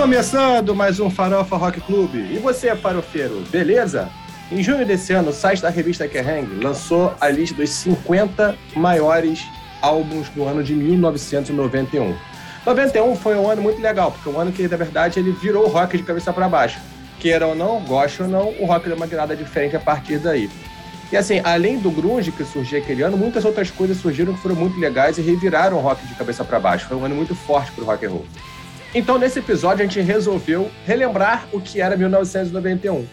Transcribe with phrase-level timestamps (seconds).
[0.00, 2.18] Começando mais um Farofa Rock Clube.
[2.18, 4.08] E você, farofeiro, beleza?
[4.50, 9.44] Em junho desse ano, o site da revista Kerrang lançou a lista dos 50 maiores
[9.82, 12.16] álbuns do ano de 1991.
[12.64, 15.68] 91 foi um ano muito legal, porque um ano que, na verdade, ele virou o
[15.68, 16.80] rock de cabeça para baixo.
[17.20, 20.50] Queira ou não, goste ou não, o rock deu uma virada diferente a partir daí.
[21.12, 24.56] E assim, além do grunge que surgiu aquele ano, muitas outras coisas surgiram que foram
[24.56, 26.88] muito legais e reviraram o rock de cabeça para baixo.
[26.88, 28.26] Foi um ano muito forte pro rock and roll.
[28.94, 33.06] Então, nesse episódio, a gente resolveu relembrar o que era 1991.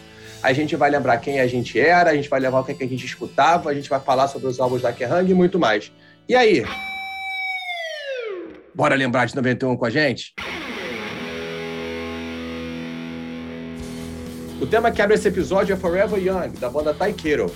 [0.44, 2.76] A gente vai lembrar quem a gente era, a gente vai lembrar o que, é
[2.76, 5.58] que a gente escutava, a gente vai falar sobre os álbuns da Kerrang e muito
[5.58, 5.90] mais.
[6.28, 6.66] E aí?
[8.76, 10.34] Bora lembrar de 91 com a gente?
[14.62, 17.50] O tema que abre esse episódio é Forever Young, da banda Taikero.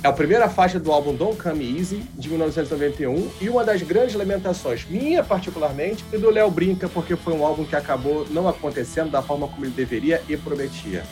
[0.00, 4.14] É a primeira faixa do álbum Don't Come Easy, de 1991, e uma das grandes
[4.14, 9.10] lamentações, minha particularmente, e do Léo Brinca, porque foi um álbum que acabou não acontecendo
[9.10, 11.02] da forma como ele deveria e prometia.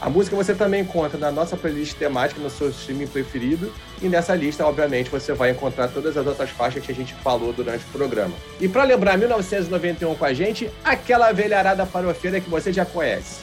[0.00, 4.34] A música você também encontra na nossa playlist temática, no seu streaming preferido, e nessa
[4.34, 7.88] lista, obviamente, você vai encontrar todas as outras faixas que a gente falou durante o
[7.88, 8.34] programa.
[8.58, 13.40] E para lembrar 1991 com a gente, aquela velharada farofeira que você já conhece.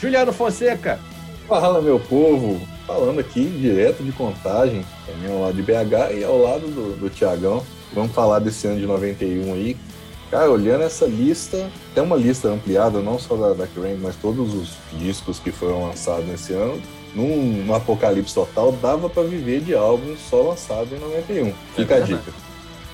[0.00, 0.98] Juliano Fonseca.
[1.46, 2.58] Fala, meu povo
[2.90, 7.08] falando aqui direto de contagem, também ao lado de BH e ao lado do, do
[7.08, 7.64] Tiagão.
[7.92, 9.76] Vamos falar desse ano de 91 aí.
[10.28, 14.54] Cara, olhando essa lista, tem uma lista ampliada, não só da, da Kerrang, mas todos
[14.54, 16.80] os discos que foram lançados nesse ano.
[17.14, 21.52] Num, num apocalipse total, dava para viver de álbuns só lançados em 91.
[21.74, 22.32] Fica é a dica.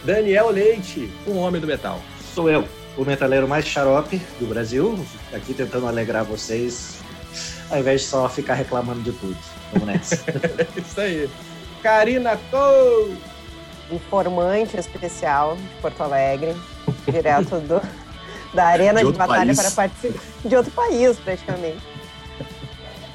[0.04, 2.00] Daniel Leite, um homem do metal.
[2.34, 2.64] Sou eu,
[2.96, 4.98] o metaleiro mais xarope do Brasil,
[5.32, 6.96] aqui tentando alegrar vocês,
[7.70, 9.55] ao invés de só ficar reclamando de tudo.
[9.72, 10.16] Vamos nessa.
[10.76, 11.30] Isso aí.
[11.82, 13.16] Karina Cole.
[13.90, 16.56] Informante especial de Porto Alegre,
[17.08, 17.80] direto do,
[18.52, 19.56] da Arena de, de Batalha país.
[19.60, 20.20] para participar.
[20.44, 21.78] De outro país, praticamente.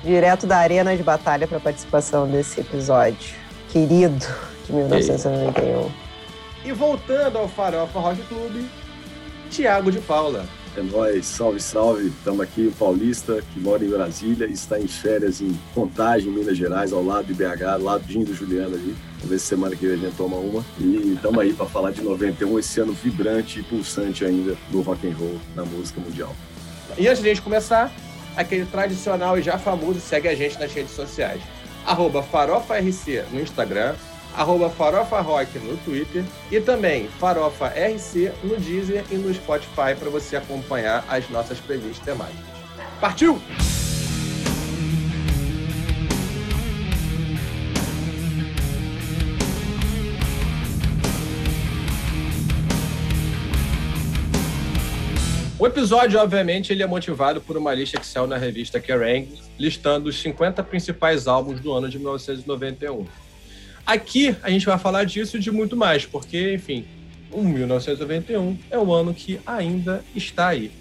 [0.02, 3.36] Direto da Arena de Batalha para participação desse episódio.
[3.70, 4.26] Querido
[4.66, 5.92] de 1991.
[6.64, 8.70] E voltando ao Farofa Rock Clube,
[9.50, 10.46] Tiago de Paula.
[10.78, 12.08] É nóis, salve, salve.
[12.08, 16.94] Estamos aqui, o paulista que mora em Brasília está em férias em Contagem, Minas Gerais,
[16.94, 18.96] ao lado de BH, ladinho do Juliano ali.
[19.16, 20.64] Vamos ver se semana que vem a gente toma uma.
[20.80, 25.06] E estamos aí para falar de 91, esse ano vibrante e pulsante ainda do rock
[25.06, 26.34] and roll na música mundial.
[26.98, 27.92] E antes de a gente começar,
[28.38, 31.42] aquele tradicional e já famoso, segue a gente nas redes sociais.
[31.86, 33.94] Arroba FarofaRC no Instagram,
[34.36, 40.10] arroba Farofa Rock no Twitter e também Farofa RC no Deezer e no Spotify para
[40.10, 42.46] você acompanhar as nossas playlists temáticas.
[43.00, 43.42] Partiu!
[55.62, 60.20] O episódio, obviamente, ele é motivado por uma lista saiu na revista Kerrang, listando os
[60.20, 63.06] 50 principais álbuns do ano de 1991.
[63.86, 66.86] Aqui a gente vai falar disso e de muito mais, porque, enfim,
[67.32, 70.72] o 1991 é o ano que ainda está aí.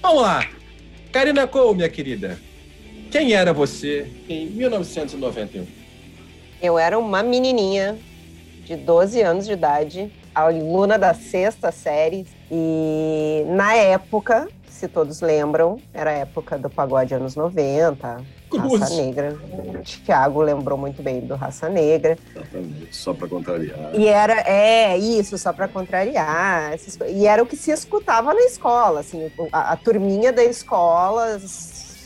[0.00, 0.48] Vamos lá!
[1.12, 2.38] Karina Cole, minha querida,
[3.10, 5.66] quem era você em 1991?
[6.60, 7.96] Eu era uma menininha
[8.64, 15.80] de 12 anos de idade, aluna da sexta série, e na época se todos lembram,
[15.92, 18.80] era a época do pagode anos 90, Cruz.
[18.80, 19.36] Raça Negra.
[19.82, 22.16] Tiago lembrou muito bem do Raça Negra.
[22.34, 23.94] Exatamente, só para contrariar.
[23.94, 26.74] E era, é, isso, só para contrariar.
[27.08, 31.40] E era o que se escutava na escola, assim, a, a turminha da escola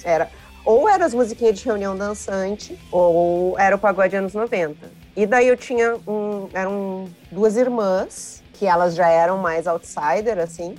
[0.05, 0.31] era
[0.65, 4.77] ou era as musiquinhas de reunião dançante, ou era o pagode anos 90.
[5.17, 10.77] E daí eu tinha um, eram duas irmãs, que elas já eram mais outsider, assim,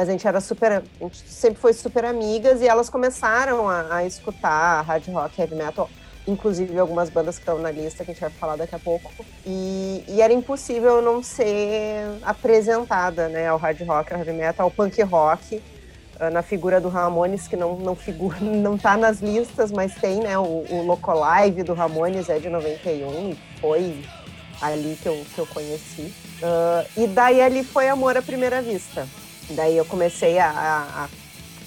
[0.00, 3.96] mas a gente era super, a gente sempre foi super amigas e elas começaram a,
[3.96, 5.90] a escutar hard rock, heavy metal,
[6.26, 9.12] inclusive algumas bandas que estão na lista que a gente vai falar daqui a pouco.
[9.44, 14.70] E, e era impossível não ser apresentada, né, ao hard rock, ao heavy metal, ao
[14.70, 15.62] punk rock,
[16.18, 20.20] ah, na figura do Ramones, que não, não, figura, não tá nas listas, mas tem,
[20.20, 24.02] né, o, o Loco Live do Ramones é de 91 e foi
[24.62, 26.10] ali que eu, que eu conheci.
[26.40, 29.06] Uh, e daí ali foi amor à primeira vista.
[29.50, 31.08] Daí eu comecei a, a,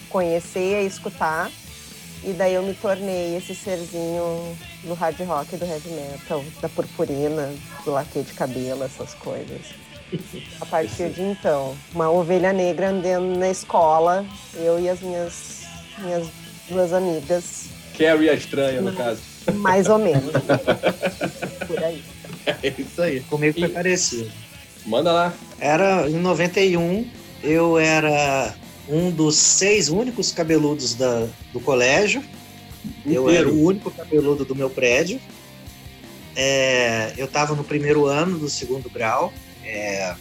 [0.09, 1.51] conhecer, a escutar,
[2.23, 7.53] e daí eu me tornei esse serzinho do hard rock, do heavy metal, da purpurina,
[7.83, 9.61] do laque de cabelo, essas coisas.
[10.61, 14.25] A partir de então, uma ovelha negra andando na escola,
[14.55, 15.63] eu e as minhas,
[15.97, 16.27] minhas
[16.69, 17.65] duas amigas.
[17.97, 19.21] Carrie a estranha, no caso.
[19.55, 20.31] Mais ou menos.
[21.67, 22.03] Por aí.
[22.45, 23.19] É isso aí.
[23.21, 23.71] Comigo foi e...
[23.71, 24.31] parecido.
[24.85, 25.33] Manda lá.
[25.59, 27.07] Era em 91,
[27.43, 28.55] eu era
[28.87, 32.23] um dos seis únicos cabeludos da, do colégio.
[33.05, 35.19] Eu era o único cabeludo do meu prédio.
[36.35, 39.31] É, eu estava no primeiro ano do segundo grau.
[39.63, 40.15] É,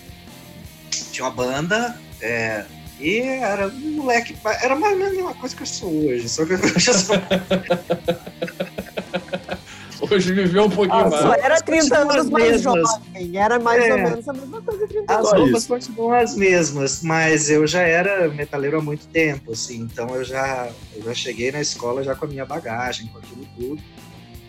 [0.90, 1.98] tinha uma banda.
[2.20, 2.64] É,
[3.00, 4.36] e era um moleque.
[4.62, 6.28] Era mais ou menos a mesma coisa que eu sou hoje.
[6.28, 7.16] Só que eu já sou.
[10.10, 11.22] Hoje viveu um pouquinho Ah, mais.
[11.22, 12.90] só era 30 anos as mais mesmas.
[12.90, 13.36] jovem.
[13.38, 13.92] Era mais É.
[13.94, 15.28] ou menos a mesma coisa, 30 As anos.
[15.30, 15.68] Só roupas isso.
[15.68, 20.68] continuam as mesmas, mas eu já era metaleiro há muito tempo, assim, então eu já,
[20.96, 23.82] eu já cheguei na escola já com a minha bagagem, com aquilo tudo.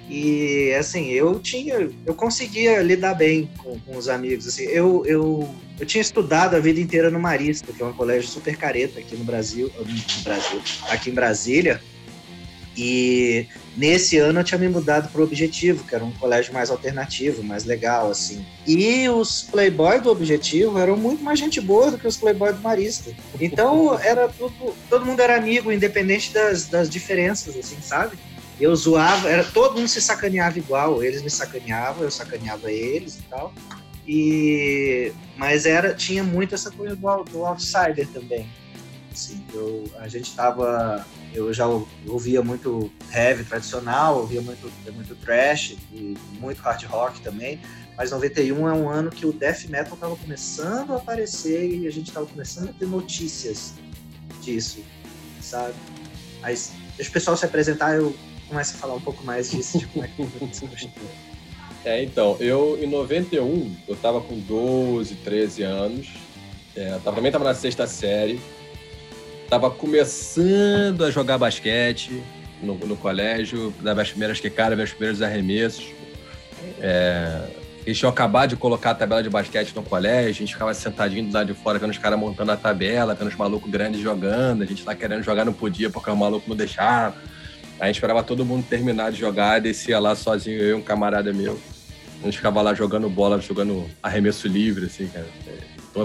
[0.09, 5.49] E assim, eu tinha, eu conseguia lidar bem com, com os amigos, assim, eu, eu,
[5.79, 9.15] eu tinha estudado a vida inteira no Marista, que é um colégio super careta aqui
[9.15, 11.81] no Brasil, no Brasil, aqui em Brasília.
[12.75, 13.47] E
[13.77, 17.43] nesse ano eu tinha me mudado para o Objetivo, que era um colégio mais alternativo,
[17.43, 18.45] mais legal, assim.
[18.65, 22.61] E os playboy do Objetivo eram muito mais gente boa do que os playboy do
[22.61, 23.11] Marista.
[23.39, 28.17] Então era tudo, todo mundo era amigo, independente das, das diferenças, assim, sabe?
[28.59, 33.21] Eu zoava, era, todo mundo se sacaneava igual, eles me sacaneavam, eu sacaneava eles e
[33.23, 33.53] tal.
[34.07, 38.47] E, mas era, tinha muito essa coisa do, do outsider também.
[39.13, 41.67] Assim, eu, a gente tava eu já
[42.07, 47.59] ouvia muito heavy tradicional, ouvia muito, muito trash e muito hard rock também,
[47.95, 51.91] mas 91 é um ano que o death metal estava começando a aparecer e a
[51.91, 53.75] gente estava começando a ter notícias
[54.41, 54.83] disso,
[55.41, 55.75] sabe?
[56.41, 58.15] Mas deixa o pessoal se apresentar, eu
[58.47, 60.89] começo a falar um pouco mais disso, de como é que constitui.
[61.85, 66.13] É, então, eu em 91, eu tava com 12, 13 anos.
[66.73, 68.39] É, tava, também tava na sexta série.
[69.49, 72.23] Tava começando a jogar basquete
[72.61, 75.85] no, no colégio, dava as primeiras quicadas, meus primeiros arremessos.
[76.79, 77.49] É,
[77.85, 81.27] eles tinham acabado de colocar a tabela de basquete no colégio, a gente ficava sentadinho
[81.27, 84.63] do lado de fora, vendo os caras montando a tabela, vendo os malucos grandes jogando,
[84.63, 87.15] a gente lá querendo jogar não podia porque o maluco não deixava.
[87.79, 91.33] A gente esperava todo mundo terminar de jogar, descia lá sozinho, eu e um camarada
[91.33, 91.59] meu.
[92.21, 95.27] A gente ficava lá jogando bola, jogando arremesso livre, assim, cara.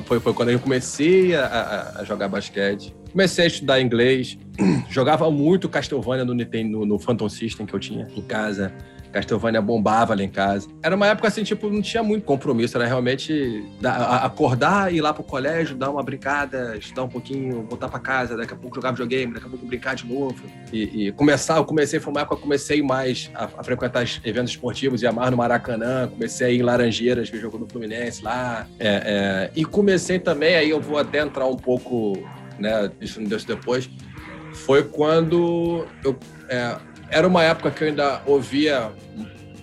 [0.05, 2.95] Foi, foi quando eu comecei a, a, jogar basquete.
[3.11, 4.39] Comecei a estudar inglês.
[4.91, 8.73] Jogava muito Castlevania no, no, no Phantom System que eu tinha em casa.
[9.13, 10.69] Castlevania bombava lá em casa.
[10.83, 12.77] Era uma época assim, tipo, não tinha muito compromisso.
[12.77, 13.65] Era realmente
[14.23, 18.55] acordar, ir lá pro colégio, dar uma brincada, estudar um pouquinho, voltar pra casa, daqui
[18.55, 20.43] a pouco jogar videogame, daqui a pouco brincar de novo.
[20.73, 24.05] E, e começar, eu comecei, foi uma época que eu comecei mais a, a frequentar
[24.05, 27.67] os eventos esportivos, ia mais no Maracanã, comecei a ir em Laranjeiras, ver jogo do
[27.67, 28.67] Fluminense lá.
[28.79, 32.19] É, é, e comecei também, aí eu vou até entrar um pouco,
[32.59, 33.89] né, isso não deu depois,
[34.53, 36.19] foi quando eu.
[36.49, 36.77] é,
[37.11, 38.93] era uma época que eu ainda ouvia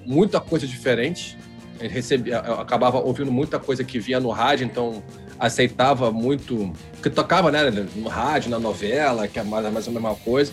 [0.06, 1.38] muita coisa diferente.
[1.80, 5.04] Eu, recebia, eu acabava ouvindo muita coisa que vinha no rádio, então
[5.40, 6.74] aceitava muito.
[7.02, 10.52] que tocava né, no rádio, na novela, que é mais, mais a mesma coisa.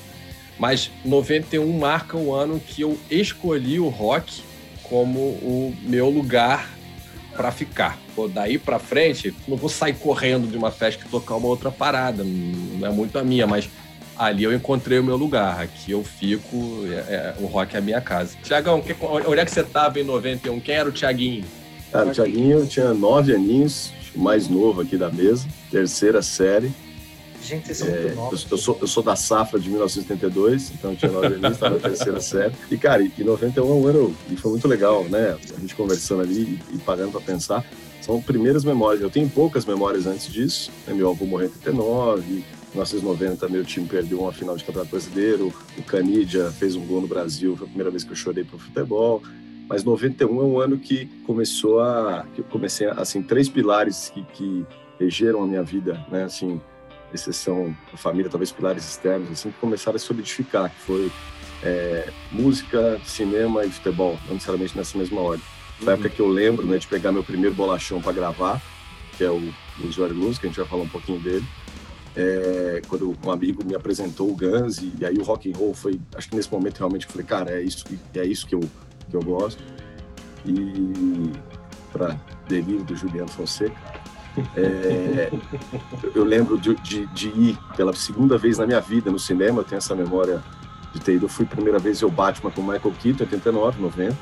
[0.58, 4.42] Mas 91 marca o ano que eu escolhi o rock
[4.82, 6.68] como o meu lugar
[7.34, 7.98] para ficar.
[8.14, 11.70] Pô, daí para frente, não vou sair correndo de uma festa que tocar uma outra
[11.70, 13.70] parada, não é muito a minha, mas
[14.24, 15.60] ali eu encontrei o meu lugar.
[15.60, 18.36] Aqui eu fico, é- é- o rock é a minha casa.
[18.42, 20.60] Tiagão, que- onde é que você tava em 91?
[20.60, 21.44] Quem era o Tiaguinho?
[21.90, 26.70] Cara, o Thiaguinho tinha nove aninhos, o mais novo aqui da mesa, terceira série.
[27.42, 28.46] Gente, vocês são É, muito eu, novos.
[28.50, 31.80] eu sou, eu sou da safra de 1982, então eu tinha nove aninhos, estava na
[31.80, 32.52] terceira série.
[32.70, 35.36] E, cara, e 91 é um ano, e foi muito legal, né?
[35.56, 37.64] A gente conversando ali e, e parando para pensar.
[38.00, 39.02] São primeiras memórias.
[39.02, 40.70] Eu tenho poucas memórias antes disso.
[40.86, 40.94] Né?
[40.94, 45.52] Meu avô morreu em 89, em 1990 meu time perdeu uma final de campeonato brasileiro,
[45.76, 48.58] o Canidia fez um gol no Brasil, foi a primeira vez que eu chorei pro
[48.58, 49.22] futebol.
[49.68, 52.26] Mas 91 é um ano que começou a.
[52.34, 54.66] que eu comecei, assim, três pilares que, que
[54.98, 56.24] regeram a minha vida, né?
[56.24, 56.60] Assim,
[57.14, 61.10] exceção a família, talvez pilares externos, assim, que começaram a solidificar, que foi
[61.62, 65.44] é, música, cinema e futebol, não necessariamente nessa mesma ordem.
[65.78, 68.60] Foi a época que eu lembro, né, de pegar meu primeiro bolachão para gravar,
[69.16, 69.42] que é o,
[69.82, 71.44] Usuário Música, a gente vai falar um pouquinho dele.
[72.14, 75.72] É, quando um amigo me apresentou o Guns, e, e aí o rock and roll
[75.72, 78.60] foi, acho que nesse momento realmente eu falei, cara, é isso, é isso que eu,
[79.08, 79.62] que eu gosto.
[80.44, 81.32] E
[81.90, 83.74] para delírio do Juliano Fonseca,
[84.56, 85.30] é,
[86.14, 89.64] eu lembro de, de, de ir pela segunda vez na minha vida no cinema, eu
[89.64, 90.42] tenho essa memória
[90.92, 91.26] de ter ido.
[91.26, 94.18] Eu fui primeira vez o Batman com Michael Keaton, em 89, 90.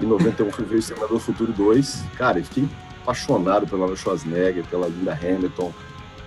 [0.00, 2.04] Em 91 fui ver o do Futuro 2.
[2.16, 2.68] Cara, eu fiquei
[3.02, 5.72] apaixonado pela Arnold Schwarzenegger, pela Linda Hamilton,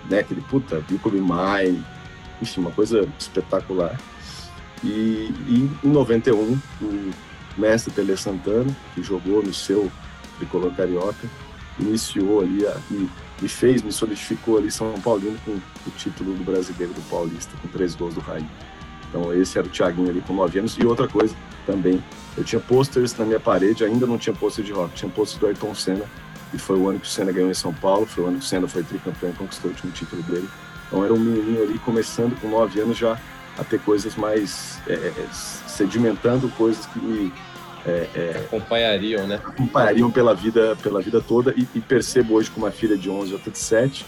[0.08, 0.20] né?
[0.20, 1.84] Aquele puta, Bill Me Mine.
[2.40, 3.98] Enfim, uma coisa espetacular.
[4.82, 7.12] E, e em 91, o
[7.56, 9.90] mestre Tele Santana, que jogou no seu
[10.38, 11.28] tricolor carioca,
[11.78, 13.08] iniciou ali a, e,
[13.42, 17.68] e fez, me solidificou ali São Paulino com o título do brasileiro do Paulista, com
[17.68, 18.44] três gols do Raí.
[19.08, 20.76] Então esse era o Thiaguinho ali com nove anos.
[20.78, 21.34] E outra coisa
[21.66, 22.02] também,
[22.36, 25.46] eu tinha posters na minha parede, ainda não tinha pôster de rock, tinha pôster do
[25.46, 26.04] Ayrton Senna,
[26.52, 28.44] e foi o ano que o Senna ganhou em São Paulo, foi o ano que
[28.44, 30.48] o Senna foi tricampeão e conquistou o último título dele.
[30.86, 33.18] Então era um menininho ali começando com nove anos já
[33.58, 37.32] a ter coisas mais é, é sedimentando coisas que me
[37.86, 39.40] é, é, acompanhariam, né?
[39.44, 43.32] Acompanhariam pela vida, pela vida toda e, e, percebo hoje com uma filha de 11
[43.32, 44.04] outra de 7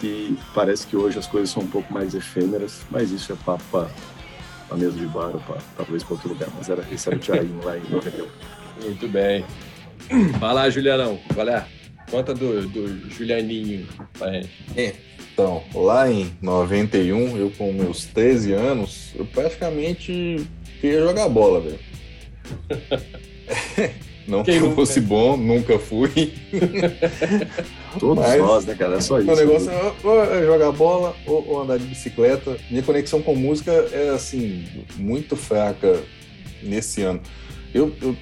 [0.00, 3.62] que parece que hoje as coisas são um pouco mais efêmeras, mas isso é papo
[3.70, 3.88] para
[4.70, 6.48] a mesa de bar ou pra, talvez para outro lugar.
[6.56, 8.26] Mas era, esse era o Thiaguinho lá em 91.
[8.82, 9.44] Muito bem.
[10.38, 11.18] Fala, Julianão.
[11.34, 11.66] Qual é?
[12.10, 13.86] Conta do, do Julianinho
[14.18, 14.50] pra gente.
[14.76, 14.94] É.
[15.32, 20.46] Então, lá em 91, eu com meus 13 anos, eu praticamente
[20.80, 21.78] queria jogar bola, velho.
[24.26, 26.32] Não Quem que eu fosse bom, nunca fui.
[27.98, 28.96] Todos Mas, nós, né, cara?
[28.96, 29.30] É só isso.
[29.30, 32.56] O negócio é ou é jogar bola ou, ou, andar de bicicleta.
[32.68, 34.64] Minha conexão com música é, assim,
[34.96, 36.00] muito fraca
[36.60, 37.20] nesse ano.
[37.72, 38.16] Eu, eu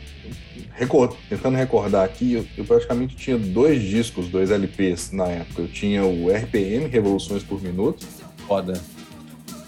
[0.72, 5.62] record, tentando recordar aqui, eu, eu, praticamente tinha dois discos, dois LPs na época.
[5.62, 8.06] Eu tinha o RPM, Revoluções por Minuto.
[8.46, 8.80] Foda.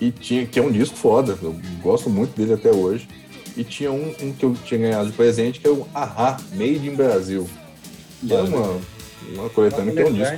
[0.01, 3.09] E tinha, que é um disco foda, eu gosto muito dele até hoje.
[3.57, 6.87] E tinha um, um que eu tinha ganhado de presente, que é o Ahá, Made
[6.87, 7.49] in Brasil.
[8.21, 8.81] Que é uma,
[9.35, 10.37] uma coletânea que é um disco.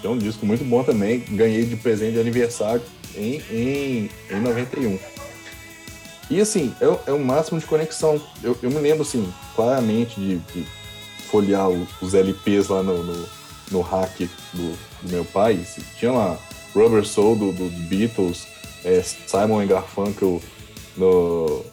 [0.00, 1.20] Que é um disco muito bom também.
[1.30, 2.82] Ganhei de presente de aniversário
[3.14, 5.13] em, em, em 91.
[6.30, 8.20] E assim, é, é o máximo de conexão.
[8.42, 10.66] Eu, eu me lembro, assim, claramente de, de
[11.30, 11.68] folhear
[12.00, 13.28] os LPs lá no, no,
[13.70, 14.18] no hack
[14.52, 15.60] do, do, meu pai.
[15.98, 16.38] Tinha lá
[16.74, 18.46] Rubber Soul do, do Beatles,
[18.84, 20.40] é, Simon Garfunkel
[20.96, 21.64] no,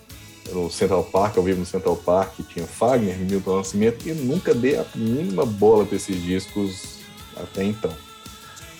[0.51, 4.77] no Central Park, ao vivo no Central Park, tinha Fagner, Milton Nascimento, e nunca dei
[4.77, 6.99] a mínima bola para esses discos
[7.35, 7.93] até então.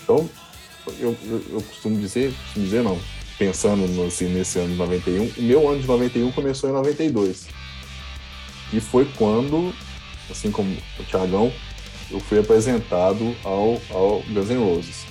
[0.02, 0.28] Então,
[0.98, 2.98] eu, eu, eu, costumo dizer, costumo dizer não,
[3.38, 7.46] pensando no, assim, nesse ano de 91, o meu ano de 91 começou em 92.
[8.72, 9.74] E foi quando,
[10.30, 11.52] assim como o Thiagão,
[12.10, 15.04] eu fui apresentado ao, ao Guns N' Roses.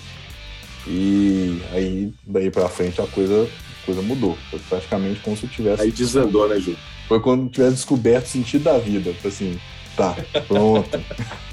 [0.88, 3.48] E aí, daí pra frente, a coisa
[3.86, 4.38] coisa mudou.
[4.50, 5.84] Foi praticamente como se eu tivesse.
[5.84, 6.76] Aí desandou, né, Ju?
[7.08, 9.14] Foi quando eu tivesse descoberto o sentido da vida.
[9.22, 9.60] Foi assim,
[9.96, 10.16] tá,
[10.48, 10.90] pronto.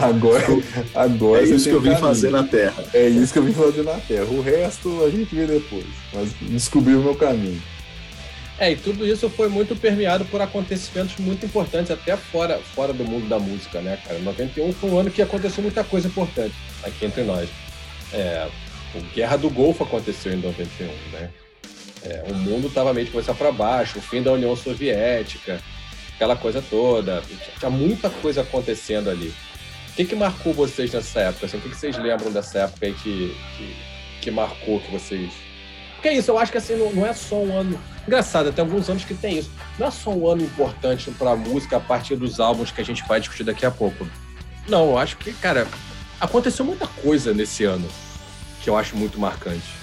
[0.00, 0.46] agora,
[0.94, 2.06] agora é isso que eu vim caminho.
[2.06, 2.84] fazer na Terra.
[2.94, 4.24] É isso que eu vim fazer na Terra.
[4.24, 5.86] O resto a gente vê depois.
[6.12, 7.60] Mas descobri o meu caminho.
[8.58, 13.04] É, e tudo isso foi muito permeado por acontecimentos muito importantes, até fora, fora do
[13.04, 14.18] mundo da música, né, cara?
[14.20, 16.54] 91 foi um ano que aconteceu muita coisa importante
[16.84, 17.48] aqui entre nós.
[18.12, 18.46] É,
[18.94, 21.30] a Guerra do Golfo aconteceu em 91, né?
[22.04, 25.60] É, o mundo estava meio de começar para baixo, o fim da União Soviética,
[26.22, 27.22] aquela coisa toda.
[27.58, 29.34] Tinha muita coisa acontecendo ali.
[29.90, 31.46] O que, que marcou vocês nessa época?
[31.46, 33.76] Assim, o que, que vocês lembram dessa época aí que, que,
[34.22, 35.32] que marcou que vocês.
[35.94, 37.78] Porque é isso, eu acho que assim, não, não é só um ano.
[38.06, 39.50] Engraçado, tem alguns anos que tem isso.
[39.78, 42.84] Não é só um ano importante para a música a partir dos álbuns que a
[42.84, 44.08] gente vai discutir daqui a pouco.
[44.68, 45.66] Não, eu acho que, cara,
[46.20, 47.88] aconteceu muita coisa nesse ano
[48.62, 49.82] que eu acho muito marcante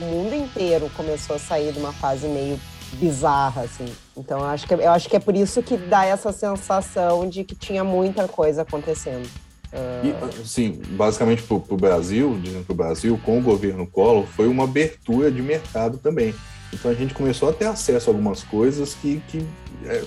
[0.00, 2.58] o mundo inteiro começou a sair de uma fase meio
[2.94, 3.86] bizarra, assim.
[4.16, 7.44] Então, eu acho que, eu acho que é por isso que dá essa sensação de
[7.44, 9.28] que tinha muita coisa acontecendo.
[9.72, 10.40] Uh...
[10.40, 14.48] E, sim, basicamente para o Brasil, dizendo para o Brasil, com o governo Collor, foi
[14.48, 16.34] uma abertura de mercado também.
[16.72, 19.46] Então a gente começou a ter acesso a algumas coisas que, que
[19.84, 20.04] é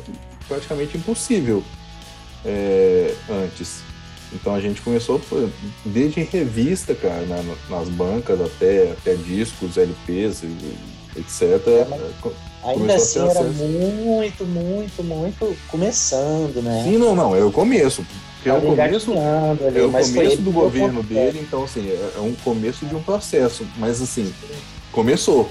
[0.47, 1.63] praticamente impossível
[2.45, 3.81] é, antes.
[4.33, 5.19] Então a gente começou
[5.85, 10.43] desde revista, cara, na, nas bancas até, até discos, LPs,
[11.17, 11.41] etc.
[11.67, 16.83] É, ainda assim era muito, muito, muito começando, né?
[16.83, 18.05] Sim, não, não, é o começo.
[18.35, 22.19] Porque é o começo, ali, é o começo do governo dele, então assim, é, é
[22.19, 23.67] um começo de um processo.
[23.77, 24.33] Mas assim,
[24.91, 25.49] começou,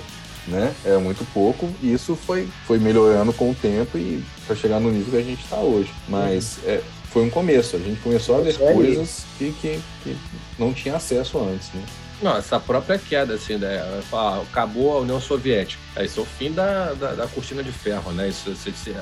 [0.49, 0.75] né?
[0.85, 4.91] É muito pouco e isso foi, foi melhorando com o tempo e para chegar no
[4.91, 5.93] nível que a gente está hoje.
[6.09, 6.71] Mas uhum.
[6.71, 7.77] é, foi um começo.
[7.77, 10.17] A gente começou a ver coisas que, que, que,
[10.59, 11.83] não tinha acesso antes, né?
[12.23, 13.83] Não, essa própria queda, assim, né?
[14.43, 15.81] acabou a União Soviética.
[16.05, 18.29] Isso é o fim da, da, da cortina de ferro, né?
[18.29, 18.95] Isso, isso, isso,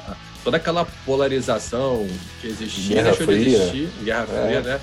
[0.44, 2.06] toda aquela polarização
[2.40, 3.38] que existia Guerra deixou Fria.
[3.38, 3.88] de existir.
[4.04, 4.46] Guerra é.
[4.46, 4.80] Fria, né?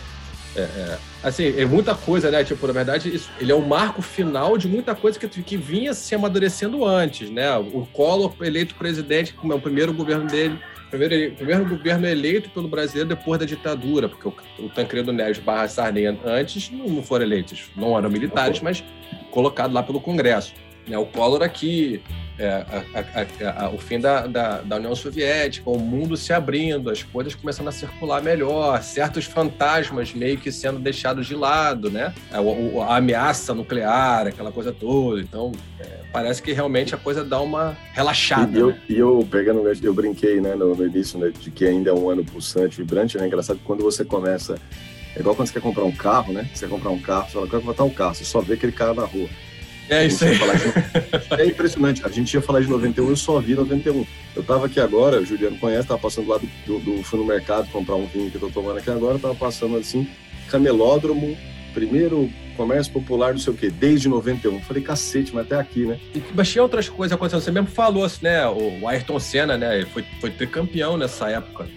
[0.56, 0.98] É, é.
[1.24, 2.44] Assim, é muita coisa, né?
[2.44, 5.94] Tipo, na verdade, isso, ele é o marco final de muita coisa que, que vinha
[5.94, 7.56] se amadurecendo antes, né?
[7.58, 10.60] O Collor eleito presidente, como é o primeiro governo dele,
[10.98, 14.34] primeiro, primeiro governo eleito pelo brasileiro depois da ditadura, porque o,
[14.66, 18.84] o Tancredo Neves barra Sarney antes não, foram eleitos, não eram militares, mas
[19.32, 20.54] colocados lá pelo Congresso.
[20.88, 20.98] Né?
[20.98, 22.02] O Collor aqui
[22.38, 26.90] é, a, a, a, o fim da, da, da, União Soviética, o mundo se abrindo,
[26.90, 32.14] as coisas começando a circular melhor, certos fantasmas meio que sendo deixados de lado, né?
[32.32, 35.22] A, é, a ameaça nuclear, aquela coisa toda.
[35.22, 38.58] Então, é, parece que realmente a coisa dá uma relaxada.
[38.58, 38.82] E eu, né?
[38.90, 42.10] e eu pegando, eu brinquei né, no, no início né, de que ainda é um
[42.10, 43.24] ano pulsante, vibrante, né?
[43.24, 44.58] É engraçado que quando você começa.
[45.16, 46.50] É igual quando você quer comprar um carro, né?
[46.54, 48.74] Você quer comprar um carro, você fala, quero botar um carro, você só vê aquele
[48.74, 49.30] cara na rua.
[49.90, 50.38] É isso aí.
[50.38, 51.42] De...
[51.42, 52.06] É impressionante.
[52.06, 54.06] A gente ia falar de 91, eu só vi 91.
[54.36, 57.26] Eu tava aqui agora, o Juliano conhece, tava passando lá do, do, do fui no
[57.26, 60.08] mercado comprar um vinho que eu tô tomando aqui agora, tava passando assim,
[60.50, 61.38] camelódromo,
[61.74, 64.62] primeiro comércio popular, não sei o quê, desde 91.
[64.62, 66.00] Falei, cacete, mas até aqui, né?
[66.14, 67.42] E, mas tinha outras coisas acontecendo.
[67.42, 68.48] Você mesmo falou, assim, né?
[68.48, 69.86] O Ayrton Senna, né?
[69.94, 71.68] Foi, foi tricampeão nessa época.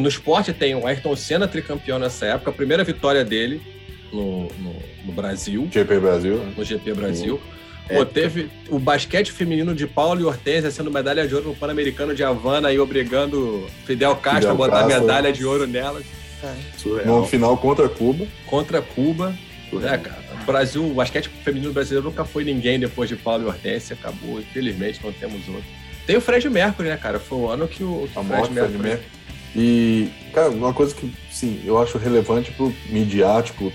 [0.00, 3.77] No esporte tem o Ayrton Senna tricampeão nessa época, a primeira vitória dele
[4.12, 4.74] no, no,
[5.04, 5.68] no Brasil.
[5.70, 6.40] GP Brasil.
[6.56, 7.40] No GP Brasil.
[7.88, 12.14] Pô, teve o basquete feminino de Paulo e Hortência sendo medalha de ouro no Pan-Americano
[12.14, 15.00] de Havana e obrigando Fidel Castro Fidel a botar Castro.
[15.00, 16.04] medalha de ouro nelas.
[16.42, 17.04] É.
[17.04, 18.26] No final contra Cuba.
[18.46, 19.34] Contra Cuba.
[19.72, 23.46] É, cara, o Brasil, o basquete feminino brasileiro nunca foi ninguém depois de Paulo e
[23.46, 23.94] Hortência.
[23.94, 25.64] Acabou, infelizmente, não temos outro.
[26.06, 27.18] Tem o Fred Mercury, né, cara?
[27.18, 28.78] Foi o ano que o, que a Fred Mercury.
[28.78, 29.18] Mercury.
[29.56, 33.72] E, cara, uma coisa que, sim, eu acho relevante pro midiático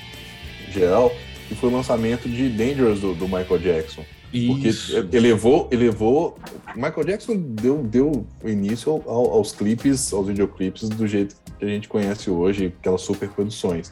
[0.74, 1.12] geral,
[1.48, 4.04] que foi o lançamento de Dangerous do, do Michael Jackson.
[4.34, 4.94] Isso.
[4.94, 6.38] Porque elevou, elevou.
[6.76, 11.88] Michael Jackson deu, deu início ao, aos clipes, aos videoclipes do jeito que a gente
[11.88, 13.92] conhece hoje, aquelas superproduções.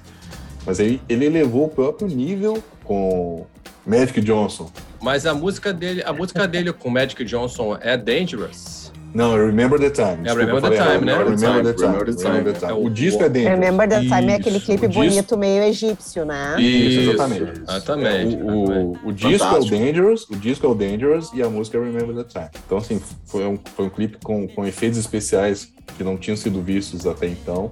[0.66, 3.46] Mas aí ele elevou o próprio nível com
[3.86, 4.72] Magic Johnson.
[5.00, 8.81] Mas a música dele, a música dele com Magic Johnson é Dangerous.
[9.14, 10.28] Não, Remember the Time.
[10.28, 11.18] É Remember the Time, né?
[11.18, 11.92] Remember the Time.
[11.92, 12.32] Remember the Time.
[12.32, 12.86] Remember the time.
[12.86, 13.50] O disco é dentro.
[13.50, 16.56] Remember the Time é aquele clipe bonito, meio egípcio, né?
[16.60, 17.62] Isso, exatamente.
[17.62, 18.36] Exatamente.
[18.38, 21.78] O, o, o disco é o Dangerous, o disco é o Dangerous e a música
[21.78, 22.50] é Remember the Time.
[22.66, 26.62] Então, assim, foi um, foi um clipe com, com efeitos especiais que não tinham sido
[26.62, 27.72] vistos até então.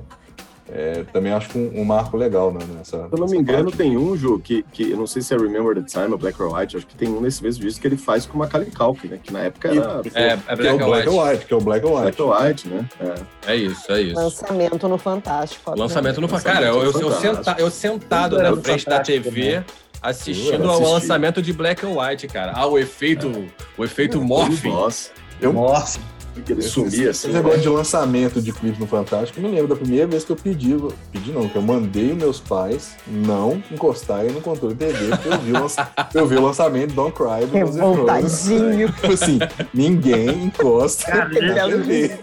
[0.72, 2.60] É, também acho um, um, marco legal, né?
[2.76, 3.78] Nessa, se eu não me engano, parte.
[3.78, 6.40] tem um, Ju, que, que eu não sei se é Remember the Time ou Black
[6.42, 9.08] or White, acho que tem um nesse mesmo disco que ele faz com uma Culkin,
[9.08, 9.20] né?
[9.22, 10.02] Que na época era...
[10.14, 11.10] É, é, é Black, or White.
[11.10, 11.46] White.
[11.46, 12.18] Que é o Black or White.
[12.18, 12.90] Black or White, né?
[13.00, 13.54] É.
[13.54, 14.16] é isso, é isso.
[14.16, 15.76] Lançamento no Fantástico.
[15.76, 16.54] Lançamento no Fantástico.
[16.54, 19.58] Cara, eu, eu, eu, senta, eu sentado na frente da TV...
[19.58, 19.66] Né?
[20.02, 22.54] Assistindo ao lançamento de Black and White, cara.
[22.56, 23.30] Ah, o efeito,
[23.78, 24.64] o efeito morph.
[24.64, 25.12] Nossa.
[25.42, 25.98] Eu, morph
[26.46, 27.10] que ele sumia assim.
[27.10, 27.64] Esse negócio né?
[27.64, 30.76] de lançamento de clipe no Fantástico, eu me lembro da primeira vez que eu pedi,
[31.12, 35.52] pedi não, que eu mandei meus pais não encostarem no controle TV, porque eu vi
[35.52, 38.92] lança, eu vi o lançamento Don't Cry do Revoltadinho.
[39.00, 39.40] Tipo assim,
[39.74, 42.20] ninguém encosta Cara, na TV.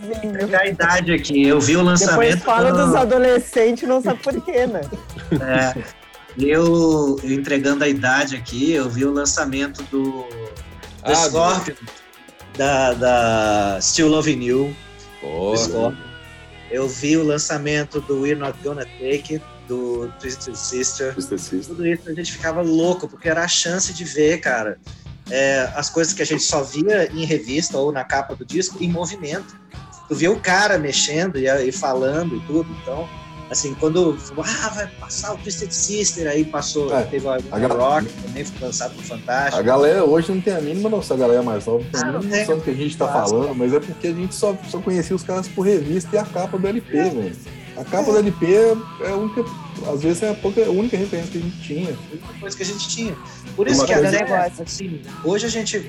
[0.50, 2.36] É a idade aqui, eu vi o lançamento...
[2.36, 2.86] Depois fala do...
[2.86, 4.80] dos adolescentes, não sabe por quê, né?
[5.40, 5.82] É,
[6.38, 10.26] eu, entregando a idade aqui, eu vi o lançamento do, do
[11.02, 11.74] ah, Scorpion.
[11.74, 12.05] Do
[12.56, 14.76] da, da Still Loving You.
[16.70, 21.12] Eu vi o lançamento do We're Not Gonna Take It, do Twisted Sister.
[21.14, 21.76] Twisted Sister.
[21.76, 24.78] Tudo isso a gente ficava louco, porque era a chance de ver, cara,
[25.30, 28.82] é, as coisas que a gente só via em revista ou na capa do disco
[28.82, 29.58] em movimento.
[30.08, 33.08] Tu via o cara mexendo e, e falando e tudo, então
[33.50, 38.08] assim, quando ah, vai passar o Twisted Sister, aí passou, é, teve a, a Rock,
[38.22, 39.58] também foi lançado no Fantástico.
[39.58, 42.12] A galera hoje não tem a mínima noção, a galera mais nova não tem a
[42.12, 44.80] mínima noção do que a gente tá falando, mas é porque a gente só, só
[44.80, 47.10] conhecia os caras por revista e a capa do LP, é.
[47.10, 47.36] velho.
[47.76, 48.12] A capa é.
[48.12, 49.44] do LP é a única,
[49.92, 51.90] às vezes é a, pouca, a única referência que a gente tinha.
[51.90, 53.16] A única coisa que a gente tinha.
[53.54, 55.86] Por isso Uma que a galera, assim, hoje a gente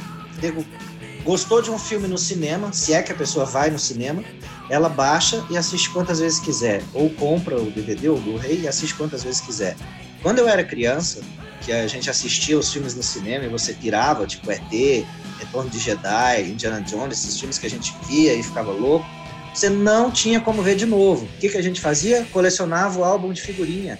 [1.24, 4.24] gostou de um filme no cinema, se é que a pessoa vai no cinema,
[4.70, 8.68] ela baixa e assiste quantas vezes quiser, ou compra o DVD ou o Blu-ray e
[8.68, 9.76] assiste quantas vezes quiser.
[10.22, 11.22] Quando eu era criança,
[11.62, 15.06] que a gente assistia os filmes no cinema e você pirava, tipo ET,
[15.40, 19.06] Retorno de Jedi, Indiana Jones, esses filmes que a gente via e ficava louco,
[19.54, 21.26] você não tinha como ver de novo.
[21.26, 22.26] O que, que a gente fazia?
[22.32, 23.98] Colecionava o álbum de figurinha.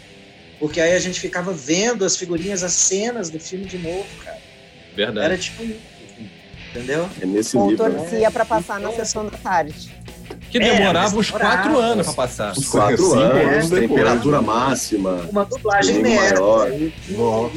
[0.60, 4.38] Porque aí a gente ficava vendo as figurinhas, as cenas do filme de novo, cara.
[4.96, 5.26] Verdade.
[5.26, 5.64] Era tipo
[6.78, 7.10] entendeu?
[7.22, 7.92] É nesse Ou nível.
[7.92, 8.30] torcia né?
[8.30, 9.90] para passar na sessão da tarde.
[10.60, 12.52] Que demorava é, uns quatro anos para passar.
[12.52, 15.26] Uns quatro anos, é, temperatura máxima.
[15.30, 16.44] Uma dublagem merda.
[16.44, 17.56] horrível.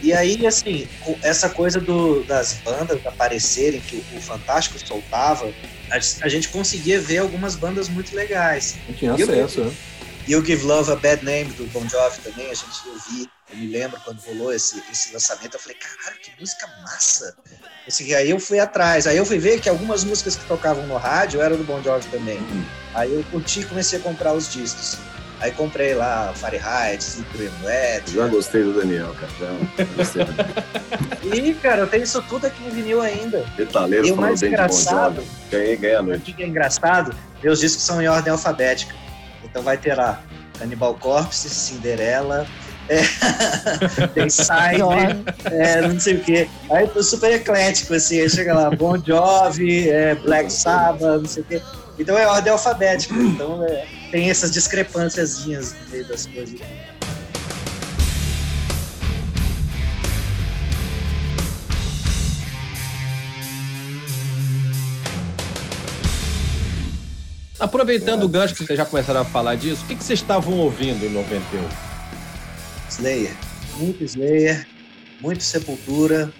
[0.00, 0.86] E aí, assim,
[1.22, 5.46] essa coisa do, das bandas aparecerem, que o, o Fantástico soltava,
[5.90, 8.76] a, a, gente conseguia ver algumas bandas muito legais.
[8.88, 9.72] Não tinha acesso, né?
[10.28, 13.26] You Give Love a Bad Name do Bon Jovi também, a gente ouviu.
[13.52, 17.36] Eu me lembro quando rolou esse, esse lançamento, eu falei, caralho, que música massa!
[17.86, 20.96] Assim, aí eu fui atrás, aí eu fui ver que algumas músicas que tocavam no
[20.96, 22.38] rádio eram do Bon Jovi também.
[22.38, 22.64] Uhum.
[22.94, 24.96] Aí eu curti e comecei a comprar os discos.
[25.40, 28.12] Aí comprei lá Fahrenheit, Slippery Wet.
[28.12, 29.32] Já gostei do Daniel, cara.
[29.40, 33.44] Já e, cara, eu tenho isso tudo aqui em vinil ainda.
[33.58, 36.30] Metaleiro e o mais engraçado, ganhei, ganhei a noite.
[36.30, 37.12] O que é engraçado,
[37.42, 38.94] meus discos são em ordem alfabética.
[39.42, 40.22] Então vai ter lá
[40.56, 42.46] Cannibal Corpse, Cinderela,
[42.88, 44.82] é, tem Side,
[45.44, 46.48] é, não sei o quê.
[46.70, 51.42] Aí tô super eclético, assim, aí chega lá, Bon Jovi, é, Black Sabbath, não sei
[51.42, 51.62] o quê.
[51.98, 56.60] Então é ordem alfabética, então é, tem essas discrepâncias no meio das coisas.
[67.60, 70.58] Aproveitando o gancho que vocês já começaram a falar disso, o que, que vocês estavam
[70.58, 71.91] ouvindo em 91?
[72.98, 73.34] Slayer.
[73.78, 74.66] Muito Slayer,
[75.20, 76.32] muito Sepultura,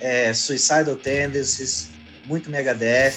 [0.00, 1.88] é, Suicidal Tendencies,
[2.26, 3.14] muito Megadeth.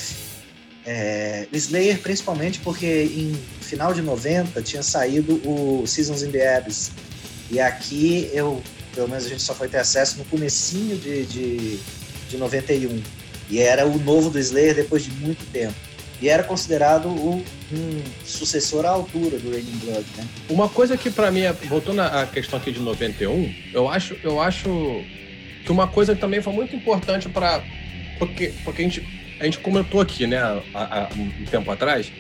[0.86, 6.92] É, Slayer principalmente porque em final de 90 tinha saído o Seasons in the Abyss.
[7.50, 8.64] E aqui eu,
[8.96, 11.80] pelo menos a gente só foi ter acesso no comecinho de, de,
[12.30, 13.04] de 91.
[13.50, 15.91] E era o novo do Slayer depois de muito tempo
[16.22, 20.28] e era considerado o, um sucessor à altura do Raining Blood, né?
[20.50, 24.40] Uma coisa que para mim, é, voltando à questão aqui de 91, eu acho, eu
[24.40, 24.70] acho
[25.66, 27.64] que uma coisa também foi muito importante para
[28.20, 32.12] porque porque a gente a gente comentou aqui, né, há, há um tempo atrás,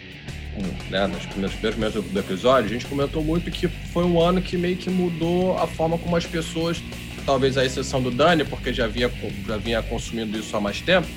[0.89, 4.57] né, nos primeiros, primeiros do episódio, a gente comentou muito que foi um ano que
[4.57, 6.81] meio que mudou a forma como as pessoas,
[7.23, 9.11] talvez a exceção do Dani, porque já vinha,
[9.47, 11.07] já vinha consumindo isso há mais tempo,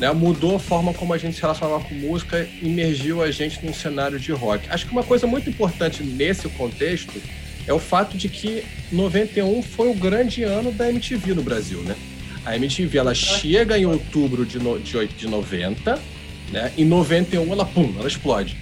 [0.00, 3.74] né, mudou a forma como a gente se relacionava com música, imergiu a gente num
[3.74, 4.66] cenário de rock.
[4.70, 7.20] Acho que uma coisa muito importante nesse contexto
[7.66, 11.94] é o fato de que 91 foi o grande ano da MTV no Brasil, né?
[12.46, 16.00] A MTV ela chega em outubro de, no, de, de 90,
[16.50, 16.72] né?
[16.78, 18.56] Em 91 ela pum, ela explode.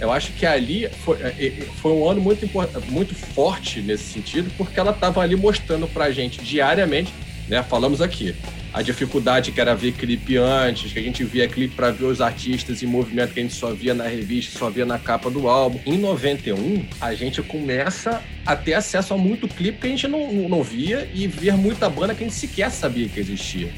[0.00, 1.50] Eu acho que ali foi, é, é,
[1.82, 2.48] foi um ano muito,
[2.88, 7.12] muito forte nesse sentido, porque ela estava ali mostrando pra gente diariamente,
[7.48, 7.62] né?
[7.62, 8.34] Falamos aqui,
[8.72, 12.20] a dificuldade que era ver clipe antes, que a gente via clipe para ver os
[12.20, 15.48] artistas em movimento que a gente só via na revista, só via na capa do
[15.48, 15.80] álbum.
[15.86, 20.48] Em 91, a gente começa a ter acesso a muito clipe que a gente não,
[20.48, 23.72] não via e ver muita banda que a gente sequer sabia que existia.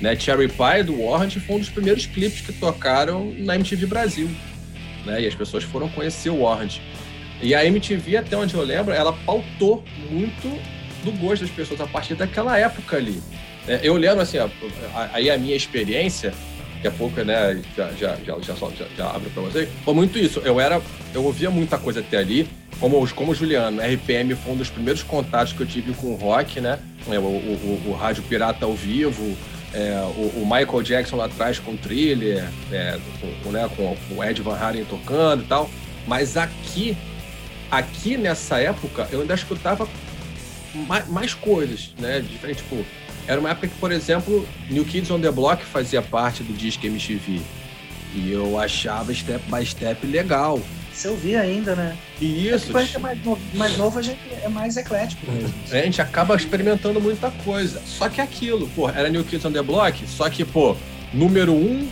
[0.00, 0.16] Né?
[0.16, 4.30] Cherry Pie do Warrant foi um dos primeiros clipes que tocaram na MTV Brasil.
[5.04, 5.22] Né?
[5.22, 6.78] E as pessoas foram conhecer o Warrant.
[7.42, 10.58] E a MTV, até onde eu lembro, ela pautou muito
[11.04, 13.22] do gosto das pessoas a partir daquela época ali.
[13.66, 14.38] É, eu lembro, assim,
[15.12, 16.32] aí a minha experiência,
[16.74, 20.18] daqui a pouco, né, já, já, já, já, já, já abro para vocês, foi muito
[20.18, 20.40] isso.
[20.40, 20.80] Eu era,
[21.14, 22.48] eu ouvia muita coisa até ali,
[22.80, 26.16] como, como o Juliano, RPM foi um dos primeiros contatos que eu tive com o
[26.16, 26.78] rock, né?
[27.10, 29.36] É, o, o, o, o Rádio Pirata ao vivo,
[29.74, 32.98] é, o, o, Michael Jackson lá atrás com o Thriller, é,
[33.42, 35.70] com, né, com o Ed Van Halen tocando e tal.
[36.06, 36.96] Mas aqui,
[37.70, 39.86] aqui nessa época, eu ainda escutava
[40.74, 42.20] mais, mais coisas, né?
[42.20, 42.84] Diferente, tipo,
[43.26, 46.86] era uma época que, por exemplo, New Kids on the Block fazia parte do Disque
[46.86, 47.40] MTV.
[48.14, 50.60] E eu achava Step by Step legal.
[50.92, 51.96] Você ouvia ainda, né?
[52.20, 52.76] E isso.
[52.76, 55.54] A gente é mais novo, mais novo, a gente é mais eclético mesmo.
[55.70, 57.80] É, a gente acaba experimentando muita coisa.
[57.86, 60.76] Só que aquilo, pô, era New Kids on the Block, só que, pô,
[61.14, 61.88] número um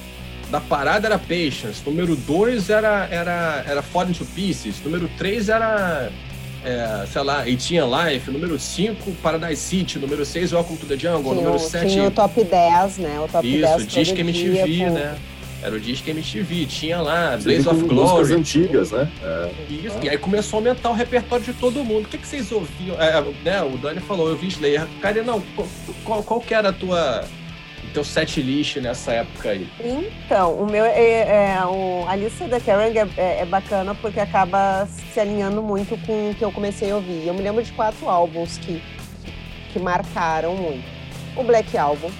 [0.50, 6.10] da parada era Patience, número dois era, era, era Falling to Pieces, número três era
[6.64, 10.96] é, sei lá, e tinha Life, número 5, Paradise City, número 6, Welcome to the
[10.96, 11.92] Jungle, tinha, número 7.
[11.92, 13.20] Tinha o top 10, né?
[13.20, 14.90] O top Isso, 10 Disque MTV, com...
[14.90, 15.18] né?
[15.60, 18.32] Era o Disque MTV, tinha lá, Blaze of Glory.
[18.32, 19.10] antigas, né?
[19.20, 19.50] É.
[19.68, 22.06] Isso, e aí começou a aumentar o repertório de todo mundo.
[22.06, 22.94] O que, que vocês ouviam?
[23.00, 24.86] É, né, o Dani falou, eu vi Slayer.
[25.00, 25.42] Cara, não,
[26.04, 27.24] qual, qual que era a tua
[27.98, 29.68] teu set list nessa época aí?
[29.80, 34.20] Então, o meu é, é o, a lista da Kerrang é, é, é, bacana porque
[34.20, 37.26] acaba se alinhando muito com o que eu comecei a ouvir.
[37.26, 38.80] Eu me lembro de quatro álbuns que,
[39.72, 40.84] que marcaram muito.
[41.36, 42.10] O Black Album,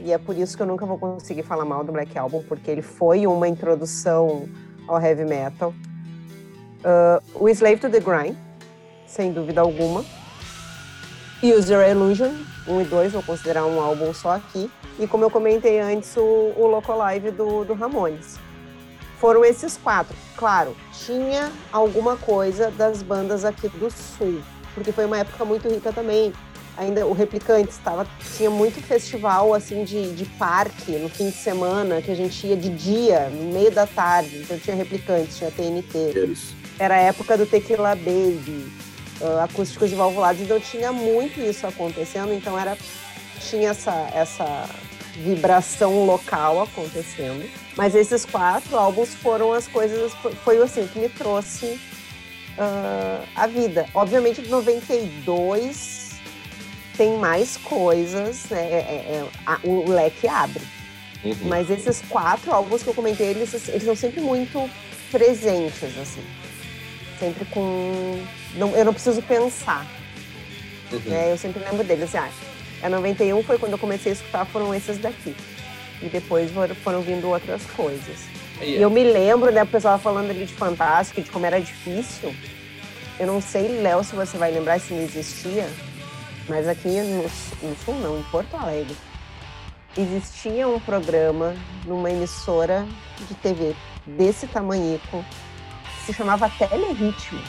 [0.00, 2.70] e é por isso que eu nunca vou conseguir falar mal do Black Album, porque
[2.70, 4.46] ele foi uma introdução
[4.86, 5.72] ao heavy metal.
[6.84, 8.36] Uh, o Slave to the Grind,
[9.06, 10.04] sem dúvida alguma.
[11.42, 12.34] User Illusion,
[12.66, 14.70] 1 e 2, vou considerar um álbum só aqui.
[14.98, 18.38] E como eu comentei antes, o, o Loco Live do, do Ramones.
[19.18, 20.16] Foram esses quatro.
[20.36, 24.42] Claro, tinha alguma coisa das bandas aqui do Sul,
[24.74, 26.32] porque foi uma época muito rica também.
[26.76, 32.00] Ainda o Replicante estava tinha muito festival assim de, de parque no fim de semana
[32.00, 34.38] que a gente ia de dia, no meio da tarde.
[34.38, 36.34] Então tinha Replicantes, tinha TNT.
[36.78, 38.72] Era a época do Tequila Baby,
[39.22, 42.32] uh, acústicos de valvulados, então tinha muito isso acontecendo.
[42.32, 42.76] Então era
[43.48, 44.68] tinha essa, essa
[45.16, 47.48] vibração local acontecendo.
[47.76, 50.12] Mas esses quatro álbuns foram as coisas,
[50.44, 51.66] foi assim que me trouxe
[52.58, 53.86] uh, a vida.
[53.94, 56.12] Obviamente, 92
[56.96, 58.60] tem mais coisas, né?
[58.60, 60.62] É, é, é, a, o leque abre.
[61.24, 61.36] Uhum.
[61.44, 64.68] Mas esses quatro álbuns que eu comentei, eles, eles são sempre muito
[65.10, 66.22] presentes, assim.
[67.22, 68.20] Sempre com.
[68.56, 69.86] Não, eu não preciso pensar.
[70.90, 70.98] Uhum.
[71.06, 71.30] Né?
[71.30, 72.12] Eu sempre lembro deles.
[72.12, 75.32] Assim, ah, a 91 foi quando eu comecei a escutar, foram esses daqui.
[76.02, 76.50] E depois
[76.82, 78.26] foram, vindo outras coisas.
[78.60, 82.34] E eu me lembro, né, o pessoal falando ali de Fantástico, de como era difícil.
[83.20, 85.68] Eu não sei, Léo, se você vai lembrar se não existia,
[86.48, 88.96] mas aqui no, no Sul, não, em Porto Alegre,
[89.96, 91.54] existia um programa
[91.86, 92.84] numa emissora
[93.28, 95.24] de TV desse tamanhico,
[96.04, 97.40] se chamava Teleritmo,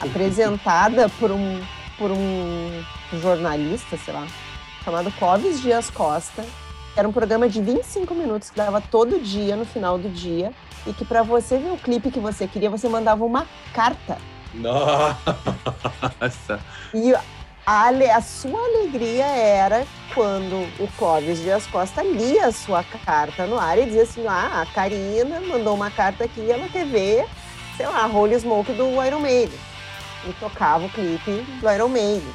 [0.00, 1.60] apresentada por um,
[1.98, 2.84] por um
[3.20, 4.26] jornalista, sei lá,
[4.84, 6.44] chamado Clóvis Dias Costa,
[6.96, 10.52] era um programa de 25 minutos que dava todo dia, no final do dia.
[10.86, 14.18] E que para você ver o clipe que você queria, você mandava uma carta.
[14.52, 16.60] Nossa!
[16.92, 17.14] E
[17.66, 23.58] a, a sua alegria era quando o Clóvis Dias Costa lia a sua carta no
[23.58, 27.26] ar e dizia assim: ah, a Karina mandou uma carta aqui, ela quer ver,
[27.80, 29.58] sei lá, Holy Smoke do Iron Maiden.
[30.26, 32.28] E tocava o clipe do Iron Maiden.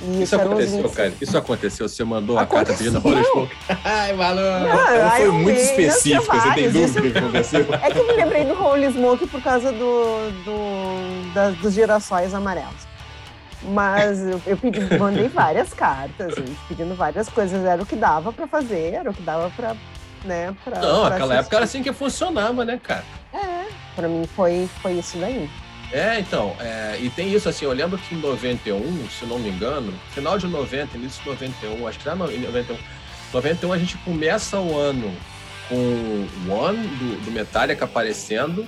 [0.00, 1.12] Isso, isso aconteceu, cara.
[1.20, 1.88] Isso aconteceu.
[1.88, 2.90] Você mandou aconteceu.
[2.90, 3.56] a carta pedindo Horoscope.
[3.84, 4.42] Ai, maluco.
[4.42, 6.36] Não, foi muito específico.
[6.36, 7.12] Você tem dúvida isso...
[7.12, 7.66] que aconteceu?
[7.82, 12.34] É que eu me lembrei do Holy Smoke por causa do, do, da, dos girassóis
[12.34, 12.88] amarelos.
[13.62, 16.34] Mas eu, eu pedi, mandei várias cartas,
[16.68, 17.64] pedindo várias coisas.
[17.64, 19.76] Era o que dava para fazer, era o que dava para
[20.24, 23.04] né, pra, Não, pra aquela época era assim que funcionava, né, cara?
[23.32, 23.66] É,
[23.98, 25.50] pra mim foi, foi isso daí.
[25.90, 29.48] É, então, é, e tem isso assim, eu lembro que em 91, se não me
[29.48, 32.76] engano, final de 90, início de 91, acho que já em 91,
[33.32, 35.12] 91 a gente começa o ano
[35.68, 38.64] com o One do, do Metallica aparecendo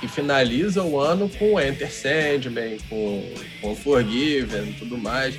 [0.00, 5.34] e finaliza o ano com Enter Sandman, com, com Forgiven e tudo mais,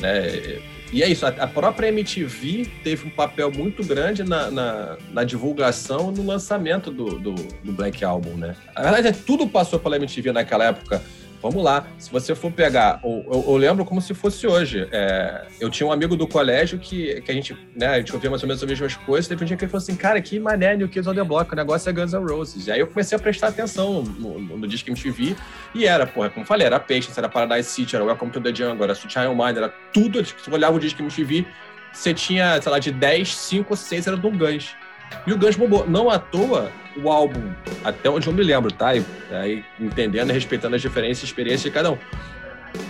[0.00, 0.60] né?
[0.92, 6.12] E é isso, a, própria MTV teve um papel muito grande na, na, na divulgação
[6.12, 8.54] no lançamento do, do, do, Black Album, né?
[8.76, 11.02] Na verdade, tudo passou pela MTV naquela época.
[11.44, 14.88] Vamos lá, se você for pegar, eu, eu, eu lembro como se fosse hoje.
[14.90, 18.30] É, eu tinha um amigo do colégio que, que a gente, né, a gente ouvia
[18.30, 19.28] mais ou menos as mesmas coisas.
[19.28, 21.52] Teve um dia que ele falou assim: Cara, que mané New Kids on the Block,
[21.52, 22.66] o negócio é Guns N' Roses.
[22.66, 25.36] E aí eu comecei a prestar atenção no, no, no disco MTV
[25.74, 28.82] e era, porra, como falei, era Patience, era Paradise City, era Welcome to the Jungle,
[28.82, 30.24] era Sweet Mind, era tudo.
[30.24, 31.44] Se você olhava o disco MTV,
[31.92, 34.74] você tinha, sei lá, de 10, 5, 6 era do Guns.
[35.26, 35.86] E o Guns bombou.
[35.88, 36.70] Não à toa,
[37.02, 38.94] o álbum, até onde eu me lembro, tá?
[38.94, 41.98] E, aí, entendendo e respeitando as diferenças e experiências de cada um.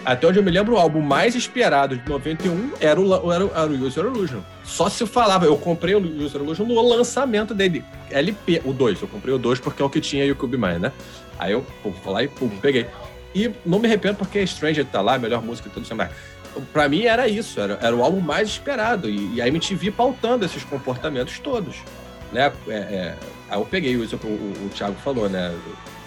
[0.04, 3.66] Até onde eu me lembro, o álbum mais esperado de 91 era o, era, era
[3.66, 4.40] o User Illusion.
[4.62, 7.84] Só se falava, eu comprei o User Illusion no lançamento dele.
[8.10, 9.02] LP, o 2.
[9.02, 10.92] Eu comprei o 2 porque é o que tinha o Cube Mais, né?
[11.38, 12.86] Aí eu pum, fui lá e pum, peguei.
[13.34, 16.10] E não me arrependo porque Stranger tá lá, melhor música e tudo isso mais.
[16.72, 19.08] Pra mim era isso, era, era o álbum mais esperado.
[19.08, 21.76] E, e a MTV pautando esses comportamentos todos.
[22.34, 22.52] Né?
[22.68, 23.16] É, é,
[23.48, 25.56] Aí eu peguei isso que o, o, o Thiago falou, né?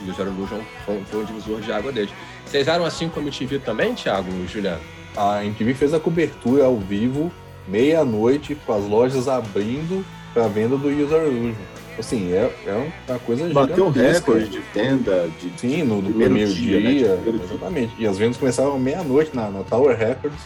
[0.02, 2.12] O User Illusion foi, foi um divisor de água deles.
[2.46, 4.82] Vocês eram assim como a MTV também, Thiago e Juliano?
[5.16, 7.32] A MTV fez a cobertura ao vivo,
[7.68, 11.56] meia-noite, com as lojas abrindo para venda do User Illusion.
[11.98, 16.34] Assim, é, é uma coisa Bateu um recorde de venda de Sim, no, no primeiro,
[16.34, 17.22] primeiro, dia, dia né?
[17.24, 17.96] primeiro exatamente.
[17.96, 18.06] Dia.
[18.06, 20.40] E as vendas começavam meia-noite na, na Tower Records,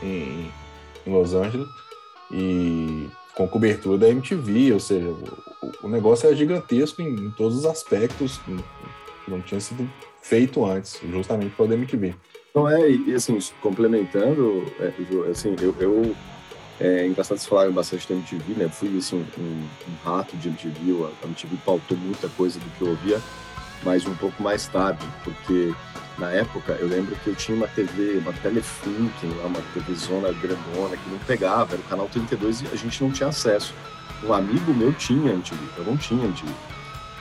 [0.00, 0.52] em,
[1.04, 1.66] em Los Angeles.
[2.30, 7.58] E com cobertura da MTV, ou seja, o, o negócio é gigantesco em, em, todos
[7.58, 8.40] os aspectos
[9.26, 9.88] não tinha sido
[10.20, 12.14] feito antes, justamente pela MTV.
[12.50, 14.92] Então é, e assim, complementando, é,
[15.30, 16.14] assim, eu, eu
[16.80, 18.68] é engraçado vocês falaram bastante da MTV, né?
[18.68, 22.88] Fui assim, um, um rato de MTV, a MTV pautou muita coisa do que eu
[22.88, 23.20] ouvia,
[23.84, 25.72] mas um pouco mais tarde, porque
[26.18, 30.96] na época, eu lembro que eu tinha uma TV, uma Telefunken, uma TV zona grandona,
[30.96, 33.74] que não pegava, era o canal 32 e a gente não tinha acesso.
[34.24, 36.52] Um amigo meu tinha MTV, eu não tinha MTV.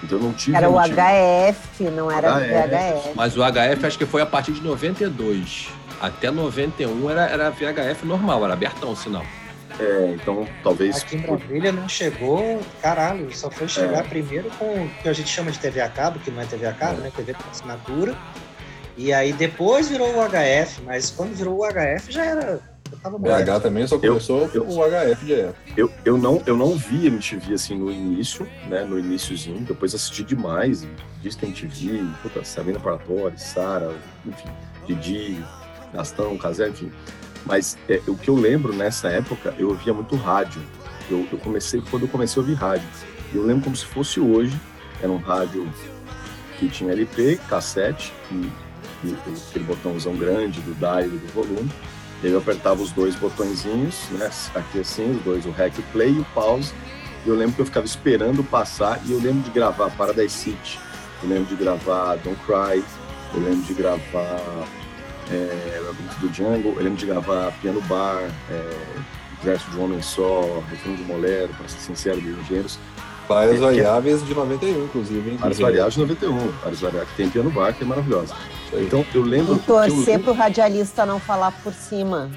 [0.04, 2.48] Então eu não tive Era o HF, não era HF.
[2.48, 3.16] VHF.
[3.16, 5.70] Mas o HF acho que foi a partir de 92.
[6.02, 9.24] Até 91 era, era VHF normal, era abertão o sinal.
[9.80, 10.98] É, então talvez.
[10.98, 14.04] Aqui em Brasília não chegou, caralho, só foi chegar é.
[14.04, 16.66] primeiro com o que a gente chama de TV a cabo, que não é TV
[16.66, 17.04] a cabo, é.
[17.06, 17.12] né?
[17.16, 18.16] TV com assinatura.
[19.02, 22.62] E aí depois virou o HF, mas quando virou o HF já era.
[22.92, 25.56] Eu tava BH também só começou eu, o HF direto.
[25.76, 28.84] Eu, eu, não, eu não vi MTV assim no início, né?
[28.84, 30.88] No iníciozinho, depois assisti demais.
[31.20, 33.92] Disque MTV, puta, Sabrina Paratori, Sara,
[34.24, 34.50] enfim,
[34.86, 35.44] Didi,
[35.92, 36.92] Gastão, Casé, enfim.
[37.44, 40.62] Mas é, o que eu lembro nessa época, eu ouvia muito rádio.
[41.10, 42.88] Eu, eu comecei, quando eu comecei a ouvir rádio,
[43.34, 44.56] eu lembro como se fosse hoje,
[45.02, 45.68] era um rádio
[46.60, 48.48] que tinha LP, cassete, e
[49.50, 51.72] aquele botãozão grande do dial e do volume.
[52.24, 54.30] E aí eu apertava os dois botõezinhos, né?
[54.54, 56.74] Aqui assim, os dois, o REC play e o pause.
[57.26, 60.80] E eu lembro que eu ficava esperando passar e eu lembro de gravar Paradise City,
[61.22, 62.84] eu lembro de gravar Don't Cry,
[63.34, 64.68] eu lembro de gravar
[65.32, 65.82] é,
[66.20, 69.12] do Django, eu lembro de gravar Piano Bar, é,
[69.44, 72.78] Verso de um Homem Só, Refrão de Molero, para ser sincero, dos engenheiros.
[73.34, 75.30] Várias variáveis de 91, inclusive.
[75.32, 75.38] Hein?
[75.38, 78.36] Várias variáveis de 91, várias variáveis que tem Piano Bar, que é maravilhosa.
[78.74, 79.56] Então, eu lembro.
[79.56, 82.30] E torcer para o radialista não falar por cima.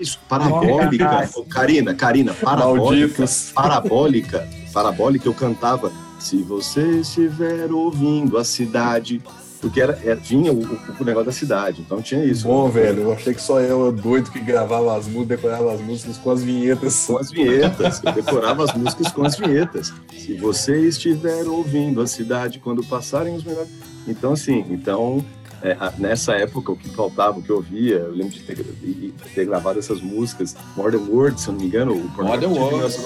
[0.00, 1.28] Isso, parabólica.
[1.50, 3.24] Karina, Karina, parabólica.
[3.54, 5.92] Parabólica, parabólica, eu cantava.
[6.18, 9.22] Se você estiver ouvindo a cidade.
[9.60, 12.46] Porque era, era vinha o, o, o, negócio da cidade, então tinha isso.
[12.46, 16.16] Bom, velho, eu achei que só eu, doido, que gravava as músicas, decorava as músicas
[16.18, 17.06] com as vinhetas.
[17.06, 19.92] Com as vinhetas, eu decorava as músicas com as vinhetas.
[20.16, 23.70] Se você estiver ouvindo a cidade quando passarem os melhores.
[24.06, 25.24] Então, assim, então
[25.62, 29.12] é, nessa época, o que faltava, o que eu ouvia, eu lembro de ter, de
[29.34, 32.98] ter gravado essas músicas, Modern Words, se eu não me engano, o Modern Words.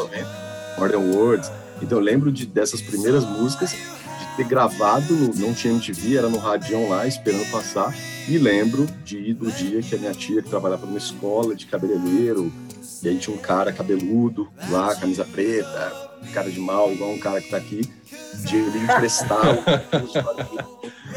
[0.79, 1.51] Modern Words.
[1.81, 3.75] Então eu lembro de, dessas primeiras músicas,
[4.37, 7.95] ter gravado, no, não tinha MTV, era no radião lá, esperando passar,
[8.29, 12.53] e lembro de do dia que a minha tia, que trabalhava numa escola de cabeleireiro,
[13.03, 15.93] e aí tinha um cara cabeludo lá, camisa preta,
[16.33, 17.83] cara de mal, igual um cara que tá aqui,
[18.47, 19.43] de ele emprestar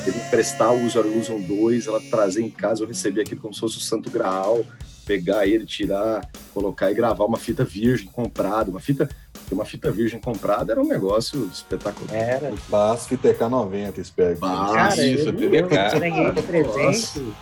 [0.05, 3.59] ele emprestar o User Illusion 2, ela trazer em casa, eu recebi aquilo como se
[3.59, 4.65] fosse o santo graal,
[5.05, 9.09] pegar ele, tirar, colocar e gravar uma fita virgem comprada, uma fita
[9.53, 12.15] uma fita virgem comprada era um negócio espetacular.
[12.15, 12.53] Era.
[12.69, 14.39] Basf TK90, espero.
[14.39, 15.75] Cara, isso, eu, TDK.
[15.93, 17.33] Eu ganhei de presente.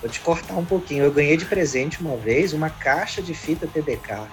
[0.00, 1.04] Vou te cortar um pouquinho.
[1.04, 4.26] Eu ganhei de presente uma vez uma caixa de fita TDK.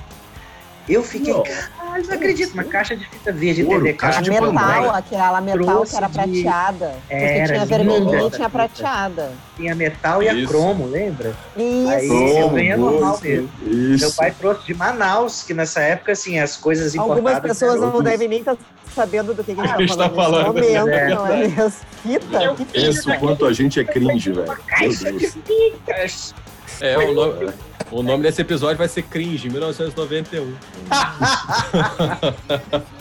[0.87, 1.43] Eu fiquei, não.
[1.43, 3.97] caralho, não acredito, uma caixa de fita verde Ouro, TDK.
[3.97, 6.87] Caixa de metal, aquela metal que era prateada.
[6.87, 7.15] De...
[7.15, 9.31] Porque tinha vermelhinha e tinha prateada.
[9.55, 11.35] Tinha metal e a cromo, lembra?
[11.57, 11.89] Isso.
[11.89, 13.49] Aí eu ganhei normal mesmo.
[13.65, 14.05] Isso.
[14.05, 17.17] Meu pai trouxe de Manaus, que nessa época, assim, as coisas importadas...
[17.17, 18.57] Algumas pessoas não devem nem estar
[18.93, 20.15] sabendo do que a gente está falando.
[20.15, 21.73] falando momento, é, não é mesmo?
[22.03, 22.43] Fita?
[22.43, 24.45] Eu penso o quanto a gente é cringe, velho.
[24.45, 26.33] Uma caixa de fitas.
[26.81, 27.53] É, o nome,
[27.91, 30.55] o nome desse episódio vai ser Cringe, 1991.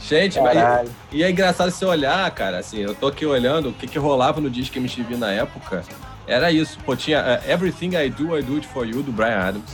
[0.00, 3.86] Gente, e, e, é engraçado você olhar, cara, assim, eu tô aqui olhando o que,
[3.86, 5.84] que rolava no Disque MTV na época.
[6.26, 9.38] Era isso, pô, tinha uh, Everything I Do, I Do It For You, do Brian
[9.38, 9.70] Adams.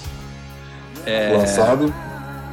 [1.06, 1.36] É...
[1.36, 1.94] Lançado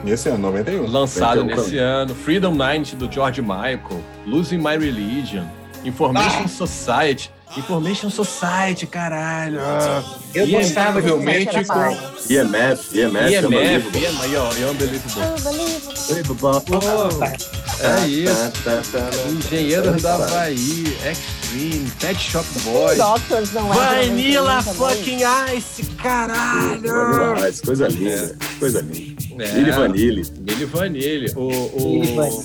[0.04, 0.88] nesse ano, 91.
[0.88, 2.14] Lançado nesse ano.
[2.14, 4.04] Freedom 90, do George Michael.
[4.26, 5.46] Losing My Religion.
[5.84, 6.48] Information ah!
[6.48, 7.32] Society.
[7.58, 9.60] Information Society, caralho.
[10.34, 16.44] Eu gostava realmente com IMF, IMF, IMF, IMF, Unbelievable.
[17.80, 18.52] É isso.
[19.30, 22.98] Engenheiros da Havaí, Extreme, Pet Shop Boys.
[22.98, 24.06] Doctors não é.
[24.08, 25.20] Vanilla fucking
[25.56, 26.82] Ice, caralho.
[26.82, 29.44] Vanilla Ice, coisa linda, coisa linda.
[29.44, 29.54] É.
[29.54, 30.26] Milli Vanille.
[30.40, 31.34] Milli Vanille.
[31.36, 32.44] O, o...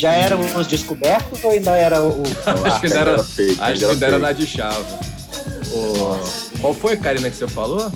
[0.00, 2.22] Já eram os descobertos ou ainda era o.
[2.64, 4.82] acho que ainda era, acho que ainda era na de chave.
[5.74, 6.58] O...
[6.58, 7.92] Qual foi, Karina, que você falou?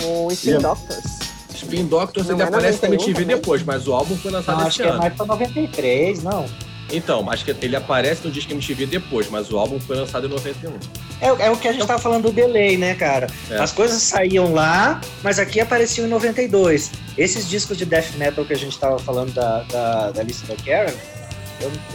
[0.00, 0.68] O Spin yeah.
[0.68, 1.18] Doctors.
[1.52, 4.82] Spin Doctors ele é aparece na MTV depois, mas o álbum foi lançado não, esse
[4.82, 4.92] acho ano.
[4.92, 6.46] que é mais pra 93, não.
[6.92, 10.30] Então, acho que ele aparece no disco MTV depois, mas o álbum foi lançado em
[10.30, 10.72] 91.
[11.20, 13.26] É, é o que a gente tava falando do delay, né, cara?
[13.50, 13.58] É.
[13.58, 16.92] As coisas saíam lá, mas aqui apareciam em 92.
[17.18, 20.54] Esses discos de death metal que a gente tava falando da, da, da lista da
[20.62, 20.94] Karen,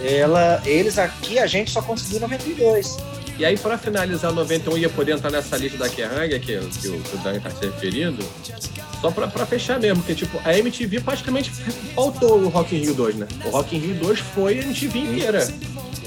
[0.03, 2.97] ela, eles aqui a gente só conseguiu 92.
[3.37, 7.01] E aí, para finalizar, 91 ia poder entrar nessa lista da Kerrang, que, que, o,
[7.01, 8.23] que o Dan está se referindo,
[9.01, 11.51] só pra, pra fechar mesmo, porque tipo, a MTV praticamente
[11.95, 13.27] faltou o Rock in Rio 2, né?
[13.45, 15.47] O Rock in Rio 2 foi a MTV inteira.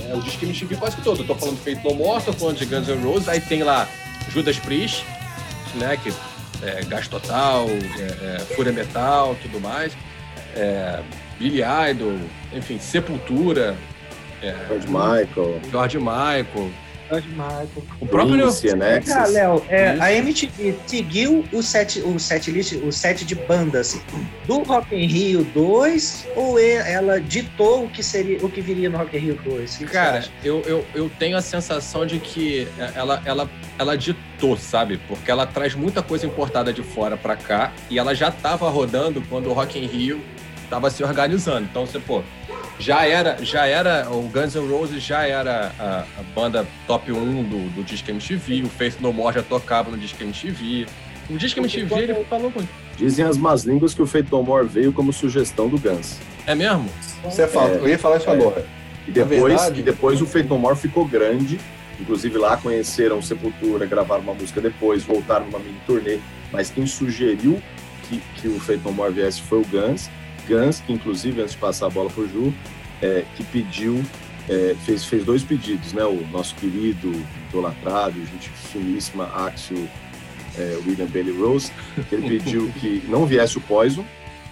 [0.09, 1.23] É, o disco MTV quase todo.
[1.23, 3.88] Eu tô falando Feito No More, tô falando de Guns N' Roses, aí tem lá
[4.33, 5.05] Judas Priest,
[5.75, 5.97] né?
[5.97, 6.12] Que
[6.62, 9.92] é Gás Total, é, é, Fúria Metal, tudo mais.
[10.55, 11.03] É,
[11.38, 12.18] Billy Idol,
[12.53, 13.77] enfim, Sepultura.
[14.42, 15.61] É, George Michael.
[15.70, 16.70] George Michael.
[17.09, 17.68] George Michael.
[18.01, 19.01] O próprio Prince, né?
[19.01, 24.00] Cara, Léo, é, a MTV seguiu o set, o set list, o set de bandas
[24.46, 28.98] do Rock in Rio 2 ou ela ditou o que seria, o que viria no
[28.98, 29.79] Rock in Rio 2?
[29.90, 33.48] Cara, eu, eu, eu tenho a sensação de que ela, ela,
[33.79, 35.00] ela ditou, sabe?
[35.08, 39.23] Porque ela traz muita coisa importada de fora para cá e ela já estava rodando
[39.29, 40.21] quando o Rock in Rio
[40.67, 41.67] estava se organizando.
[41.71, 42.23] Então você, pô,
[42.79, 47.42] já era, já era, o Guns N' Roses já era a, a banda top 1
[47.44, 50.87] do, do Disque MTV, o Faith No More já tocava no Disque MTV.
[51.31, 52.69] O Disque MTV, ele falou muito.
[52.96, 56.19] Dizem as más línguas que o Faith No More veio como sugestão do Guns.
[56.46, 56.88] É mesmo?
[57.25, 58.67] Você fala, é, eu ia falar isso é, agora.
[59.08, 61.58] E depois, verdade- e depois o Faith No More ficou grande.
[61.98, 66.19] Inclusive lá conheceram Sepultura, gravaram uma música depois, voltaram numa mini turnê.
[66.52, 67.60] Mas quem sugeriu
[68.08, 70.08] que, que o Faith No More viesse foi o Guns.
[70.49, 72.53] Guns, que inclusive, antes de passar a bola pro Ju,
[73.03, 74.03] é, que pediu,
[74.49, 76.05] é, fez, fez dois pedidos, né?
[76.05, 77.13] O nosso querido,
[77.49, 79.87] idolatrado, gente finíssima, Axel
[80.59, 81.71] é, William Bailey Rose,
[82.11, 84.05] ele pediu que não viesse o Poison,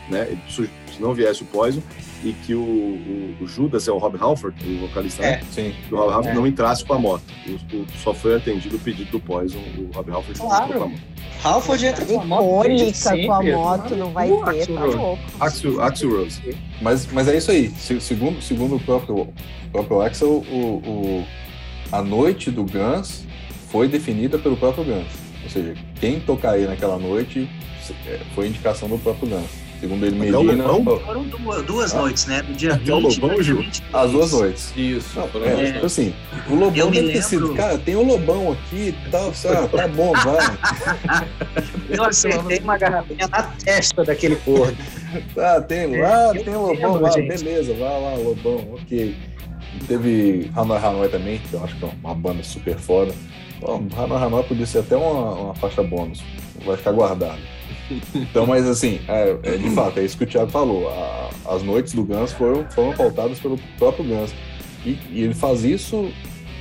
[0.09, 0.37] né?
[0.47, 1.83] Que não viesse o Poison
[2.23, 5.41] e que o, o- o Judas é o Rob Halford, o vocalista, né?
[5.51, 5.75] Sim.
[5.89, 6.35] Que o Rob Halford É.
[6.35, 7.23] não entrasse com a moto.
[7.49, 10.65] O- o- só foi atendido o pedido do Poison, o Rob Halford não Claro.
[10.65, 11.03] entrou com a moto.
[11.43, 12.47] Halford entra com a moto
[13.27, 14.97] com a moto, não vai O ter, tá Rose.
[14.97, 15.23] louco.
[15.41, 16.57] Axel, Axel Rose.
[16.81, 17.69] Mas, mas é isso aí.
[17.71, 19.33] Se- Segundo, segundo o próprio, o
[19.73, 21.25] próprio Axel, o, o-
[21.93, 23.25] a noite do Guns
[23.69, 25.09] foi definida pelo próprio Guns.
[25.43, 27.49] Ou seja, quem tocaria naquela noite
[28.07, 29.64] é, foi indicação do próprio Guns.
[29.85, 30.99] Segundo ele, Até o Medina, Lobão?
[31.01, 31.99] Foram duas, duas Ah.
[32.01, 32.41] noites, né?
[32.41, 33.61] Do dia Até o 20 Lobão, e do dia Ju.
[33.61, 33.95] 23.
[34.05, 34.73] as duas noites.
[34.75, 35.21] Isso.
[35.21, 35.85] Não, foram é, tipo noites.
[35.85, 36.15] assim,
[36.49, 39.29] o Lobão Eu me deve ter sido, lembro- cara, tem o Lobão aqui e tal,
[39.31, 41.27] ah, tá bom, vai.
[41.91, 44.75] Eu acertei uma garrafinha na testa daquele porco.
[45.35, 49.15] Tá, tem lá, eu tem o Lobão lembro, lá, beleza, vai lá, Lobão, ok.
[49.87, 53.13] Teve Hanoi Hanoi também, que eu acho que é uma banda super foda.
[53.61, 56.23] Bom, Hanoi Hanoi podia ser até uma, uma faixa bônus,
[56.65, 57.41] vai ficar guardado.
[58.15, 60.89] Então, mas assim, é, é, de fato, é isso que o Thiago falou.
[60.89, 64.33] a- as noites do Guns foram, foram pautadas pelo próprio Guns.
[64.85, 66.11] E, e ele faz isso,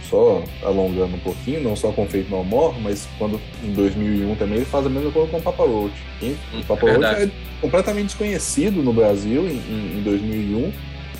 [0.09, 4.57] só alongando um pouquinho, não só com Feito No More, mas quando em 2001 também
[4.57, 5.95] ele faz a mesma coisa com o Papa Roach.
[6.21, 7.31] E o Papa Roach verdade.
[7.31, 10.73] é completamente desconhecido no Brasil em, em- em 2001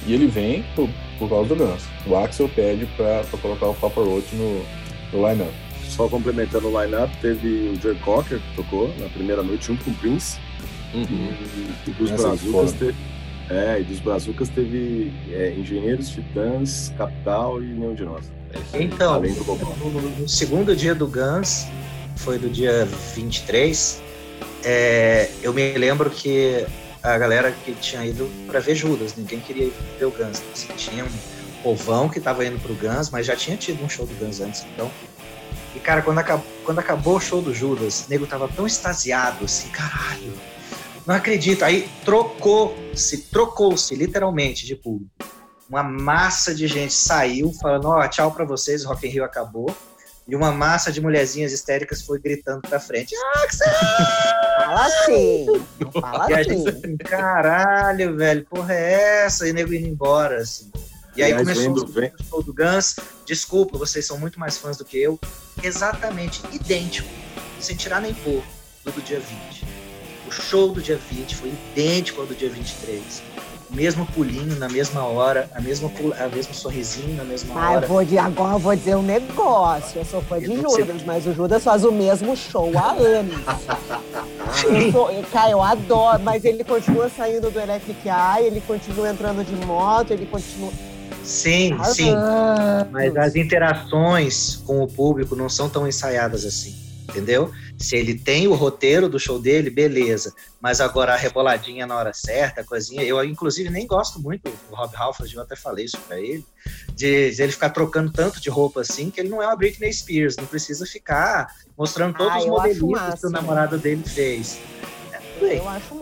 [0.07, 1.83] e ele vem por, por causa do Guns.
[2.05, 4.61] O Axel pede para colocar o Papa Roach no,
[5.13, 5.53] no line-up.
[5.95, 9.91] Só complementando o line-up, teve o Joe Cocker, que tocou na primeira noite junto com
[9.91, 10.39] o Prince.
[10.93, 11.03] Uhum.
[11.05, 12.95] E, e dos Essa é Brazucas teve.
[13.49, 18.31] É, e dos Brazucas teve é, Engenheiros, Titãs, Capital e Nenhum de Nós.
[18.73, 18.81] É.
[18.81, 19.75] Então, Além do Bobão.
[19.77, 21.67] no, no- no segundo dia do Guns,
[22.15, 22.85] foi do dia
[23.15, 24.01] 23,
[24.63, 26.65] é, eu me lembro que
[27.03, 30.41] a galera que tinha ido para ver Judas, ninguém queria ir ver o Guns.
[30.53, 31.09] Assim, tinha um
[31.61, 34.65] povão que tava indo pro Guns, mas já tinha tido um show do Guns antes,
[34.73, 34.89] então.
[35.75, 39.45] E, cara, quando acabou, quando acabou o show do Judas, o nego tava tão extasiado,
[39.45, 40.33] assim, caralho,
[41.05, 41.63] não acredito.
[41.63, 45.11] Aí trocou-se, trocou-se, literalmente, de público.
[45.69, 49.75] Uma massa de gente saiu falando, ó, tchau pra vocês, o Rock in Rio acabou.
[50.25, 53.13] E uma massa de mulherzinhas histéricas foi gritando pra frente.
[53.15, 55.45] Fala assim,
[55.99, 56.43] fala assim.
[56.43, 59.45] gente assim, caralho, velho, porra é essa?
[59.47, 60.71] E o nego indo embora, assim.
[61.15, 62.95] E aí Aliás, começou vendo- o show do Guns.
[63.25, 65.19] Desculpa, vocês são muito mais fãs do que eu.
[65.61, 67.07] Exatamente idêntico,
[67.59, 68.41] sem tirar nem pôr,
[68.83, 69.65] do do dia 20.
[70.27, 73.21] O show do dia 20 foi idêntico ao do dia 23.
[73.69, 77.77] O mesmo pulinho na mesma hora, a mesma, a mesmo sorrisinho na mesma Ah, eu
[77.77, 77.87] hora.
[77.87, 79.99] vou de, agora eu vou dizer um negócio.
[79.99, 80.85] Eu sou fã de Eu não sei.
[80.85, 83.35] Judas, mas o Judas faz o mesmo show há anos.
[84.63, 89.09] Eu sou- eu- cara, eu adoro, mas ele continua saindo do Electric Eye, ele continua
[89.09, 90.71] entrando de moto, ele continua.
[91.23, 92.13] Sim, sim.
[92.15, 96.75] Ah, Mas as interações com o público não são tão ensaiadas assim,
[97.09, 97.51] entendeu?
[97.77, 100.33] Se ele tem o roteiro do show dele, beleza.
[100.61, 103.03] Mas agora a reboladinha na hora certa, a coisinha.
[103.03, 106.45] Eu, inclusive, nem gosto muito do Rob Halford, eu até falei isso pra ele,
[106.93, 109.91] de, de ele ficar trocando tanto de roupa assim, que ele não é uma Britney
[109.91, 111.47] Spears, não precisa ficar
[111.77, 114.59] mostrando todos Ah, os modelismos que o namorado dele fez.
[115.41, 115.57] É.
[115.57, 115.95] Eu acho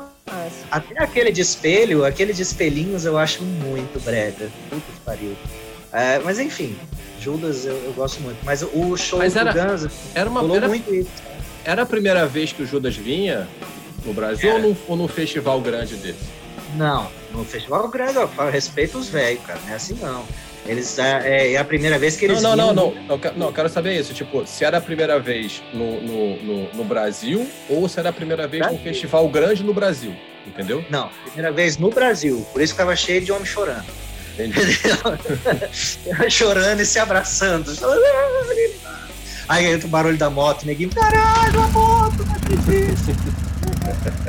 [0.70, 4.50] Até aquele de espelho, aquele de espelhinhos eu acho muito brega.
[4.70, 5.36] Puta que pariu.
[5.92, 6.78] É, mas enfim,
[7.20, 8.38] Judas eu, eu gosto muito.
[8.44, 11.10] Mas o show Mas do era- Guns Era, uma, rolou era, muito isso.
[11.66, 13.48] era a primeira vez que o Judas vinha
[14.06, 16.42] no Brasil ou num, ou num festival grande desse?
[16.78, 19.60] Não, no Festival Grande, eu falo, respeito os velhos, cara.
[19.66, 20.24] Não é assim não.
[20.66, 23.20] Eles, é, é a primeira vez que eles Não, não, não, não.
[23.20, 24.14] Eu não, eu quero saber isso.
[24.14, 28.14] Tipo, se era a primeira vez no, no, no, no Brasil ou se era a
[28.14, 28.84] primeira vez num Brasil.
[28.84, 30.16] festival grande no Brasil.
[30.46, 30.84] Entendeu?
[30.90, 32.46] Não, primeira vez no Brasil.
[32.52, 33.86] Por isso que tava cheio de homem chorando.
[34.34, 34.80] Entendi.
[36.30, 37.72] chorando e se abraçando.
[39.48, 43.12] Aí entra o barulho da moto, neguinho, caralho, a moto, não acredito.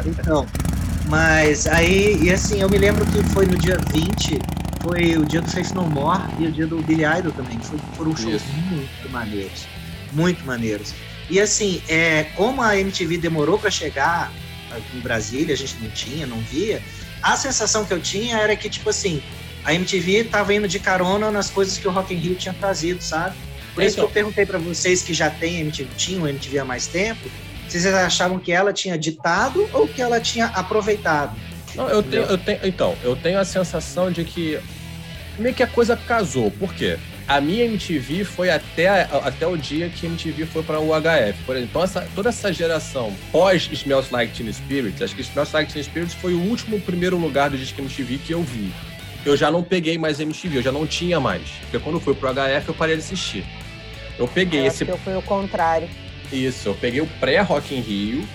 [0.07, 0.47] Então,
[1.07, 4.41] mas aí, e assim, eu me lembro que foi no dia 20,
[4.83, 7.67] foi o dia do Faith No More e o dia do Billy Idol também, que
[7.97, 8.53] foram shows Isso.
[8.53, 9.67] muito maneiros,
[10.13, 10.93] muito maneiros.
[11.31, 14.33] E assim, é, como a MTV demorou para chegar
[14.95, 16.83] em Brasília, a gente não tinha, não via,
[17.23, 19.23] a sensação que eu tinha era que, tipo assim,
[19.65, 23.03] a MTV tava indo de carona nas coisas que o Rock in Rio tinha trazido,
[23.03, 23.37] sabe?
[23.75, 24.11] Por isso que Então.
[24.11, 27.31] eu perguntei para vocês que já têm MTV, tinham MTV há mais tempo,
[27.69, 31.35] se vocês achavam que ela tinha ditado ou que ela tinha aproveitado.
[31.75, 34.59] Não, eu tenho, eu tenho, então, eu tenho a sensação de que
[35.39, 36.51] meio que a coisa casou.
[36.51, 36.99] Por quê?
[37.27, 41.43] A minha MTV foi até, até o dia que a MTV foi para o UHF.
[41.47, 45.55] Por exemplo, então essa, toda essa geração pós Smells Like Teen Spirit, acho que Smells
[45.55, 48.73] Like Teen Spirit foi o último primeiro lugar do disco MTV que eu vi.
[49.25, 51.49] Eu já não peguei mais MTV, eu já não tinha mais.
[51.63, 53.45] Porque quando foi pro HF eu parei de assistir.
[54.19, 54.87] Eu peguei Eu esse.
[54.87, 55.89] eu fui o contrário.
[56.33, 58.29] Isso, eu peguei o pré-Rock in Rio.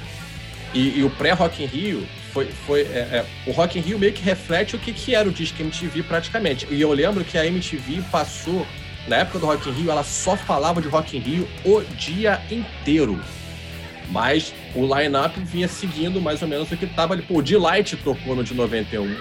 [0.74, 2.46] E, e o pré-Rock in Rio foi.
[2.66, 5.32] foi é, é, o Rock in Rio meio que reflete o que, que era o
[5.32, 6.68] disco MTV praticamente.
[6.70, 8.66] E eu lembro que a MTV passou.
[9.08, 12.42] Na época do Rock in Rio, ela só falava de Rock in Rio o dia
[12.52, 13.18] inteiro.
[14.10, 17.24] Mas o line-up vinha seguindo mais ou menos o que tava ali.
[17.24, 19.16] Pô, o Delight tocou no de 91.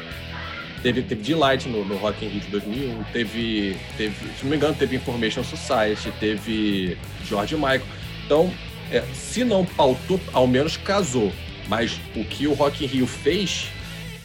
[0.83, 3.05] Teve, teve Delight no, no Rock in Rio de 2001.
[3.13, 6.13] Teve, teve, se não me engano, teve Information Society.
[6.19, 7.83] Teve George Michael.
[8.25, 8.53] Então,
[8.91, 11.33] é, se não pautou, ao menos casou.
[11.69, 13.67] Mas o que o Rock in Rio fez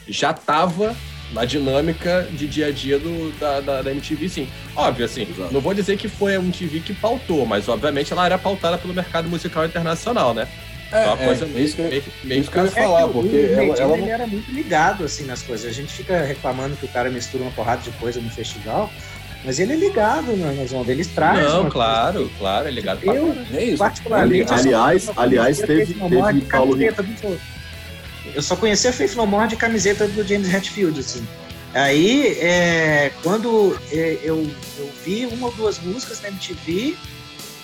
[0.07, 0.95] já estava
[1.31, 4.49] na dinâmica de dia a dia do, da, da, da MTV, sim.
[4.75, 5.53] Óbvio, assim, Exato.
[5.53, 8.93] não vou dizer que foi a MTV que pautou, mas obviamente ela era pautada pelo
[8.93, 10.47] mercado musical internacional, né?
[10.91, 12.83] É, Uma coisa é, isso que Meio, que- meio isso que que eu ia É
[12.83, 14.07] falar, que o- porque o ela, ela não...
[14.09, 15.65] era muito ligado assim nas coisas.
[15.65, 18.91] A gente fica reclamando que o cara mistura uma porrada de coisa no festival,
[19.43, 21.43] mas ele é ligado na- nas ondas, ele traz.
[21.43, 23.77] Não, claro, claro, é ligado pra Eu, É isso.
[23.77, 24.51] particularmente.
[24.53, 27.39] Aliás- aliás, teve- teve Paulo camiseta do-
[28.35, 31.25] Eu só conhecia Faith No More de camiseta do James Hetfield, assim.
[31.73, 34.45] Aí, é, quando é, eu,
[34.77, 36.95] eu vi uma ou duas músicas na MTV,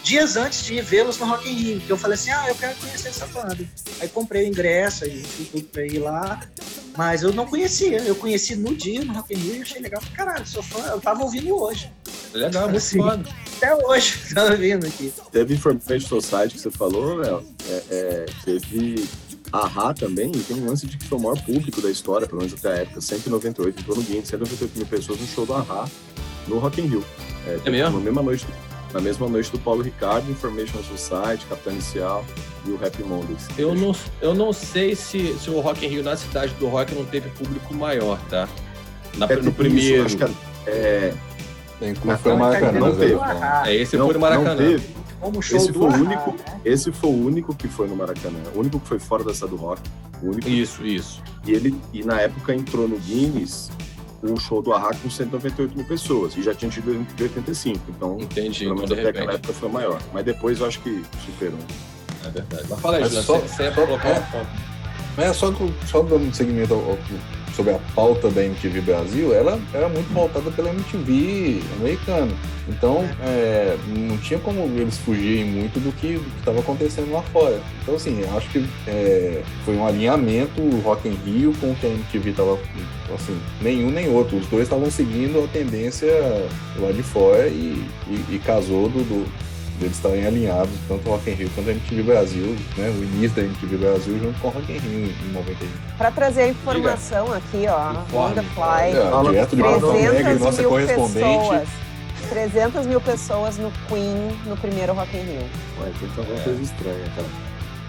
[0.04, 2.76] dias antes de vê-los no Rock in Rio, que eu falei assim, ah, eu quero
[2.76, 3.58] conhecer essa banda.
[4.00, 6.41] Aí comprei o ingresso, aí fui tudo pra ir lá,
[6.98, 7.98] mas eu não conhecia.
[8.00, 10.80] Eu conheci no dia, no Rock in Rio, e achei legal pra caralho, sou fã,
[10.88, 11.91] eu tava ouvindo hoje.
[12.34, 12.98] Legal, muito Assim.
[13.00, 13.24] foda.
[13.58, 15.14] Até hoje, tava ouvindo aqui.
[15.32, 17.43] Teve Information Society que você falou, Léo.
[17.70, 19.08] É, é, teve
[19.52, 22.41] Ahá também, e tem um lance de que foi o maior público da história, pelo
[22.41, 25.88] menos até a época, 198, entrou no Guinness, 198 mil pessoas no show do Ahá
[26.48, 27.06] no Rock in Rio.
[27.45, 27.98] É, mesmo?
[27.98, 28.45] Na mesma noite,
[28.94, 32.26] na mesma noite do Paulo Ricardo, Information Society, Capitão Inicial
[32.66, 33.48] e o Happy Mondays.
[33.58, 36.94] Eu não, eu não sei se, se o Rock in Rio na cidade do rock
[36.96, 38.48] não teve público maior, tá?
[39.18, 40.06] Na- É, no isso, primeiro.
[40.06, 40.24] acho que
[40.68, 41.14] é,
[41.80, 43.16] Tem como foi o Maracanã, não mas teve.
[43.16, 43.66] falo.
[43.68, 44.50] É, esse não, foi no Maracanã.
[44.56, 44.98] não teve.
[45.20, 46.62] Como show Esse do foi o Ahá, único- né?
[46.64, 48.40] Esse foi o único que foi no Maracanã.
[48.54, 49.82] O único que foi fora da cidade do rock.
[50.22, 51.24] O único Isso, isso.
[51.46, 53.72] E ele e na época entrou no Guinness
[54.34, 56.36] o show do Arra com 198 mil pessoas.
[56.36, 57.80] E já tinha tido em 85.
[57.89, 58.59] Então, Entendi.
[58.65, 59.99] pelo Então, menos até aquela época foi maior.
[60.13, 61.59] Mas depois eu acho que superou.
[62.25, 62.63] É verdade.
[62.69, 63.69] Mas fala aí, Mas Juliano, só- você, você é.
[63.71, 64.47] um ponto.
[65.17, 66.97] É, só, que- só dando um segmento ao- ao-
[67.58, 72.32] sobre a pauta da MTV Brasil, ela era muito pautada pela MTV americana.
[72.70, 77.60] Então, é, não tinha como eles fugirem muito do que estava acontecendo lá fora.
[77.82, 81.89] Então, assim, acho que é, foi um alinhamento Rock in Rio com o que a
[81.89, 82.60] MTV estava,
[83.16, 84.38] assim, nenhum nem outro.
[84.38, 86.08] Os dois estavam seguindo a tendência
[86.78, 89.47] lá de fora e, e- e casou do, do-
[89.80, 93.36] deles estarem alinhados, tanto o Rock in Rio quanto a MTV Brasil, né, o início
[93.36, 95.67] da MTV Brasil junto com o Rock in Rio em, em 91.
[95.97, 98.32] Para trazer a informação aqui, ó, Informe.
[98.32, 101.13] on the fly, É, direto de Porto Alegre, 300 nossa mil correspondente.
[101.13, 101.67] pessoas.
[102.30, 105.41] 300 mil pessoas no Queen no primeiro Rock in Rio.
[105.80, 107.28] Ué, então foi uma coisa estranha, cara.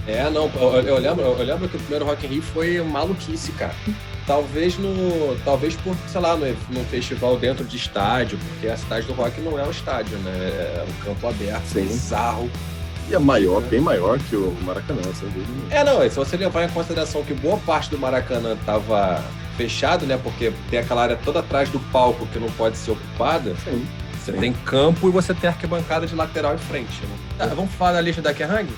[0.09, 3.53] É, não, eu, eu lembro, eu lembro que o primeiro Rock in Rio foi maluquice,
[3.53, 3.75] cara.
[4.27, 5.37] Talvez no.
[5.45, 9.41] Talvez por, sei lá, no, num festival dentro de estádio, porque a cidade do rock
[9.41, 10.33] não é um estádio, né?
[10.33, 11.83] É um campo aberto, Sim.
[11.83, 12.51] bizarro.
[13.11, 15.75] E é maior, bem maior que o Maracanã, sem dúvida.
[15.75, 19.23] É, não, se você levar em consideração que boa parte do Maracanã tava
[19.57, 20.19] fechado, né?
[20.23, 23.55] Porque tem aquela área toda atrás do palco que não pode ser ocupada.
[23.65, 23.87] Sim.
[24.19, 27.17] Você tem campo e você tem arquibancada de lateral e frente, né?
[27.39, 28.69] Tá, vamos falar da lista da Kerrang?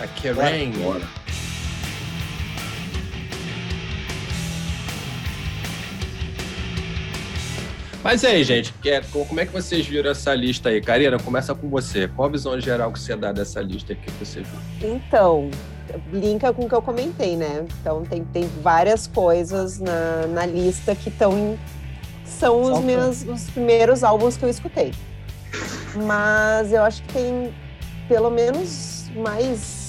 [0.00, 0.72] A Kerrang.
[0.78, 1.20] Bora.
[8.02, 10.80] Mas aí, gente, é- como é que vocês viram essa lista aí?
[10.80, 12.08] Karina, começa com você.
[12.08, 14.94] Qual a visão geral que você dá dessa lista que você viu?
[14.94, 15.50] Então,
[16.10, 17.66] linka com o que eu comentei, né?
[17.80, 21.58] Então, tem, tem várias coisas na, na lista que estão
[22.24, 24.92] são os meus os primeiros álbuns que eu escutei.
[26.06, 27.52] Mas eu acho que tem
[28.08, 29.79] pelo menos mais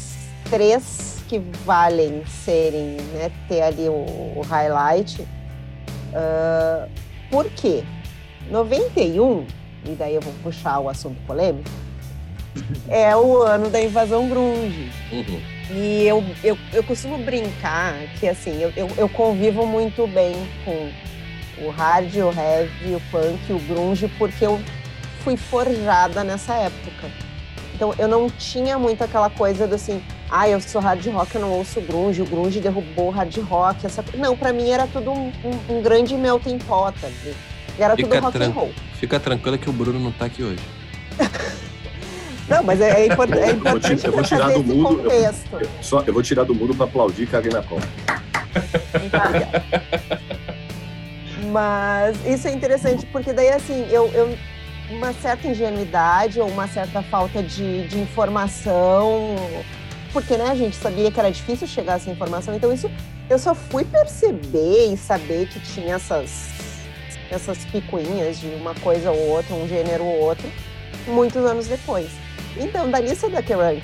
[0.52, 3.32] três que valem serem, né?
[3.47, 4.04] Ter ali o,
[4.36, 5.26] o highlight.
[6.14, 6.88] Ah,
[7.32, 7.84] por quê?
[8.49, 9.45] 91,
[9.86, 11.70] e daí eu vou puxar o assunto polêmico,
[12.89, 14.91] é o ano da invasão grunge.
[15.12, 15.41] Uhum.
[15.74, 20.36] E eu, eu, eu costumo brincar que assim, eu, eu, eu convivo muito bem
[20.66, 20.91] com
[21.66, 24.60] o hard, o heavy, o punk, o grunge, porque eu
[25.24, 27.30] fui forjada nessa época.
[27.82, 31.41] Então eu não tinha muito aquela coisa do assim, ah, eu sou hard rock, eu
[31.41, 33.84] não ouço grunge, o grunge derrubou o hard rock.
[33.88, 34.05] Essa...
[34.15, 37.36] Não, pra mim era tudo um, um- um grande melting pot ali.
[37.79, 38.71] Era tudo Fica rock and roll.
[38.99, 40.61] Fica tranquila que o Bruno não tá aqui hoje.
[42.47, 44.89] Não, mas é, é import- é Eu vou importante eu vou tirar do esse mundo,
[44.91, 45.57] eu- contexto.
[45.59, 47.82] Eu, só, eu vou tirar do mundo pra aplaudir Karina Cola.
[51.51, 54.38] Mas isso é interessante porque daí assim, eu, eu
[54.92, 59.36] uma certa ingenuidade ou uma certa falta de, de informação,
[60.12, 62.92] porque né, a gente sabia que era difícil chegar a essa informação, então isso
[63.30, 66.50] eu só fui perceber e saber que tinha essas,
[67.30, 70.52] essas picuinhas de uma coisa ou outra, um gênero ou outro,
[71.08, 72.10] muitos anos depois.
[72.58, 73.82] Então, da lista da Kerrang,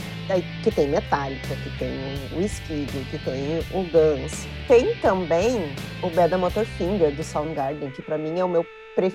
[0.62, 1.90] que tem Metallica, que tem
[2.36, 8.18] o Skid, que tem o Guns, tem também o Beda Motorfinger do Soundgarden, que pra
[8.18, 8.66] mim é o meu.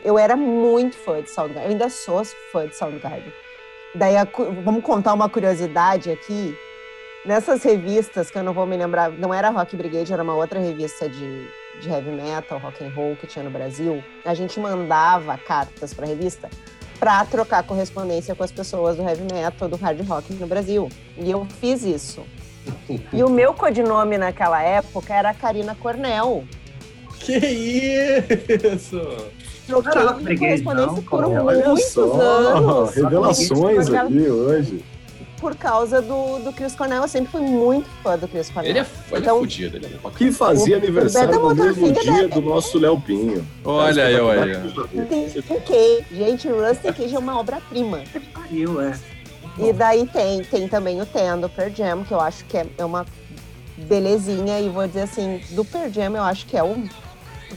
[0.04, 3.32] Eu era muito fã de Soundgarden, eu ainda sou fã de Soundgarden.
[3.94, 4.26] Daí a
[4.64, 6.56] vamos contar uma curiosidade aqui.
[7.24, 10.58] Nessas revistas que eu não vou me lembrar, não era Rock Brigade, era uma outra
[10.58, 11.46] revista de,
[11.80, 14.02] de heavy metal, rock and roll que tinha no Brasil.
[14.24, 16.50] A gente mandava cartas para a revista
[16.98, 20.88] para trocar correspondência com as pessoas do heavy metal, do hard rock no Brasil.
[21.16, 22.24] E eu fiz isso.
[23.12, 26.44] E o meu codinome naquela época era Karina Cornel.
[27.18, 29.00] Que isso?
[29.80, 32.94] Troquei Caraca, correspondência não, por muitos só, anos.
[32.94, 34.84] revelações aqui hoje.
[35.40, 37.02] Por causa do, do Chris Cornell.
[37.02, 38.70] Eu sempre fui muito fã do Chris Cornell.
[38.70, 39.76] Ele é, ele Então- é fudido.
[39.76, 43.44] Ele é Que fazia O- aniversário o no mesmo dia é- do nosso Léo Pinho.
[43.64, 44.68] Olha aí, olha aí.
[44.68, 46.04] Rustin Cage.
[46.12, 47.98] Gente, Rustin Cage é uma obra-prima.
[48.12, 48.92] Que pariu, é.
[49.58, 52.66] E daí tem, tem também o Ten do Pearl Jam, que eu acho que é,
[52.78, 53.04] é uma
[53.76, 54.60] belezinha.
[54.60, 56.76] E vou dizer assim, do Pearl Jam eu acho que é o...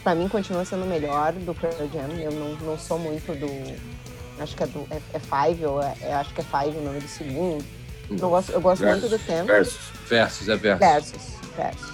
[0.04, 2.20] Pra mim continua sendo melhor do Pearl Jam.
[2.20, 3.96] Eu não, não sou muito do...
[4.40, 6.82] Acho que é, do, é, é Five, ou é, é- acho que é Five o
[6.82, 7.64] nome do segundo.
[8.10, 9.46] Não gosto, eu gosto muito do Ten.
[9.46, 9.80] Versus.
[10.08, 10.80] Versus, é versus.
[10.80, 11.22] Versus.
[11.56, 11.94] Versus.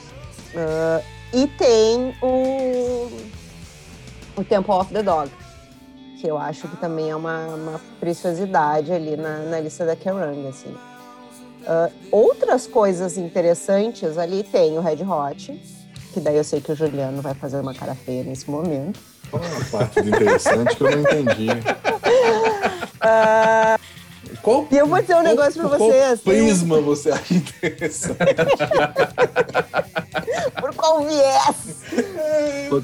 [0.55, 1.01] Ah,
[1.33, 3.09] e tem o,
[4.35, 5.31] o Temple of the Dog,
[6.19, 10.47] que eu acho que também é uma, uma preciosidade ali na, na lista da Kerrang,
[10.47, 10.75] assim.
[11.65, 15.61] Ah, outras coisas interessantes ali tem o Red Hot,
[16.11, 18.99] que daí eu sei que o Juliano vai fazer uma cara feia nesse momento.
[19.31, 19.41] Uma
[19.71, 21.47] parte interessante que eu não entendi.
[22.99, 23.77] Ah,
[24.41, 28.17] Qual, e eu vou dizer um negócio pra Qual você, assim, prisma você acha interessante?
[30.59, 31.81] por qual viés?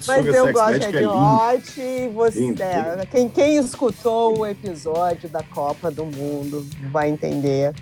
[0.07, 1.13] Mas eu gosto de é lindo.
[1.13, 2.53] Hot e você.
[2.59, 7.73] É, quem, quem escutou o episódio da Copa do Mundo vai entender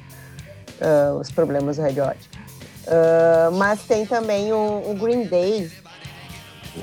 [0.82, 2.45] ah, os problemas do Red Hot.
[2.88, 5.72] Ah, mas tem também o, o Green Day,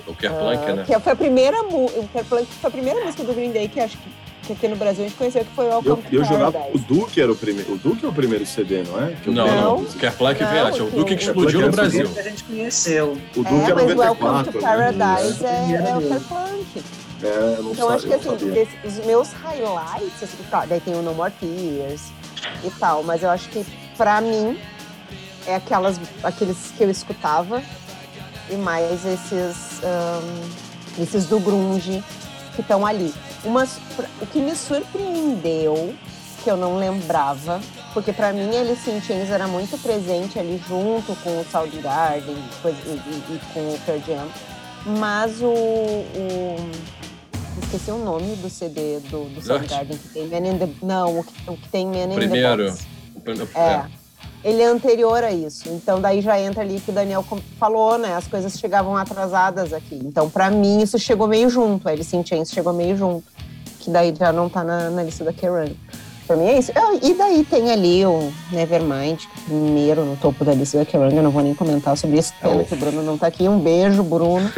[0.07, 0.85] O Kerplunk, ah, né?
[0.87, 3.97] que foi a primeira o Kerplunk foi a primeira música do Green Day que acho
[3.99, 4.09] que,
[4.47, 6.59] que aqui no Brasil a gente conheceu, que foi o Eu, Welcome eu jogava.
[6.75, 6.79] O.
[6.79, 7.75] Duke era o primeiro.
[7.75, 9.13] O Duke é o primeiro CD, não é?
[9.23, 9.47] Que Não,
[9.79, 9.85] não.
[9.85, 10.81] Kerplunk veio antes.
[10.81, 12.09] O que Duke explodiu no é Brasil.
[12.09, 13.13] Que a gente conheceu.
[13.37, 14.53] O Duke É, é, mas o Welcome 94.
[14.53, 14.63] to né?
[14.63, 16.01] Paradise é, é o.
[16.09, 16.83] Kerplunk.
[17.23, 17.27] É,
[17.59, 21.03] eu não Então, acho que assim, desse- os meus highlights, assim, claro, daí tem o
[21.03, 22.03] No More Tears
[22.65, 23.65] e tal, mas eu acho que
[23.97, 24.59] pra mim
[25.47, 27.63] é aquelas, aqueles que eu escutava
[28.51, 32.03] e mais esses, ahn, esses do grunge
[32.55, 33.13] que estão ali.
[33.45, 33.79] Umas,
[34.21, 35.95] o que me surpreendeu,
[36.45, 37.61] que eu não lembrava,
[37.95, 42.35] porque pra mim Alice in Chains era muito presente ali junto com o Soundgarden
[42.65, 44.29] e, e- e com o Pearl Jam,
[44.99, 46.57] mas o, o
[47.63, 51.25] esqueci o nome do CD do, do Soundgarden que tem Man in the não o
[51.25, 52.65] que, o que tem Man in Primeiro.
[52.65, 52.87] the Box.
[53.15, 53.85] O primeiro- É.
[54.45, 55.69] Ele é anterior a isso.
[55.69, 57.25] Então daí já entra ali que o Daniel
[57.59, 58.15] falou, né?
[58.15, 60.01] As coisas chegavam atrasadas aqui.
[60.05, 61.89] Então pra mim isso chegou meio junto.
[61.89, 63.25] A Alice in Chains chegou meio junto.
[63.79, 65.77] Que daí já não tá na, na lista da Kerrang.
[66.27, 66.73] Pra mim é isso.
[66.75, 71.15] Ah, E daí tem ali o Nevermind, é primeiro no topo da lista da Kerrang.
[71.15, 72.33] Eu não vou nem comentar sobre isso.
[72.41, 73.49] Que o Bruno não tá aqui.
[73.49, 74.51] Um beijo, Bruno.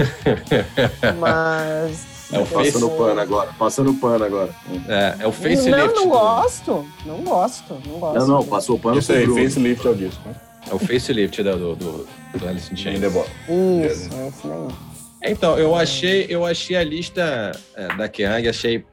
[1.18, 2.13] Mas...
[2.34, 2.72] É o face.
[2.72, 3.50] Passando pano agora.
[3.58, 4.50] Passando pano agora.
[4.88, 5.70] É, é o Não, facelift.
[5.70, 6.86] não do- gosto.
[7.06, 7.74] Não gosto.
[7.86, 8.18] Não gosto.
[8.18, 10.34] Não, não, passou pano Isso aí, facelift é o disco, né?
[10.70, 12.08] É o facelift da- do, do,
[12.38, 12.98] do Alice in Chains.
[13.00, 15.30] Isso, é isso daí.
[15.32, 18.84] Então, eu achei, eu achei a lista é, da Kerrang, achei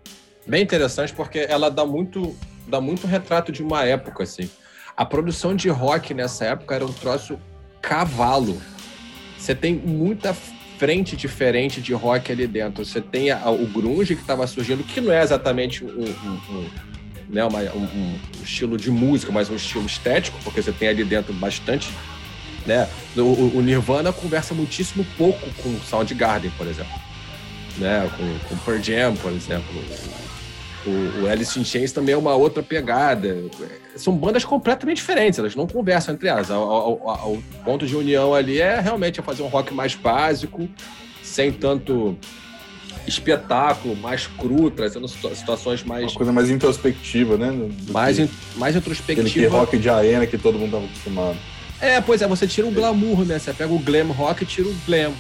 [0.48, 2.36] bem interessante porque ela dá muito,
[2.68, 4.50] dá muito retrato de uma época, assim.
[4.96, 7.38] A produção de rock nessa época era um troço
[7.82, 8.62] cavalo.
[9.38, 10.36] Você tem muita
[10.82, 12.84] frente diferente de rock ali dentro.
[12.84, 16.70] Você tem a- o grunge que estava surgindo, que não é exatamente um, um- um-
[17.30, 17.86] né, uma- um-
[18.40, 21.88] um estilo de música, mas um estilo estético, porque você tem ali dentro bastante
[22.66, 22.88] né?
[23.16, 23.22] O,
[23.58, 26.94] o- Nirvana conversa muitíssimo pouco com o Soundgarden, por exemplo.
[27.78, 28.08] Né?
[28.16, 29.66] Com, com Pearl Jam, por exemplo.
[30.86, 33.38] O, o Alice in Chains também é uma outra pegada.
[33.96, 36.50] São bandas completamente diferentes, elas não conversam entre elas.
[36.50, 40.68] O, ponto de união ali é realmente fazer um rock mais básico,
[41.22, 42.18] sem tanto
[43.08, 46.04] espetáculo, mais cru, trazendo situações mais.
[46.04, 47.52] Uma coisa mais introspectiva, né?
[47.52, 49.28] Do mais, que in, mais introspectiva.
[49.28, 51.38] Aquele que rock de arena que todo mundo estava acostumado.
[51.80, 53.40] É, pois é, você tira o glamour, né?
[53.40, 55.14] Você pega o glam rock e tira o glam.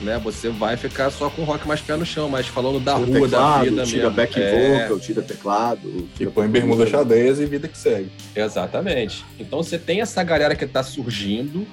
[0.00, 0.18] Né?
[0.22, 3.28] Você vai ficar só com rock mais pé no chão, mas falando da tira rua,
[3.28, 4.16] teclado, da vida tira mesmo.
[4.16, 4.82] back é...
[4.82, 6.08] vocal, tira teclado.
[6.16, 8.10] Que põe bermuda xadrez e vida que segue.
[8.34, 9.24] Exatamente.
[9.38, 11.66] Então você tem essa galera que tá surgindo,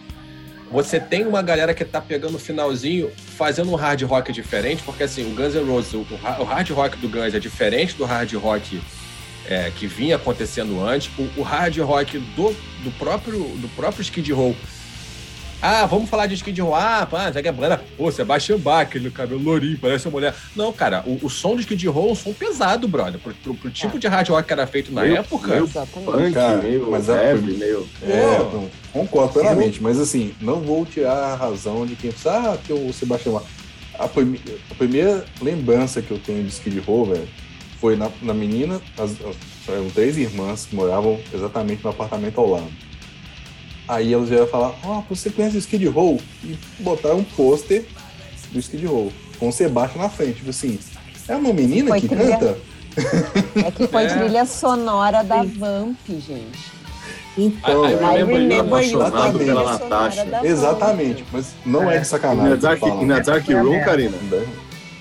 [0.72, 5.04] você tem uma galera que tá pegando o finalzinho, fazendo um hard rock diferente, porque
[5.04, 6.06] assim, o Guns N' Roses, o,
[6.40, 8.82] o hard rock do Guns é diferente do hard rock
[9.48, 11.12] é, que vinha acontecendo antes.
[11.18, 14.56] O, o, hard rock do, do, próprio, do próprio Skid Row.
[15.64, 16.74] Ah, vamos falar de Skid Row.
[16.74, 17.80] Ah, pá, já que é banda.
[17.96, 20.34] Pô, Sebastian Bach, no cabelo lourinho, parece uma mulher.
[20.56, 23.20] Não, cara, o, o som do Skid Row é um som pesado, brother.
[23.20, 24.00] Pro, pro, pro tipo é.
[24.00, 25.50] de hard rock que era feito na meio, época.
[25.50, 27.88] Meio punk, cara, meio mas heavy, meio...
[28.02, 29.84] É, não, concordo plenamente.
[29.84, 33.46] Mas assim, não vou tirar a razão de quem pensa, ah, que o Sebastian Bach...
[34.00, 34.42] A, prime...
[34.72, 37.28] a primeira lembrança que eu tenho de Skid Row, velho,
[37.80, 39.36] foi na, na menina, as, as,
[39.70, 42.91] eram três irmãs que moravam exatamente no apartamento ao lado.
[43.88, 46.20] Aí elas vieram falar, ó, oh, você conhece o Skid Row?
[46.44, 47.86] E botaram um pôster
[48.52, 50.36] do Skid Row, com o Sebastião na frente.
[50.36, 50.80] Tipo assim,
[51.28, 52.38] é uma menina foi que trilha...
[52.38, 52.58] canta?
[53.66, 54.08] É que foi é.
[54.08, 56.82] trilha sonora da Vamp, gente.
[57.38, 60.28] Então, I, I remember you pela Natasha.
[60.44, 62.52] Exatamente, mas não é, é de sacanagem.
[62.52, 64.18] In a Dark, in a dark Room, Karina?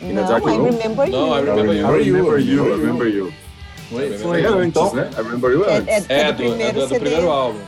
[0.03, 0.66] In a Dark Room?
[0.66, 1.12] I remember you.
[1.12, 1.87] Não, I remember you.
[1.87, 2.64] I remember you.
[2.64, 3.33] I remember you.
[3.91, 5.11] Foi, foi antes, então, né?
[5.12, 6.09] I remember you antes.
[6.09, 7.59] É, é, é do, é do, do primeiro álbum.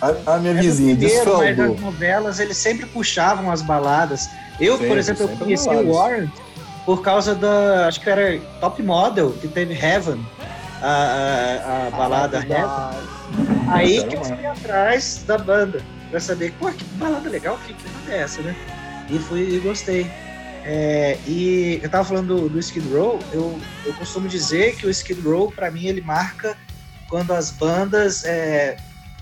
[0.00, 4.28] A, a minha é vizinha primeiro, Mas as novelas, eles sempre puxavam as baladas.
[4.58, 6.30] Eu, sempre, por exemplo, eu conheci o Warren
[6.86, 7.86] por causa da.
[7.86, 10.24] Acho que era Top Model, que teve Heaven,
[10.80, 13.10] a, a, a balada Heaven.
[13.68, 18.12] Aí que eu fui atrás da banda, pra saber, pô, que balada legal, que balada
[18.12, 18.56] é essa, né?
[19.08, 20.10] E fui e gostei.
[20.64, 24.90] É, e eu tava falando do, do Skid Row, eu, eu costumo dizer que o
[24.90, 26.56] Skid Row, para mim, ele marca
[27.08, 28.76] quando as bandas é,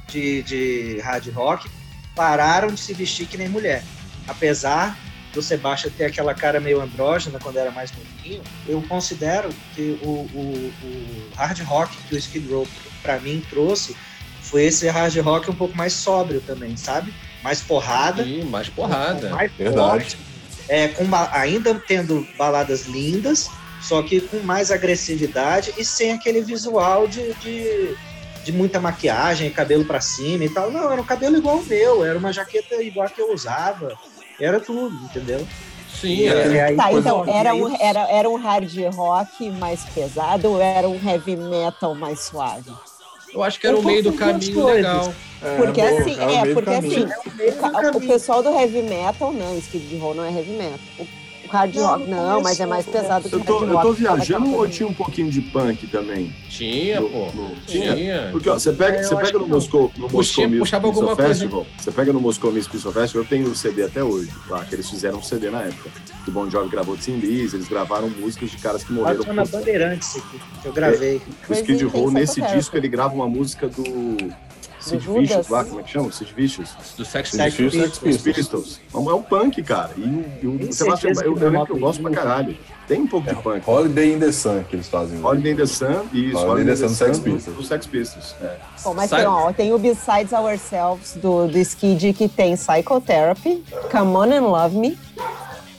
[0.08, 1.68] de, de hard rock
[2.14, 3.84] pararam de se vestir que nem mulher.
[4.26, 4.98] Apesar
[5.32, 10.08] do Sebastião ter aquela cara meio andrógena quando era mais novinho, eu considero que o,
[10.08, 12.66] o, o hard rock que o Skid Row
[13.02, 13.96] para mim trouxe
[14.42, 17.12] foi esse hard rock um pouco mais sóbrio também, sabe?
[17.42, 18.24] Mais porrada.
[18.24, 19.30] Sim, mais porrada.
[19.30, 19.76] Mais Verdade.
[19.76, 20.18] Forte,
[20.68, 23.50] é, com, ainda tendo baladas lindas,
[23.80, 27.96] só que com mais agressividade e sem aquele visual de, de
[28.48, 30.70] de muita maquiagem, cabelo para cima e tal.
[30.70, 33.92] Não, era um cabelo igual o meu, era uma jaqueta igual a que eu usava.
[34.40, 35.46] Era tudo, entendeu?
[36.00, 40.88] Sim, é, tá, então, era um, era, era um hard rock mais pesado ou era
[40.88, 42.72] um heavy metal mais suave?
[43.34, 45.12] Eu acho que era o meio do caminho legal.
[45.42, 49.98] É, porque é, assim, é, porque assim, o, o, pessoal do heavy metal, não, Skid
[49.98, 50.78] Row não é heavy metal.
[50.98, 51.06] O
[51.48, 53.86] hard não, rock, não, não mas é mais pesado que eu tô, hard rock.
[53.86, 56.34] Eu tô viajando ou tinha um pouquinho de punk também?
[56.48, 57.26] Tinha, no, pô.
[57.34, 57.94] No, tinha.
[57.94, 58.28] tinha.
[58.30, 60.70] Porque ó, você pega, você pega no Moscou, no Moscou Music
[61.16, 61.66] Festival, coisa.
[61.78, 64.88] você pega no Moscou Music Festival, eu tenho o CD até hoje, lá, que eles
[64.88, 65.90] fizeram um CD na época.
[66.24, 69.18] Que o Bon Jovi gravou de Tim Liz, eles gravaram músicas de caras que morreram.
[69.18, 71.20] Passou na Bandeirantes aqui, que eu gravei.
[71.48, 74.16] É, o Skid Row, nesse disco, ele grava uma música do
[74.88, 76.12] Sid Vicious lá, como é que chama?
[76.12, 76.70] Sid Vicious.
[76.96, 77.98] Do Sex, Sex Pistols.
[77.98, 78.22] Pistols.
[78.22, 78.80] Pistols.
[78.94, 79.90] É um punk, cara.
[79.96, 82.56] E, e o Sebastião, eu, eu lembro que eu gosto pra caralho.
[82.86, 83.68] Tem um pouco é, de punk.
[83.68, 85.22] Holiday in the Sun que eles fazem.
[85.22, 86.38] Holiday in the Sun, isso.
[86.38, 87.56] Holiday, in the Sun do Sex Pistols.
[87.56, 88.56] Do Sex Pistols, é.
[88.82, 94.16] Bom, mas tem, ó, tem o Besides Ourselves do, do Skid que tem Psychotherapy, Come
[94.16, 94.98] On and Love Me,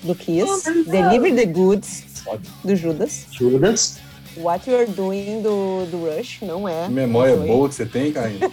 [0.04, 2.04] do Kiss, Deliver the Goods,
[2.64, 3.26] do Judas.
[3.32, 3.98] Judas.
[4.38, 6.86] What You're Doing do, do Rush, não é.
[6.86, 8.40] Que memória boa que você tem, Caio.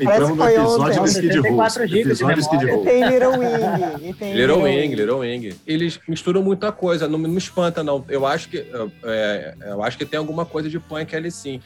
[0.00, 1.64] Entramos no episódio do Skid Row.
[2.00, 2.84] Episódio Skid Row.
[2.84, 4.12] Tem Little Wing.
[4.14, 5.54] Tem Little Wing, Little Wing.
[5.66, 8.04] Eles misturam muita coisa, não me espanta, não.
[8.08, 8.66] Eu acho que,
[9.04, 11.60] é, eu acho que tem alguma coisa de punk ali sim.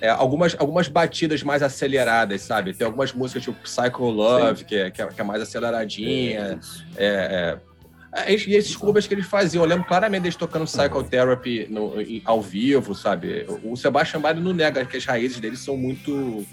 [0.00, 2.72] É, algumas, algumas batidas mais aceleradas, sabe?
[2.72, 6.60] Tem algumas músicas tipo Psycho Love, que é, que é, que, é, mais aceleradinha.
[6.96, 7.58] É é,
[8.26, 11.92] e esses covers que eles faziam, eu lembro claramente deles tocando Psychotherapy no,
[12.24, 13.46] ao vivo, sabe?
[13.62, 16.46] O Sebastian Bach não nega que as raízes dele são muito,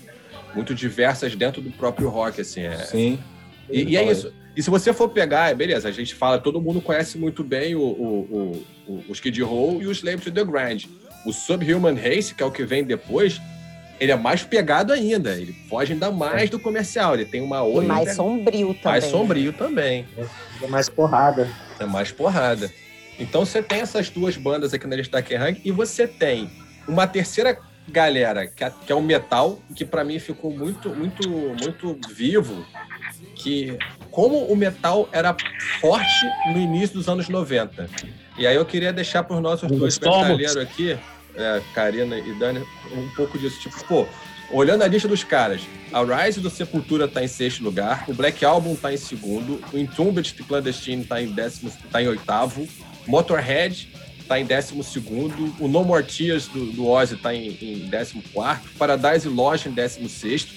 [0.53, 2.62] muito diversas dentro do próprio rock, assim.
[2.62, 2.78] É...
[2.78, 3.20] Sim.
[3.70, 4.34] E, e, é isso.
[4.56, 7.82] E se você for pegar, beleza, a gente fala, todo mundo conhece muito bem o,
[7.82, 10.86] o, o, o Skid Row e o Slave to the Grind.
[11.26, 13.41] O Subhuman Race, que é o que vem depois,
[14.00, 15.32] ele é mais pegado ainda.
[15.32, 17.14] Ele foge ainda mais do comercial.
[17.14, 17.84] Ele tem uma outra.
[17.84, 18.91] E mais sombrio também.
[18.91, 20.08] Mais sombrio também.
[20.62, 21.50] É mais porrada.
[21.80, 22.72] É mais porrada.
[23.20, 26.50] Então você tem essas duas bandas aqui na Destaque Rank e você tem
[26.88, 31.30] uma terceira galera que é, que é o metal, que para mim ficou muito, muito,
[31.30, 32.66] muito vivo,
[33.36, 33.78] que
[34.12, 35.36] como o metal era
[35.80, 37.88] forte no início dos anos 90.
[38.38, 40.98] E aí eu queria deixar para os nossos dois metaleiros aqui,
[41.36, 43.59] é, Karina e Dani, um pouco disso.
[43.59, 44.07] Tipo, pô,
[44.51, 45.61] olhando a lista dos caras,
[45.91, 49.77] a Rise do Sepultura tá em sexto lugar, o Black Album tá em segundo, o
[49.77, 52.67] Entombed Clandestine tá em décimo, tá em oitavo,
[53.07, 53.89] Motorhead
[54.27, 58.23] tá em décimo segundo, o No More Tears do, do Ozzy tá em, em décimo
[58.33, 60.53] quarto, Paradise Lost em décimo sexto.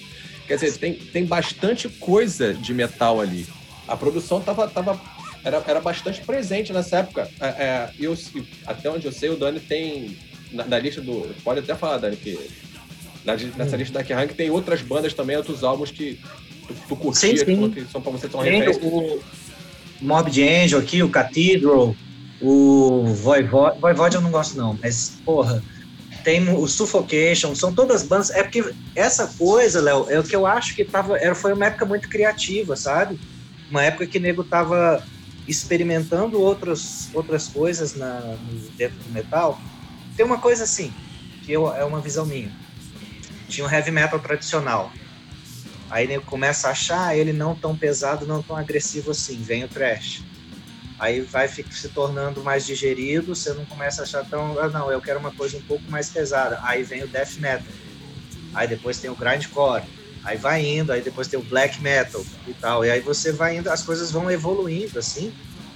[0.47, 3.45] Quer dizer, tem, tem bastante coisa de metal ali.
[3.87, 4.99] A produção tava, tava
[5.43, 7.29] era, era bastante presente nessa época.
[7.39, 8.17] É, é, eu,
[8.65, 10.17] até onde eu sei, o Dani tem
[10.51, 11.33] na, na, lista do.
[11.43, 12.37] Pode até falar, Dani, que
[13.25, 13.79] na, nessa hum.
[13.79, 16.19] lista da Kerrang tem outras bandas também, outros álbuns que
[16.67, 17.69] tu, tu curtia, sim, sim.
[17.71, 19.19] que são pra você tão Tem o
[20.01, 21.95] Mob de Angel aqui, o Cathedral,
[22.41, 23.79] o Voivod.
[23.79, 25.63] Voivod eu não gosto, não, mas, porra.
[26.21, 28.29] Tem o Suffocation, são todas bandas.
[28.31, 31.67] É porque essa coisa, Léo, é o que eu acho que tava, era, foi uma
[31.67, 33.17] época muito criativa, sabe?
[33.71, 35.01] Uma época que o nego tava
[35.47, 38.35] experimentando outros, outras coisas na,
[38.77, 39.59] dentro do metal.
[40.19, 40.93] Tem uma coisa assim,
[41.45, 42.51] que eu, é uma visão minha.
[43.47, 44.91] Tinha um heavy metal tradicional.
[45.89, 49.41] Aí nego começa a achar ele não tão pesado, não tão agressivo assim.
[49.41, 50.21] Vem o thrash.
[50.99, 54.59] Aí vai se tornando mais digerido, você não começa a achar tão.
[54.59, 56.59] Ah, não, eu quero uma coisa um pouco mais pesada.
[56.63, 57.73] Aí vem o death metal.
[58.53, 59.83] Aí depois tem o grindcore.
[60.25, 62.83] Aí vai indo, aí depois tem o black metal e tal.
[62.83, 65.33] E aí você vai indo, as coisas vão evoluindo, assim,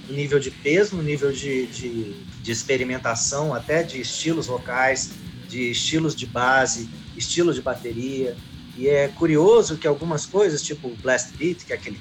[0.08, 5.10] no nível de peso, no nível de, de, de experimentação, até de estilos vocais,
[5.48, 8.36] de estilos de base, estilos de bateria.
[8.76, 11.98] E é curioso que algumas coisas, tipo o blast beat, que é aquele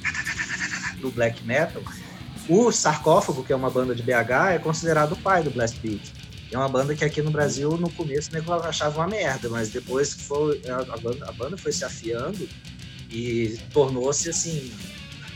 [1.00, 1.84] do black metal,
[2.50, 6.12] o Sarcófago, que é uma banda de BH, é considerado o pai do blast beat.
[6.52, 9.70] É uma banda que aqui no Brasil, no começo, o nego achava uma merda, mas
[9.70, 12.48] depois que foi, a, banda, a banda foi se afiando
[13.10, 14.72] e tornou-se, assim,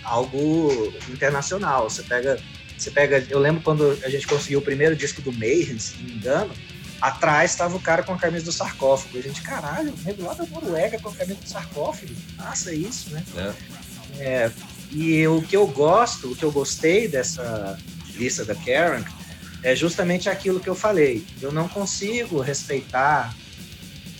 [0.07, 1.89] algo internacional.
[1.89, 2.39] Você pega,
[2.77, 3.25] você pega...
[3.29, 6.53] Eu lembro quando a gente conseguiu o primeiro disco do Mayhem, se não me engano,
[7.01, 9.17] atrás estava o cara com a camisa do sarcófago.
[9.17, 12.13] A gente, caralho, o lá da Noruega com a camisa do sarcófago.
[12.37, 13.23] Faça isso, né?
[14.17, 14.23] É.
[14.23, 14.51] é.
[14.91, 17.77] E o que eu gosto, o que eu gostei dessa
[18.15, 19.03] lista da Karen
[19.61, 21.25] é justamente aquilo que eu falei.
[21.41, 23.35] Eu não consigo respeitar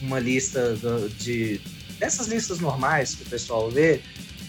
[0.01, 0.77] uma lista
[1.17, 1.61] de
[1.97, 4.01] dessas listas normais que o pessoal vê,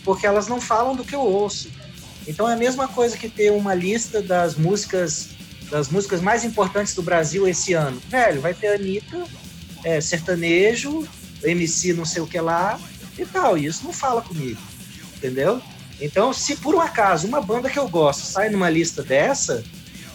[0.09, 1.69] porque elas não falam do que eu ouço.
[2.27, 5.29] Então é a mesma coisa que ter uma lista das músicas
[5.71, 8.01] das músicas mais importantes do Brasil esse ano.
[8.09, 9.23] Velho, vai ter Anitta,
[9.85, 11.07] é, sertanejo,
[11.43, 12.81] MC não sei o que lá
[13.19, 13.59] e tal.
[13.59, 14.59] E isso não fala comigo,
[15.15, 15.61] entendeu?
[16.01, 19.63] Então, se por um acaso uma banda que eu gosto sai numa lista dessa,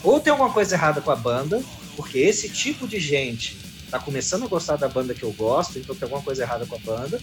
[0.02, 1.62] ou tem alguma coisa errada com a banda,
[1.96, 3.60] porque esse tipo de gente
[3.92, 6.74] tá começando a gostar da banda que eu gosto, então tem alguma coisa errada com
[6.74, 7.22] a banda,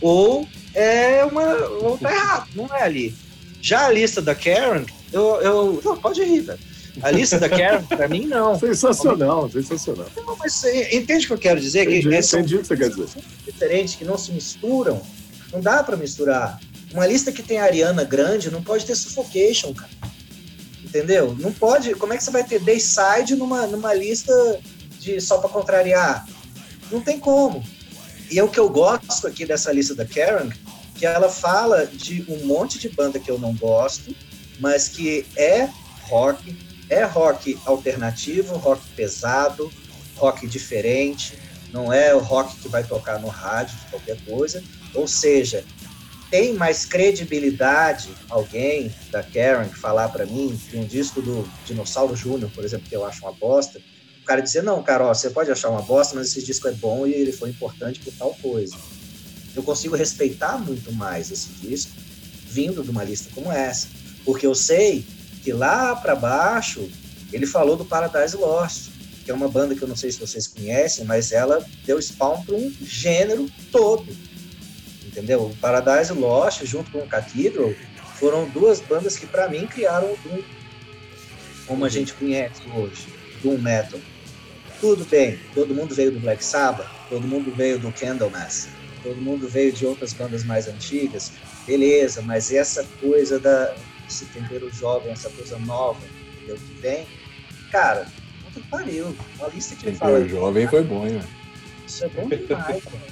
[0.00, 1.54] ou é uma.
[1.82, 3.14] ou tá errado, não é ali.
[3.60, 5.40] Já a lista da Karen, eu.
[5.40, 6.58] eu não, pode rir, velho.
[7.02, 8.58] A lista da Karen, pra mim, não.
[8.58, 10.06] Sensacional, sensacional.
[10.16, 11.82] Não, mas entende o que eu quero dizer?
[11.82, 13.06] Entendi, que entendi o que você quer dizer.
[13.44, 15.00] Diferentes, que não se misturam.
[15.52, 16.60] Não dá pra misturar.
[16.92, 19.90] Uma lista que tem Ariana Grande não pode ter Suffocation, cara
[20.94, 21.36] entendeu?
[21.40, 21.94] Não pode.
[21.94, 24.32] Como é que você vai ter Dayside numa, numa lista
[25.00, 26.24] de só para contrariar?
[26.90, 27.64] Não tem como.
[28.34, 30.50] E é o que eu gosto aqui dessa lista da Karen,
[30.96, 34.12] que ela fala de um monte de banda que eu não gosto,
[34.58, 35.68] mas que é
[36.02, 36.58] rock,
[36.90, 39.72] é rock alternativo, rock pesado,
[40.16, 41.38] rock diferente,
[41.72, 44.64] não é o rock que vai tocar no rádio, qualquer coisa.
[44.96, 45.64] Ou seja,
[46.28, 52.50] tem mais credibilidade alguém da Karen falar para mim que um disco do Dinossauro Júnior,
[52.50, 53.80] por exemplo, que eu acho uma bosta,
[54.24, 56.72] o cara dizer, não, cara, ó, você pode achar uma bosta, mas esse disco é
[56.72, 58.76] bom e ele foi importante por tal coisa.
[59.54, 61.92] Eu consigo respeitar muito mais esse disco
[62.48, 63.88] vindo de uma lista como essa,
[64.24, 65.04] porque eu sei
[65.42, 66.88] que lá para baixo
[67.32, 68.88] ele falou do Paradise Lost,
[69.24, 72.42] que é uma banda que eu não sei se vocês conhecem, mas ela deu spawn
[72.44, 74.06] para um gênero todo
[75.14, 75.46] entendeu?
[75.46, 77.72] O Paradise Lost, junto com o Cathedral,
[78.16, 80.42] foram duas bandas que, para mim, criaram o Doom,
[81.66, 83.06] como a gente conhece hoje,
[83.42, 84.00] Doom Metal.
[84.84, 88.68] Tudo bem, todo mundo veio do Black Sabbath, todo mundo veio do Candlemass,
[89.02, 91.32] todo mundo veio de outras bandas mais antigas,
[91.66, 93.74] beleza, mas essa coisa da
[94.06, 95.98] esse tempero jovem, essa coisa nova,
[96.36, 96.56] entendeu?
[96.56, 97.06] Que vem,
[97.72, 98.06] cara,
[98.44, 100.18] puta que pariu, uma lista que fala...
[100.18, 101.22] Tempero jovem foi bom, hein?
[101.86, 103.06] Isso é bom demais, cara.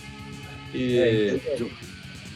[0.75, 1.57] E é,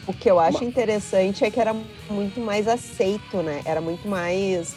[0.06, 1.76] o que eu acho interessante é que era
[2.08, 3.60] muito mais aceito, né?
[3.66, 4.74] Era muito mais.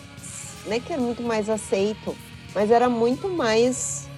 [0.65, 2.13] Não é que era muito mais aceito,
[2.53, 4.08] mas era muito mais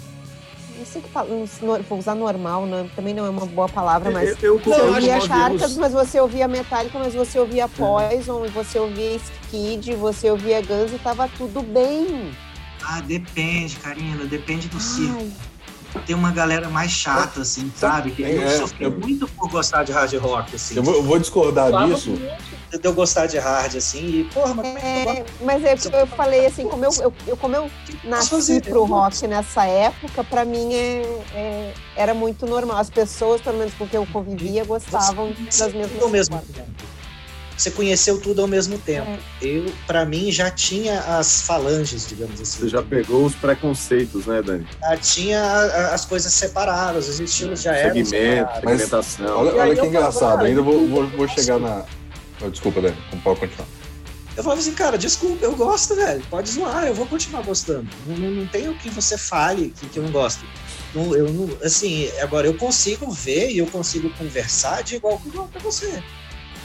[0.82, 4.41] não sei que não, vou usar normal, não, também não é uma boa palavra, mas
[4.41, 8.49] Eu, eu, você eu ouvia Charcas, mas você ouvia Metallica, mas você ouvia Poison, e
[8.49, 12.32] você ouvia Skid, você ouvia Guns e tava tudo bem.
[12.84, 15.27] Ah, depende, Karina, depende do circo.
[16.05, 18.11] Tem uma galera mais chata, assim, sabe?
[18.11, 20.75] Que eu É, sofri eu- muito por gostar de hard rock, assim.
[20.77, 22.17] Eu vou, eu vou discordar disso.
[22.72, 25.63] De eu gostar de hard, assim, e, porra, mas como é que tu É, mas
[25.65, 27.69] é, eu falei assim, como eu, eu, eu- como eu
[28.05, 28.61] nasci fazer?
[28.63, 31.01] pro rock nessa época, pra mim é,
[31.34, 32.78] é- era muito normal.
[32.78, 36.38] As pessoas, pelo menos com quem eu convivia, gostavam Você das mesmas tudo ao mesmo
[36.38, 36.55] coisas.
[36.55, 36.69] tempo.
[37.57, 39.19] Você conheceu tudo ao mesmo tempo.
[39.39, 42.61] Eu, para mim, já tinha as falanges, digamos assim.
[42.61, 44.65] Você já pegou os preconceitos, né, Dani?
[44.82, 45.43] Já tinha
[45.93, 48.61] as coisas separadas, os estilos já eram Segmento, separados.
[48.63, 49.38] Mas- segmentação.
[49.39, 51.84] Olha, olha eu que engraçado, ah, ainda vou, eu vou, vou chegar na.
[52.41, 53.67] Oh, desculpa, Dani, pode continuar.
[54.35, 56.23] Eu falava assim, cara, desculpa, eu gosto, velho.
[56.29, 57.87] Pode zoar, eu vou continuar gostando.
[58.07, 60.45] Não, não, não tem o que você fale que, que eu não gosto.
[60.95, 65.47] Não, eu não, assim, agora eu consigo ver e eu consigo conversar de igual com
[65.47, 66.01] pra você.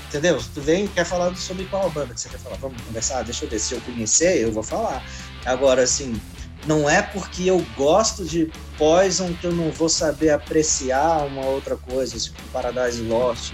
[0.09, 0.41] Entendeu?
[0.55, 2.57] Tu vem quer falar sobre qual banda que você quer falar?
[2.57, 3.25] Vamos conversar?
[3.25, 3.59] Deixa eu ver.
[3.59, 5.05] Se eu conhecer, eu vou falar.
[5.45, 6.21] Agora, assim,
[6.67, 11.77] não é porque eu gosto de Poison que eu não vou saber apreciar uma outra
[11.77, 13.53] coisa, tipo Paradise Lost,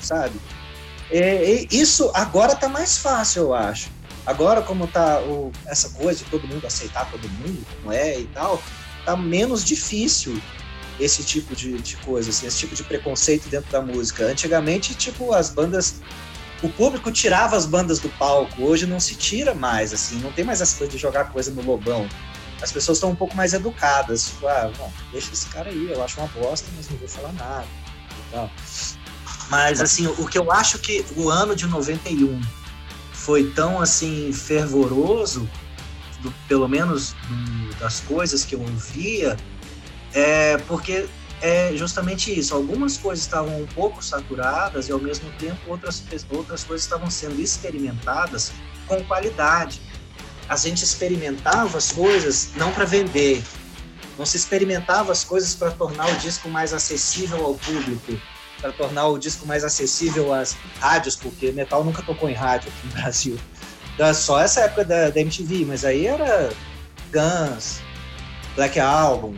[0.00, 0.32] sabe?
[1.12, 3.90] É, isso agora tá mais fácil, eu acho.
[4.24, 8.24] Agora, como tá o- essa coisa de todo mundo aceitar todo mundo, como é e
[8.26, 8.62] tal,
[9.04, 10.40] tá menos difícil
[11.00, 14.24] esse tipo de, de coisa, assim, esse tipo de preconceito dentro da música.
[14.24, 15.96] Antigamente, tipo, as bandas.
[16.62, 20.44] O público tirava as bandas do palco, hoje não se tira mais, assim, não tem
[20.44, 22.08] mais essa coisa de jogar coisa no lobão.
[22.62, 26.00] As pessoas estão um pouco mais educadas, tipo, ah, não, deixa esse cara aí, eu
[26.04, 27.66] acho uma bosta, mas não vou falar nada.
[27.66, 28.50] e tal.
[29.52, 32.40] Mas, assim, o que eu acho que o ano de 91
[33.12, 35.46] foi tão, assim, fervoroso,
[36.22, 39.36] do- pelo menos do- das coisas que eu ouvia,
[40.14, 41.06] é porque
[41.42, 42.54] é justamente isso.
[42.54, 47.38] Algumas coisas estavam um pouco saturadas e, ao mesmo tempo, outras, outras coisas estavam sendo
[47.38, 48.52] experimentadas
[48.86, 49.82] com qualidade.
[50.48, 53.42] A gente experimentava as coisas não para vender,
[54.16, 58.18] não se experimentava as coisas para tornar o disco mais acessível ao público,
[58.62, 62.86] para tornar o disco mais acessível às rádios, porque metal nunca tocou em rádio aqui
[62.86, 63.36] no Brasil.
[63.98, 66.50] Era só essa época da, da MTV, mas aí era
[67.12, 67.80] Guns,
[68.54, 69.34] Black Album,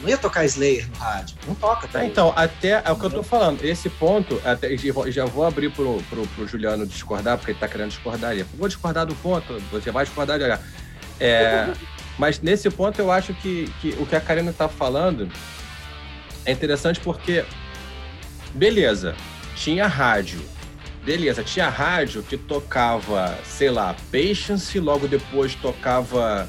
[0.00, 1.88] não ia tocar Slayer no rádio, não toca.
[1.88, 3.64] Tá, então, até é o que eu tô falando.
[3.64, 7.88] Esse ponto, até, já vou- abrir pro, pro, pro Juliano discordar, porque ele tá querendo
[7.88, 8.32] discordar.
[8.32, 10.60] Ele, vou discordar do ponto, você vai discordar de olhar.
[11.18, 11.72] É,
[12.18, 15.30] mas nesse ponto eu acho que, que o que a Karina tá falando
[16.44, 17.44] é interessante porque,
[18.54, 19.14] beleza,
[19.56, 20.40] tinha rádio.
[21.04, 26.48] Beleza, tinha rádio que tocava, sei lá, Patience, logo depois tocava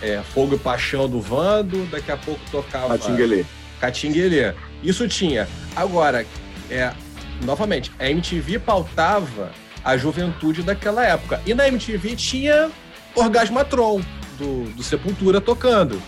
[0.00, 2.98] é, Fogo e Paixão do Vando, daqui a pouco tocava.
[2.98, 3.44] Patinguelê.
[3.78, 4.54] Catinguelê.
[4.82, 5.46] Isso tinha.
[5.76, 6.24] Agora,
[6.70, 6.92] é,
[7.44, 9.52] novamente, a MTV pautava
[9.84, 11.40] a juventude daquela época.
[11.46, 12.70] E na MTV tinha
[13.14, 14.00] Orgasmatron,
[14.38, 16.00] do, do Sepultura tocando.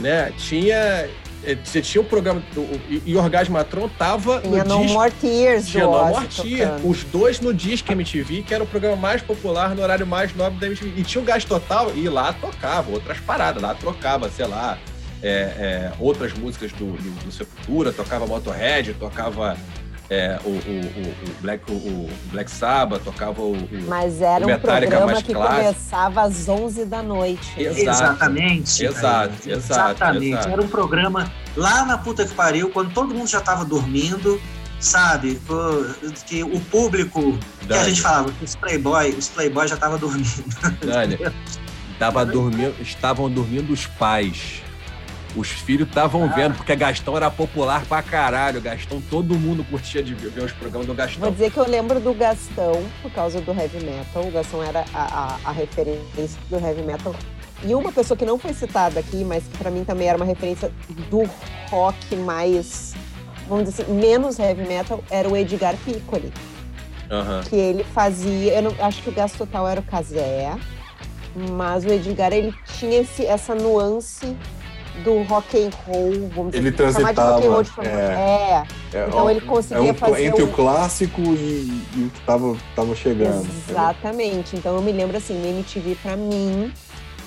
[0.00, 0.32] Né?
[0.36, 1.08] Tinha.
[1.46, 2.42] É, Você tinha o programa.
[2.56, 4.98] o- e, Orgasmatron tava Tinha no No disco.
[4.98, 8.96] More Tears Tinha No More Tears, os dois no Disque MTV, que era o programa
[8.96, 10.92] mais popular no horário mais nobre da MTV.
[11.00, 14.78] E tinha o Gás Total, e lá tocava outras paradas, lá trocava, sei lá,
[15.22, 19.56] é, é, outras músicas do, do, do Sepultura, tocava Motorhead, tocava
[20.14, 23.52] é, o, o, o- o Black, o, o Black Sabbath, tocava o.
[23.52, 25.60] o- Mas era um Metallica programa mais que clássico.
[25.62, 27.52] começava às 11 da noite.
[27.60, 27.80] Exato.
[27.80, 28.84] Exatamente.
[28.84, 30.26] Exato, exato, Exatamente.
[30.32, 30.48] exato.
[30.48, 34.40] Era um programa lá na puta que pariu, quando todo mundo já tava dormindo,
[34.80, 35.40] sabe?
[36.26, 39.96] Que o público, que a Dani, gente falava, que os playboy, os playboy já tava
[39.98, 40.44] dormindo.
[40.84, 41.18] Dani,
[41.98, 44.62] tava dormindo, estavam dormindo os pais.
[45.36, 48.60] Os filhos estavam vendo, porque Gastão era popular pra caralho.
[48.60, 51.32] Gastão, todo mundo curtia de ver ver os programas do Vou Gastão.
[51.32, 54.22] dizer que eu lembro do Gastão por causa do heavy metal.
[54.24, 57.14] O Gastão era a, a- a referência do heavy metal.
[57.64, 60.24] E uma pessoa que não foi citada aqui, mas que pra mim também era uma
[60.26, 60.70] referência
[61.10, 61.28] do
[61.70, 62.94] rock mais,
[63.48, 66.32] vamos dizer assim, menos heavy metal, era o Edgar Piccoli.
[67.10, 67.42] Aham.
[67.48, 70.52] Que ele fazia, eu não, acho que o Gasto Total era o Casé,
[71.34, 74.36] mas o Edgar ele tinha esse, essa nuance
[75.02, 77.90] do rock and roll, vamos dizer Ele chamar de rock and roll de transitava, forma-
[77.90, 78.64] é.
[78.92, 78.98] é.
[78.98, 82.10] É, Então ó, ele é conseguia um- fazer entre um- o clássico e, e o
[82.10, 83.48] que tava, tava chegando.
[83.68, 84.56] Exatamente.
[84.56, 86.72] Então eu me lembro assim, na MTV pra mim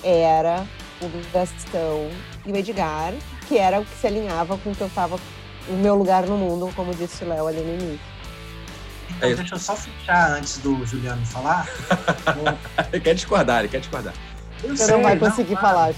[0.04, 0.66] era
[1.02, 2.10] o Gastão
[2.46, 3.14] e o Edgar,
[3.48, 5.20] que era o que se alinhava com o que eu tava,
[5.68, 8.00] o meu lugar no mundo, como disse o Léo ali no início.
[9.10, 9.38] Então, É isso.
[9.42, 11.68] deixa eu só fechar antes do Juliano falar.
[12.94, 14.14] Ele quer discordar, ele quer discordar.
[14.64, 15.92] Eu Você sei, não vai conseguir não, falar,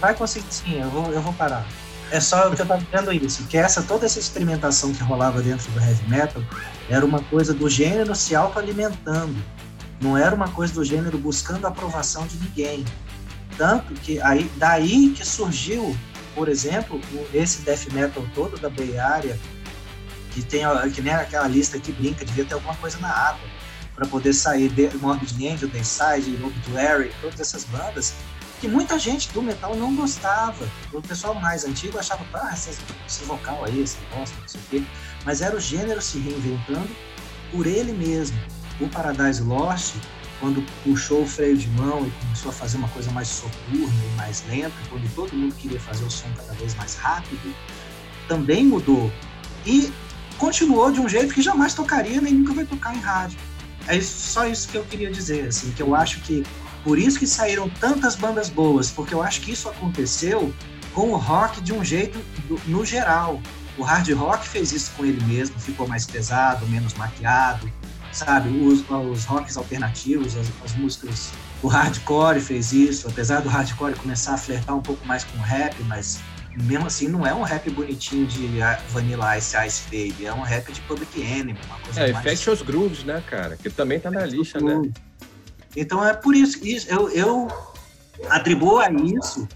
[0.00, 1.66] Vai conseguir sim, eu vou, eu vou parar.
[2.10, 5.70] É só que eu tava vendo isso, que essa toda essa experimentação que rolava dentro
[5.72, 6.42] do heavy metal
[6.90, 9.34] era uma coisa do gênero se autoalimentando.
[9.98, 12.84] Não era uma coisa do gênero buscando a aprovação de ninguém.
[13.56, 15.96] Tanto que aí daí que surgiu,
[16.34, 17.00] por exemplo,
[17.32, 19.38] esse death metal todo da Bay Area,
[20.32, 23.48] que tem que nem aquela lista que brinca, devia ter alguma coisa na água
[23.94, 28.14] para poder sair de Morbid Angel, Dayside, Obituary, todas essas bandas
[28.62, 30.70] que muita gente do metal não gostava.
[30.92, 34.64] O pessoal mais antigo achava, ah, esse, esse vocal aí, esse bosta, não sei o
[34.70, 34.82] quê.
[35.24, 36.88] Mas era o gênero se reinventando
[37.50, 38.38] por ele mesmo.
[38.80, 39.96] O Paradise Lost,
[40.38, 44.16] quando puxou o freio de mão e começou a fazer uma coisa mais soturna e
[44.16, 47.52] mais lenta, quando todo mundo queria fazer o som cada vez mais rápido,
[48.28, 49.12] também mudou.
[49.66, 49.92] E
[50.38, 53.40] continuou de um jeito que jamais tocaria nem nunca vai tocar em rádio.
[53.88, 56.44] É só isso que eu queria dizer, assim, que eu acho que
[56.84, 60.52] por isso que saíram tantas bandas boas, porque eu acho que isso aconteceu
[60.92, 62.18] com o rock de um jeito
[62.48, 63.40] do, no geral.
[63.78, 67.70] O hard rock fez isso com ele mesmo, ficou mais pesado, menos maquiado,
[68.12, 68.50] sabe?
[68.60, 71.30] Os, os rocks alternativos, as, as músicas.
[71.62, 75.40] O hardcore fez isso, apesar do hardcore começar a flertar um pouco mais com o
[75.40, 76.20] rap, mas
[76.64, 78.58] mesmo assim não é um rap bonitinho de
[78.90, 82.26] Vanilla Ice Ice Baby, é um rap de Public Enemy, uma coisa é, mais...
[82.26, 83.56] É, Infectious Grooves, né, cara?
[83.56, 84.82] Que também tá na lista, né?
[85.76, 87.48] Então é por isso que eu, eu
[88.28, 89.48] atribuo a isso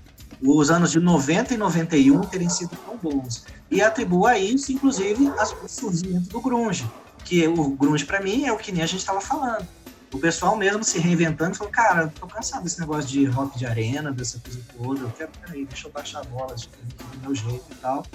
[0.42, 3.44] os anos de 90 e 91 terem sido tão bons.
[3.70, 6.88] E atribuo a isso, inclusive, o surgimento do grunge,
[7.24, 9.66] que o grunge para mim é o que nem a gente estava falando.
[10.12, 14.12] O pessoal mesmo se reinventando, falou, cara, tô cansado desse negócio de rock de arena,
[14.12, 17.74] dessa coisa toda, eu quero, peraí, deixa eu baixar a bola do meu jeito e
[17.76, 18.06] tal.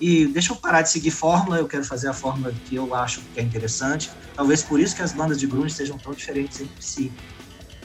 [0.00, 3.20] E deixa eu parar de seguir fórmula, eu quero fazer a fórmula que eu acho
[3.20, 4.10] que é interessante.
[4.34, 7.12] Talvez por isso que as bandas de grunge sejam tão diferentes entre si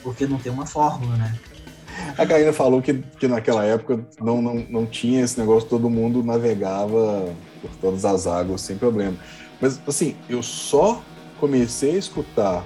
[0.03, 1.35] porque não tem uma fórmula, né?
[2.17, 6.23] A Karina falou que, que naquela época não, não, não tinha esse negócio, todo mundo
[6.23, 9.17] navegava por todas as águas sem problema.
[9.61, 11.01] Mas, assim, eu só
[11.39, 12.65] comecei a escutar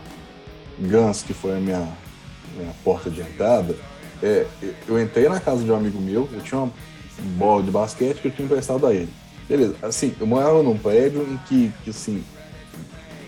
[0.80, 1.88] Guns, que foi a minha,
[2.56, 3.76] minha porta de entrada.
[4.22, 4.46] É,
[4.88, 6.72] eu entrei na casa de um amigo meu, eu tinha uma
[7.38, 9.10] bola de basquete que eu tinha emprestado a ele.
[9.48, 12.24] Beleza, assim, eu morava num prédio em que, que assim,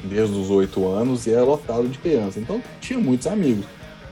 [0.04, 3.66] desde os oito anos e era lotado de criança, então tinha muitos amigos.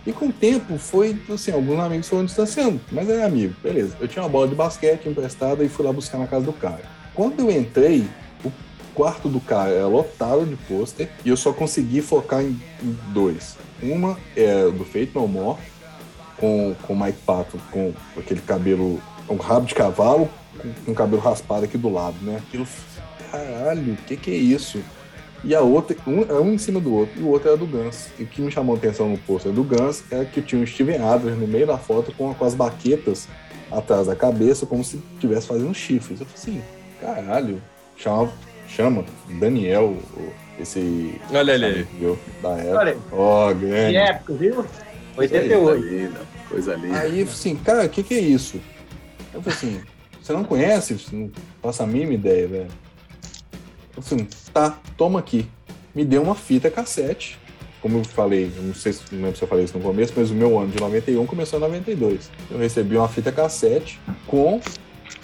[0.07, 3.97] E com o tempo foi, assim, alguns amigos foram distanciando, mas era amigo, beleza.
[3.99, 6.83] Eu tinha uma bola de basquete emprestada e fui lá buscar na casa do cara.
[7.13, 8.07] Quando eu entrei,
[8.45, 8.49] o
[8.95, 12.57] quarto do cara era lotado de pôster e eu só consegui focar em,
[13.09, 13.57] dois.
[13.83, 15.59] Uma é do Feito No More,
[16.37, 21.65] com, o Mike Pato, com aquele cabelo, um rabo de cavalo, com, com cabelo raspado
[21.65, 22.37] aqui do lado, né?
[22.47, 22.65] Aquilo,
[23.29, 24.81] caralho, o que que é isso?
[25.43, 27.65] E a outra, um, é um em cima do outro, e o outro era do
[27.65, 28.07] Guns.
[28.17, 30.67] E o que me chamou a atenção no pôster do Guns é que tinha o
[30.67, 33.27] Steven Adler no meio da foto com, com as baquetas
[33.71, 36.19] atrás da cabeça, como se estivesse fazendo chifres.
[36.19, 36.63] Eu falei assim,
[36.99, 37.61] caralho,
[37.95, 38.31] chama,
[38.67, 39.05] chama
[39.39, 39.95] Daniel,
[40.59, 41.19] esse.
[41.31, 41.87] Olha ali.
[41.99, 42.17] Viu?
[42.41, 42.97] Da época.
[43.11, 43.91] Ó, oh, grande.
[43.91, 44.65] Que época, viu?
[45.17, 45.63] 88.
[45.63, 46.19] Coisa linda,
[46.49, 46.99] coisa linda.
[46.99, 48.59] Aí, assim, cara, o que, que é isso?
[49.33, 49.81] Eu falei assim,
[50.21, 50.97] você não conhece?
[51.11, 51.31] Não
[51.61, 52.67] faça a mínima ideia, velho.
[53.97, 55.47] Assim, tá, toma aqui.
[55.93, 57.39] Me deu uma fita cassete.
[57.81, 60.13] Como eu falei, eu não sei se não lembro se eu falei isso no começo,
[60.15, 62.29] mas o meu ano de 91 começou em 92.
[62.49, 64.59] Eu recebi uma fita cassete com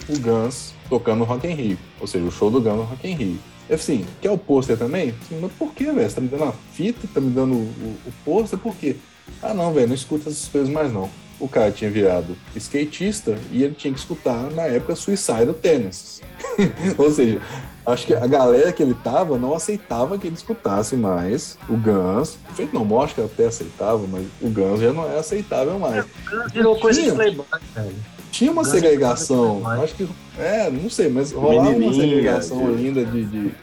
[0.08, 1.78] o Guns tocando Rock in Rio.
[2.00, 3.38] Ou seja, o show do Guns no Rock in Rio.
[3.70, 5.14] Assim, quer o pôster também?
[5.22, 6.08] Assim, mas por que, velho?
[6.08, 8.96] Você tá me dando a fita, tá me dando o, o pôster, por quê?
[9.42, 11.10] Ah, não, velho, não escuta essas coisas mais não.
[11.40, 16.20] O cara tinha virado skatista e ele tinha que escutar, na época, Suicide Tennis.
[16.96, 17.40] Ou seja,
[17.86, 22.38] acho que a galera que ele tava não aceitava que ele escutasse mais o Guns.
[22.54, 26.04] Feito não mostra que até aceitava, mas o Guns já não é aceitável mais.
[26.04, 27.44] É, virou coisa de playboy,
[27.74, 27.94] velho.
[28.30, 30.08] Tinha uma segregação, acho que.
[30.38, 33.54] É, não sei, mas rolava uma segregação ainda de, de,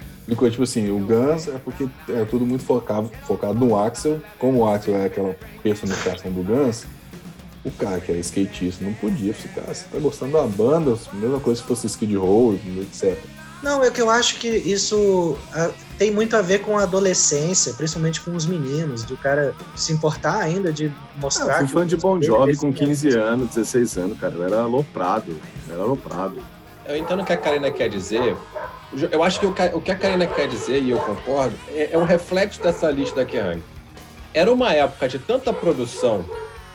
[0.49, 4.69] tipo assim, o Guns é porque é tudo muito focado, focado no Axel, como o
[4.69, 6.85] Axel é aquela personificação do Guns,
[7.65, 11.61] o cara que era skatista não podia ficar, você tá gostando da banda, mesma coisa
[11.61, 13.17] se fosse Skid Row, etc.
[13.61, 17.73] Não, é que eu acho que isso uh, tem muito a ver com a adolescência,
[17.73, 21.61] principalmente com os meninos, de o cara se importar ainda de mostrar.
[21.61, 24.33] Eu fui fã de Bon Jovi com 15 anos, 16 anos, cara.
[24.33, 25.37] Eu era aloprado.
[25.67, 26.41] Eu era aloprado.
[26.85, 28.35] Eu entendo o que a Karina quer dizer.
[29.11, 32.03] Eu acho que o que a Karina quer dizer, e eu concordo, é, é um
[32.03, 33.63] reflexo dessa lista da Kerrang.
[34.33, 36.25] Era uma época de tanta produção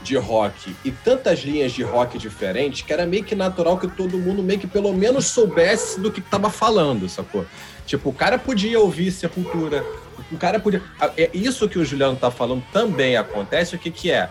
[0.03, 4.19] de rock e tantas linhas de rock diferentes que era meio que natural que todo
[4.19, 7.47] mundo meio que pelo menos soubesse do que estava falando, sacou?
[7.87, 9.85] Tipo, o cara podia ouvir Sepultura,
[10.31, 10.83] o cara podia...
[11.17, 14.29] É isso que o Juliano tá falando também acontece, o que que é?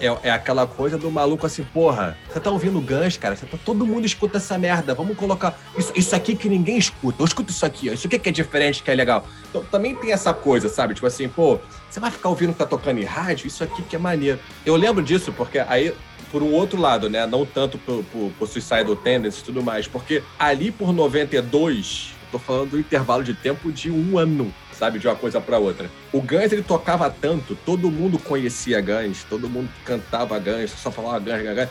[0.00, 3.58] É, é aquela coisa do maluco assim, porra, você tá ouvindo Guns, cara, você tá,
[3.64, 7.50] todo mundo escuta essa merda, vamos colocar isso, isso aqui que ninguém escuta, eu escuto
[7.50, 9.26] isso aqui, ó, isso aqui que é diferente, que é legal.
[9.48, 10.94] Então também tem essa coisa, sabe?
[10.94, 11.58] Tipo assim, pô,
[11.88, 14.38] você vai ficar ouvindo que tá tocando em rádio, isso aqui que é maneiro.
[14.64, 15.94] Eu lembro disso, porque aí
[16.30, 17.26] por um outro lado, né?
[17.26, 22.38] Não tanto por, por, por Suicidal Tendencies e tudo mais, porque ali por 92, tô
[22.38, 25.90] falando do intervalo de tempo de um ano, sabe, de uma coisa para outra.
[26.12, 31.18] O Guns ele tocava tanto, todo mundo conhecia Guns, todo mundo cantava Guns, só falava
[31.18, 31.68] Guns, Guns, Guns.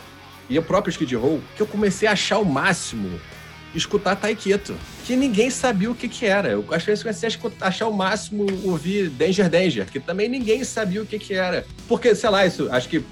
[0.49, 3.19] E o próprio Skid Row, que eu comecei a achar o máximo
[3.73, 4.75] escutar Taiketo,
[5.05, 6.49] que ninguém sabia o que que era.
[6.49, 10.29] Eu acho que eu comecei a escutar, achar o máximo ouvir Danger Danger, que também
[10.29, 11.65] ninguém sabia o que que era.
[11.87, 13.03] Porque, sei lá, isso, acho que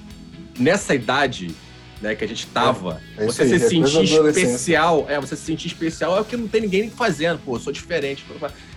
[0.58, 1.54] nessa idade
[2.02, 5.36] né, que a gente tava, É isso você aí, se é sentir especial, é, você
[5.36, 8.26] se sentir especial é o que não tem ninguém fazendo, pô, eu sou diferente.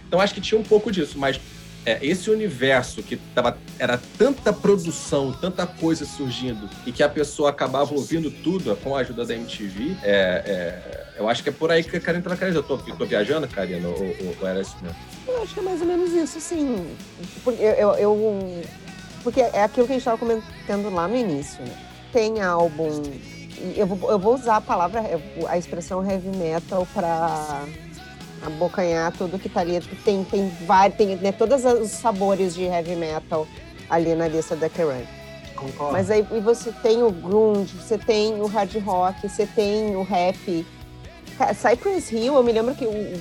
[0.07, 1.41] Então acho que tinha um pouco disso, mas
[1.85, 7.51] é, esse universo que tava, era tanta produção, tanta coisa surgindo, e que a pessoa
[7.51, 11.70] acabava ouvindo tudo com a ajuda da MTV, é, é, eu acho que é por
[11.70, 14.77] aí que a Karina tá Eu tô, tô viajando, Karina, ou, ou, ou era isso
[14.83, 14.97] mesmo?
[15.28, 16.97] Eu acho que é mais ou menos isso, sim.
[17.45, 18.62] Porque, eu, eu-
[19.23, 21.73] porque é aquilo que a gente estava comentando lá no início, né?
[22.12, 23.03] Tem álbum.
[23.77, 25.03] Eu vou, eu vou usar a palavra,
[25.49, 27.65] a expressão heavy metal para
[28.47, 29.81] abocanhar tudo que tá ali.
[30.05, 33.47] Tem, tem vários, tem né, todos os sabores de heavy metal
[33.90, 35.06] ali na lista da Kerrang.
[35.55, 35.93] Concordo.
[35.93, 40.66] Mas aí você tem o grunge, você tem o hard rock, você tem o rap.
[41.55, 43.20] Cypress Hill, eu me lembro que o-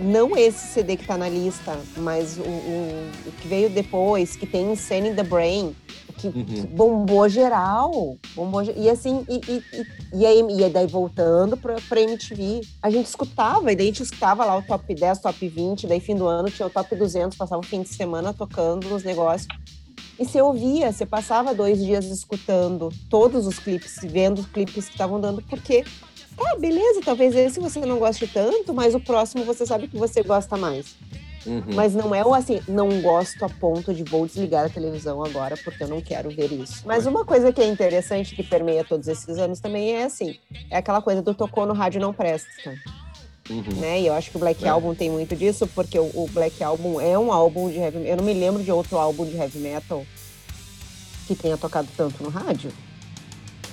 [0.00, 4.46] não esse CD que tá na lista, mas o, o- o que veio depois, que
[4.46, 5.74] tem Insane in the Brain,
[6.18, 6.66] que Uhum.
[6.70, 8.16] bombou geral.
[8.34, 9.86] Bombou, e assim, e, e, e,
[10.20, 13.90] e aí, e aí daí voltando pra, pra MTV, a gente escutava, e daí a
[13.90, 16.94] gente escutava lá o top 10, top 20, daí fim do ano tinha o top
[16.94, 19.48] 200, passava o fim de semana tocando os negócios.
[20.18, 24.92] E você ouvia, você passava dois dias escutando todos os clipes, vendo os clipes que
[24.92, 25.84] estavam dando, porque,
[26.42, 30.22] tá, beleza, talvez esse você não goste tanto, mas o próximo você sabe que você
[30.22, 30.94] gosta mais.
[31.44, 31.74] Uhum.
[31.74, 35.56] Mas não é o assim, não gosto a ponto de vou desligar a televisão agora
[35.56, 36.82] porque eu não quero ver isso.
[36.86, 40.38] Mas uma coisa que é interessante, que permeia todos esses anos também é assim,
[40.70, 42.48] é aquela coisa do tocou no rádio não presta
[43.50, 43.80] Uhum.
[43.80, 44.00] né?
[44.00, 44.68] E eu acho que o Black É.
[44.68, 48.16] Album tem muito disso, porque o, o Black Album é um álbum de heavy Eu
[48.16, 50.06] não me lembro de outro álbum de heavy metal
[51.26, 52.72] que tenha tocado tanto no rádio.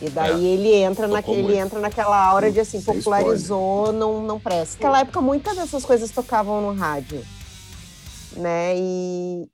[0.02, 1.58] E daí ele entra naquele, ele muito.
[1.58, 4.76] entra naquela aura de assim, popularizou, não, não presta.
[4.76, 7.22] Naquela época muitas dessas coisas tocavam no rádio,
[8.34, 8.76] né?
[8.78, 9.50] E,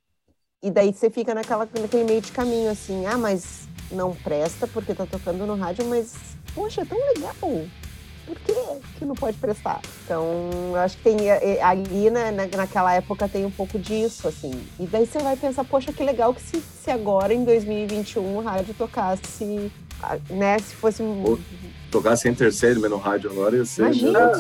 [0.62, 4.94] e daí você fica naquela, naquele meio de caminho, assim, ah, mas não presta porque
[4.94, 6.14] tá tocando no rádio, mas,
[6.54, 7.36] poxa, é tão legal
[8.26, 8.54] por que,
[8.98, 9.82] que não pode prestar?
[10.04, 10.26] Então,
[10.72, 14.52] eu acho que tem eh, ali na, na- naquela época tem um pouco disso, assim.
[14.80, 18.42] E daí você vai pensar, poxa, que legal que se, se agora, em 2021, o
[18.42, 19.72] rádio tocasse,
[20.30, 20.58] né?
[20.60, 21.02] Se fosse.
[21.02, 21.38] um-
[21.92, 23.84] Tocasse Enter Sandman no rádio agora, ia ser.
[23.84, 24.32] Imagina,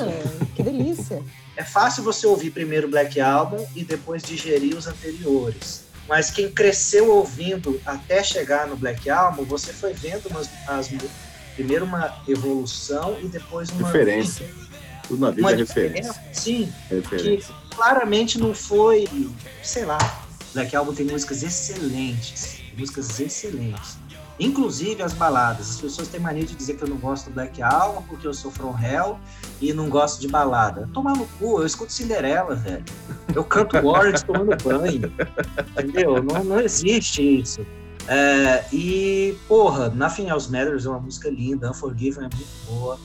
[0.55, 1.23] que delícia.
[1.55, 5.85] É fácil você ouvir primeiro o Black Album e depois digerir os anteriores.
[6.07, 10.89] Mas quem cresceu ouvindo até chegar no Black Album, você foi vendo umas, as,
[11.55, 14.47] primeiro uma evolução e depois uma Referência.
[15.07, 16.01] Tudo na vida Uma é referência.
[16.01, 17.55] diferença, sim, que Referência.
[17.75, 19.07] claramente não foi,
[19.63, 19.97] sei lá.
[20.53, 23.97] Black Album tem músicas excelentes, músicas excelentes.
[24.39, 25.69] Inclusive as baladas.
[25.69, 28.33] As pessoas têm mania de dizer que eu não gosto do Black Album porque eu
[28.33, 29.19] sou from hell
[29.61, 30.89] e não gosto de balada.
[30.93, 32.83] Tomar no cu, eu escuto Cinderela, velho.
[33.33, 35.11] Eu canto Warriors tomando banho.
[35.71, 36.21] Entendeu?
[36.21, 37.65] Não, não existe isso.
[38.07, 42.99] É, e, porra, Nothing Else Matters é uma música linda, Unforgiven é muito boa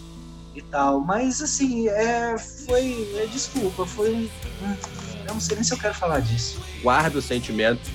[0.54, 1.00] e tal.
[1.00, 3.08] Mas, assim, é, foi.
[3.16, 4.28] é, desculpa, foi um.
[5.26, 6.60] Eu não sei nem se eu quero falar disso.
[6.82, 7.88] Guarda o sentimento,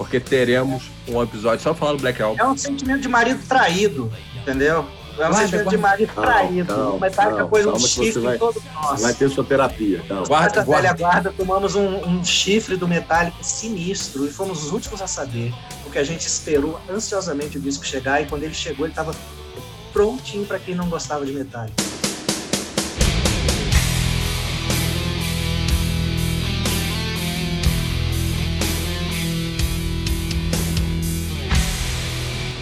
[0.00, 2.40] porque teremos um episódio só falando do Black Album.
[2.42, 4.76] É um sentimento de marido traído, entendeu?
[4.78, 5.78] É um Guarda, sentimento de guarda.
[5.88, 6.74] marido Calma, traído.
[6.74, 9.02] calma, mas tá calma, um chifre vai- em todo nós.
[9.02, 10.02] Vai ter sua terapia.
[10.08, 10.26] Calma.
[10.26, 10.98] Guarda, Nós da velha guarda.
[10.98, 15.52] guarda tomamos um, um chifre do Metallica sinistro e fomos os últimos a saber,
[15.82, 19.14] porque a gente esperou ansiosamente o disco chegar e quando ele chegou ele estava
[19.92, 21.74] prontinho para quem não gostava de Metallica.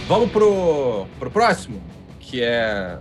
[0.09, 1.82] Vamos pro, pro próximo,
[2.18, 2.98] que é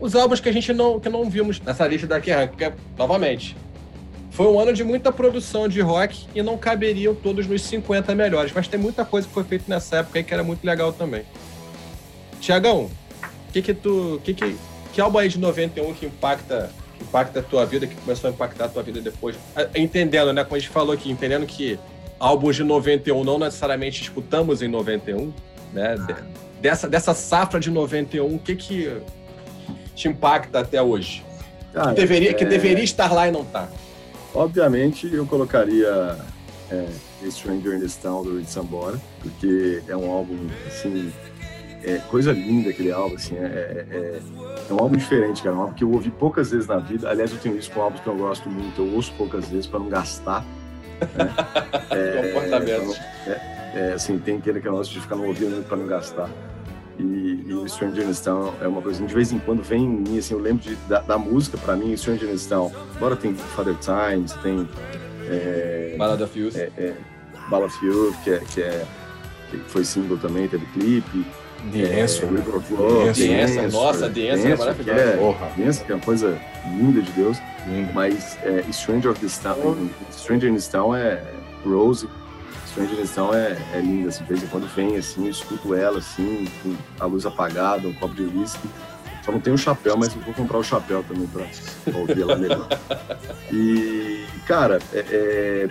[0.00, 3.54] os álbuns que a gente não, que não vimos nessa lista daqui, que é, novamente.
[4.30, 8.50] Foi um ano de muita produção de rock e não caberiam todos nos 50 melhores,
[8.54, 11.22] mas tem muita coisa que foi feita nessa época aí que era muito legal também.
[12.40, 12.88] Tiagão,
[13.52, 14.56] que que tu, que que,
[14.94, 18.32] que álbum aí de 91 que impacta, que impacta a tua vida, que começou a
[18.32, 19.36] impactar a tua vida depois?
[19.54, 21.78] Ah, Entendendo, né, como a gente falou aqui, entendendo que
[22.18, 25.30] álbuns de 91 não necessariamente escutamos em 91,
[25.72, 25.96] né?
[25.96, 29.00] De- dessa, dessa safra de 91, o que que
[29.94, 31.24] te impacta até hoje?
[31.72, 33.68] Cara, que, deveria, é, que deveria estar lá e não tá.
[34.34, 36.16] Obviamente, eu colocaria
[36.70, 36.86] é,
[37.30, 40.36] Stranger in This Town do Reed Sambora, porque é um álbum,
[40.66, 41.12] assim,
[41.82, 44.20] é coisa linda aquele álbum, assim, é, é, é,
[44.68, 47.08] é um álbum diferente, cara, é um álbum que eu ouvi poucas vezes na vida.
[47.08, 49.78] Aliás, eu tenho isso com álbuns que eu gosto muito, eu ouço poucas vezes para
[49.78, 50.42] não gastar.
[50.42, 50.48] Né?
[51.90, 53.00] É, Comportamento.
[53.26, 56.28] É, é, assim, tem aquele negócio de ficar no ouvido para não gastar.
[56.98, 60.18] E, e Stranger in Town é uma coisa, de vez em quando vem em mim,
[60.18, 62.72] assim, eu lembro de, da, da música, para mim, Stranger in Town.
[62.96, 64.68] Agora tem Father Times, tem.
[65.28, 66.56] É, Ballad of Youth.
[66.56, 66.94] é, é,
[67.48, 68.84] Ballad of Youth, que, é, que, é,
[69.50, 71.24] que foi single também, teve clipe.
[71.72, 72.38] The Answer, né?
[72.40, 75.00] River of Love, The Answer, nossa, The Answer é que maravilhosa.
[75.00, 75.46] é, Porra.
[75.56, 77.38] The Answer, que é uma coisa linda de Deus.
[77.66, 77.92] Lindo.
[77.92, 81.20] Mas é, Stranger of Town, Stranger in Town é
[81.64, 82.08] Rose.
[82.86, 85.98] This Town é, é linda, assim, de vez em quando vem, assim, eu escuto ela,
[85.98, 88.68] assim, com a luz apagada, um copo de whisky.
[89.24, 91.44] Só não tenho o chapéu, mas eu vou comprar o chapéu também pra,
[91.84, 92.68] pra ouvir ela melhor.
[93.50, 95.68] E, cara, é, é,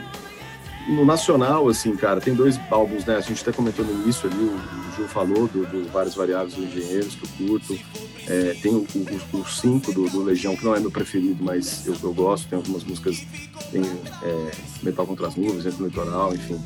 [0.87, 3.17] no nacional, assim, cara, tem dois álbuns, né?
[3.17, 6.55] A gente até comentou no início ali, o, o Gil falou do, do Vários Variáveis
[6.55, 7.79] dos Engenheiros, que eu curto.
[8.27, 11.43] É, tem o 5 o, o cinco do, do Legião, que não é meu preferido,
[11.43, 12.47] mas eu, eu gosto.
[12.49, 13.25] Tem algumas músicas,
[13.71, 14.51] tem é,
[14.81, 16.59] Metal contra as Nuvens, Entre Litoral, enfim.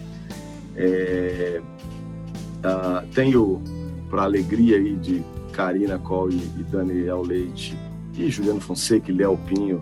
[0.76, 1.61] É,
[2.64, 3.61] ah, tem o
[4.10, 5.23] Pra Alegria aí de
[5.53, 7.77] Karina Cole e Daniel Leite
[8.18, 9.81] e Juliano Fonseca e Léo Pinho,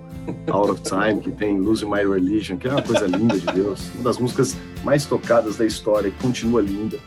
[0.52, 3.90] Out of Time, que tem Losing My Religion, que é uma coisa linda de Deus.
[3.96, 6.98] Uma das músicas mais tocadas da história, que continua linda.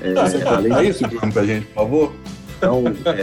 [0.00, 2.12] É, Ah, além fala isso, Bruno, pra gente, por favor?
[2.56, 3.20] então, é,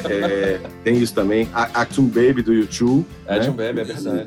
[0.56, 1.48] é, tem isso também.
[1.54, 3.46] A- Actum Baby do YouTube, É, né?
[3.46, 4.26] John Baby, é verdade.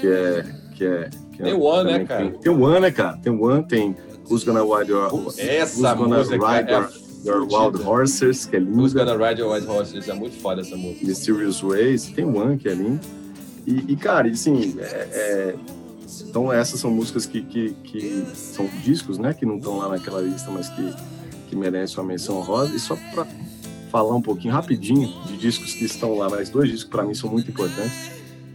[0.00, 0.44] que é.
[0.74, 2.22] Que é que é- Tem o One, né, cara?
[2.30, 3.16] Tem, tem One, né, cara?
[3.18, 3.96] Tem One, tem
[4.28, 6.90] Who's Gonna Ride Your, Who's Essa gonna música ride é your,
[7.24, 7.82] your Wild.
[7.82, 9.04] Horses, que é Who's linda.
[9.04, 10.08] Gonna Ride Your White Horses?
[10.08, 11.06] É muito foda essa música.
[11.06, 13.00] Mysterious Ways, tem One, que é lindo.
[13.66, 15.54] E, e, cara, assim, é, é,
[16.20, 20.20] então essas são músicas que, que, que são discos, né, que não estão lá naquela
[20.20, 20.94] lista, mas que,
[21.48, 22.74] que merecem uma menção honrosa.
[22.74, 23.26] E só para
[23.90, 27.30] falar um pouquinho rapidinho de discos que estão lá, mas dois discos para mim são
[27.30, 28.10] muito importantes,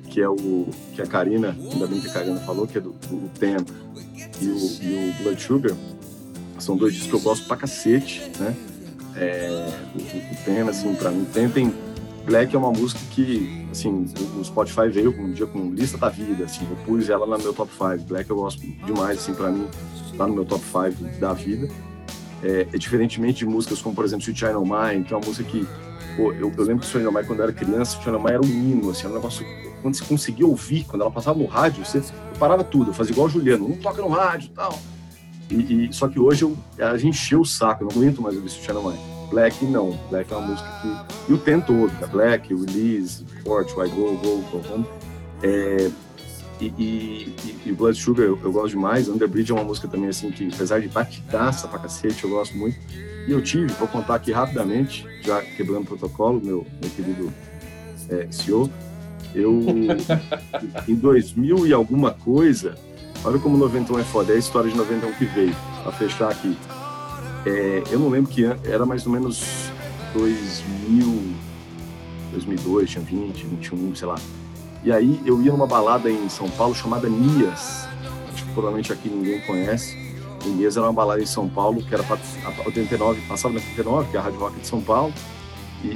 [0.10, 2.91] que é o que a Karina, ainda bem que a Karina falou, que é do,
[2.91, 3.72] do Tempo
[4.41, 5.76] e o, e o Blood Sugar.
[6.60, 8.56] São dois discos que eu gosto pra cacete, né?
[9.15, 9.49] É,
[9.95, 11.73] o, Pena, assim, pra mim, tem, tem
[12.30, 14.06] Black é uma música que, assim,
[14.38, 17.53] o Spotify veio um dia com lista da vida, assim, eu pus ela no meu
[17.53, 18.07] top 5.
[18.07, 19.68] Black eu gosto demais, assim, pra mim,
[20.18, 21.68] tá no meu top 5 da vida.
[22.43, 25.26] É, é diferentemente de músicas como, por exemplo, Sweet Child O' Mine, que é uma
[25.26, 25.68] música que,
[26.15, 28.18] pô, eu, eu lembro que Sweet Child O' Mine, quando eu era criança, Sweet Child
[28.18, 29.45] O' Mine era um hino, assim, era um negócio,
[29.81, 32.01] quando você conseguia ouvir, quando ela passava no rádio, você
[32.38, 34.77] parava tudo, eu fazia igual o Juliano, não toca no rádio tal.
[35.49, 38.35] E, e- só que hoje eu, a gente encheu o saco, eu não aguento mais
[38.35, 38.99] ouvir O' Mine.
[39.31, 41.31] Black não, Black é uma música que.
[41.31, 42.07] E o tempo né?
[42.11, 44.85] Black, Release, Forte, Why Go, Go, Go Home.
[45.43, 45.89] É,
[46.60, 49.07] e, e, e- e Blood Sugar eu, eu gosto demais.
[49.07, 52.77] Underbridge é uma música também, assim, que apesar de batidaça pra cacete, eu gosto muito.
[53.27, 57.31] E eu tive, vou contar aqui rapidamente, já quebrando o protocolo, meu, meu querido
[58.10, 58.69] é, CEO.
[59.35, 59.61] Eu,
[60.88, 62.76] em 2000 e alguma coisa,
[63.23, 66.57] olha como 91 é foda, é a história de 91 que veio, pra fechar aqui.
[67.45, 69.43] É, eu não lembro que an- era mais ou menos
[70.14, 71.23] 2000,
[72.31, 74.15] 2002, tinha 20, 21, sei lá.
[74.84, 77.88] E aí eu ia numa balada em São Paulo chamada Nias.
[78.34, 79.97] Acho que provavelmente aqui ninguém conhece.
[80.45, 84.10] O Nias era uma balada em São Paulo que era a 89, passava na 89,
[84.10, 85.14] que é a Rádio Rock de São Paulo.
[85.84, 85.88] E,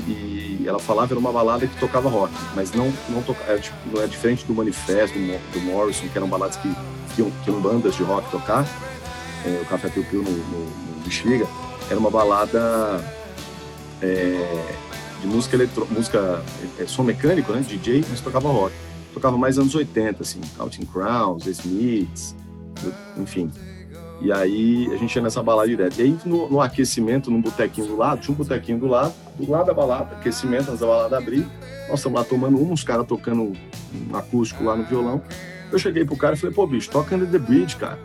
[0.61, 4.07] e ela falava era uma balada que tocava rock, mas não não era, tipo, é
[4.07, 6.73] diferente do Manifesto, do, do Morrison, que eram baladas que
[7.15, 8.65] que iam bandas de rock tocar.
[9.45, 11.45] É, o Café Piu Piu no, no, no Bexiga,
[11.89, 13.03] era uma balada
[14.01, 14.75] é,
[15.21, 16.43] de música eletro, música
[16.79, 18.73] é, som mecânico, né, DJ, mas tocava rock.
[19.13, 22.35] Tocava mais anos 80, assim, Counting Crowns, Smiths,
[23.17, 23.51] enfim.
[24.21, 25.99] E aí a gente ia nessa balada direto.
[25.99, 29.51] E aí no, no aquecimento, num botequinho do lado, tinha um botequinho do lado, do
[29.51, 31.45] lado da balada, aquecimento antes da balada abrir.
[31.89, 33.53] Nós estamos lá tomando uma, uns caras tocando
[33.93, 35.21] um acústico lá no violão.
[35.71, 37.99] Eu cheguei pro cara e falei, pô, bicho, toca Under the Bridge, cara.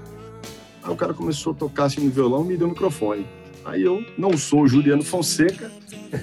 [0.82, 3.26] Aí o cara começou a tocar assim no violão e me deu o microfone.
[3.64, 5.70] Aí eu não sou o Juliano Fonseca,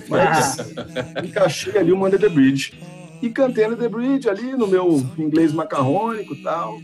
[0.10, 0.58] mas
[1.24, 2.74] encaixei ali o Under the Bridge.
[3.22, 6.80] E cantei Under the Bridge ali no meu inglês macarrônico e tal.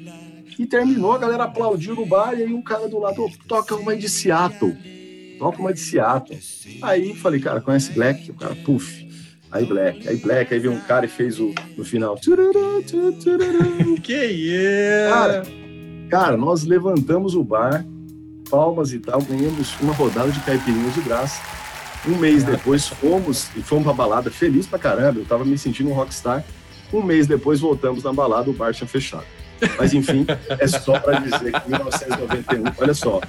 [0.59, 3.75] E terminou, a galera aplaudiu no bar e aí um cara do lado, "Ô, toca
[3.75, 4.75] uma de Seattle.
[5.39, 6.37] Toca uma de Seattle.
[6.81, 8.29] Aí falei, cara, conhece Black?
[8.29, 9.09] O cara, puf.
[9.51, 12.15] Aí Black, aí Black, aí veio um cara e fez o no final.
[12.17, 13.95] tururu, tu, tururu.
[14.01, 15.07] Que é?
[15.09, 15.43] Cara,
[16.09, 17.85] cara, nós levantamos o bar,
[18.49, 21.41] palmas e tal, ganhamos uma rodada de caipirinhas de graça.
[22.07, 25.89] Um mês depois fomos e fomos pra balada, feliz pra caramba, eu tava me sentindo
[25.89, 26.43] um rockstar.
[26.93, 29.25] Um mês depois voltamos na balada, o bar tinha fechado.
[29.77, 30.25] Mas enfim,
[30.59, 33.21] é só pra dizer que 1991, olha só,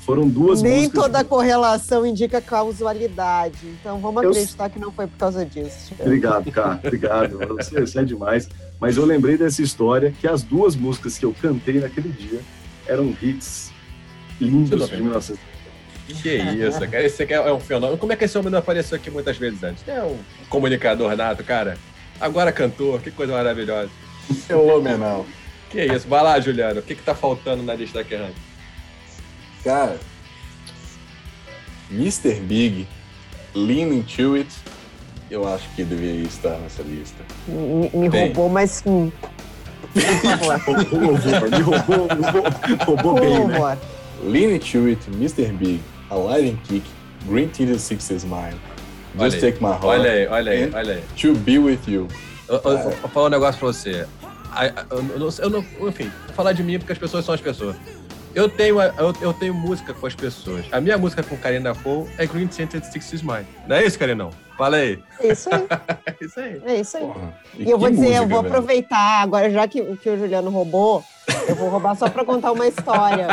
[0.00, 1.02] foram duas Nem músicas.
[1.02, 3.58] toda correlação indica causalidade.
[3.64, 5.92] Então vamos Eu- acreditar que não foi por causa disso.
[5.98, 7.38] Obrigado, cara, obrigado.
[7.56, 8.48] Você, você é demais.
[8.80, 12.40] Mas eu lembrei dessa história que as duas músicas que eu cantei naquele dia
[12.86, 13.70] eram hits
[14.40, 15.36] lindos de 1991.
[16.22, 17.04] Que isso, cara.
[17.04, 17.96] Esse aqui é um fenômeno.
[17.98, 19.86] Como é que esse homem não apareceu aqui muitas vezes antes?
[19.86, 20.16] É um
[20.48, 21.76] comunicador nato, cara.
[22.20, 23.90] Agora cantor, que coisa maravilhosa.
[24.46, 25.24] Fenomenal.
[25.70, 26.08] Que isso.
[26.08, 26.80] Vai lá, Juliano.
[26.80, 28.34] O que, que tá faltando na lista da Kerrang?
[29.64, 29.98] Cara,
[31.90, 32.34] Mr.
[32.40, 32.86] Big,
[33.54, 34.48] Lean Into It,
[35.30, 37.22] eu acho que deveria estar nessa lista.
[37.46, 39.12] Me, me roubou, mas sim.
[39.92, 40.76] Por favor.
[40.76, 43.78] Roubou, me roubou, roubou, roubou bem, né?
[44.24, 45.52] Lean Into It, Mr.
[45.52, 45.80] Big,
[46.10, 46.84] A and Kick,
[47.26, 48.56] Green Tinted Sixes Mine,
[49.18, 49.52] Olha Just aí.
[49.52, 51.02] Take My Heart, Olha aí, olha aí, olha aí.
[51.20, 52.08] To Be With You.
[52.48, 54.06] Eu, eu- eu vou falar um negócio pra você.
[54.90, 57.40] Eu, eu não, eu não- enfim, vou falar de mim porque as pessoas são as
[57.40, 57.76] pessoas.
[58.34, 60.64] Eu tenho, eu, eu tenho música com as pessoas.
[60.70, 63.44] A minha música com Karina Cole é Green Tinted Sixties Mine.
[63.66, 64.30] Não é isso, Karinão?
[64.56, 65.02] Fala aí.
[65.18, 65.66] É isso aí.
[66.20, 66.62] É isso aí.
[66.66, 67.02] É isso aí.
[67.04, 68.54] Porra, E eu vou dizer, eu música, vou velho.
[68.54, 71.02] aproveitar, agora já que, que o Juliano roubou,
[71.48, 73.26] eu vou roubar só pra contar uma história.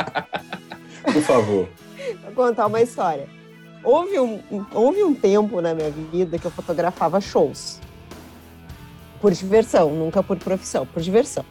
[1.12, 1.68] Por favor.
[2.22, 3.26] Pra contar uma história.
[3.82, 4.40] Houve um,
[4.72, 7.80] houve um tempo na minha vida que eu fotografava shows.
[9.20, 11.44] Por diversão, nunca por profissão, por diversão.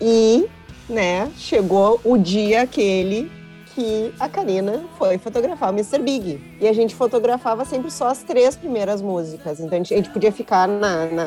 [0.00, 0.46] E,
[0.88, 3.30] né, chegou o dia aquele
[3.74, 5.98] que a Karina foi fotografar o Mr.
[5.98, 6.38] Big.
[6.60, 9.60] E a gente fotografava sempre só as três primeiras músicas.
[9.60, 11.24] Então a gente, a gente podia ficar na, na-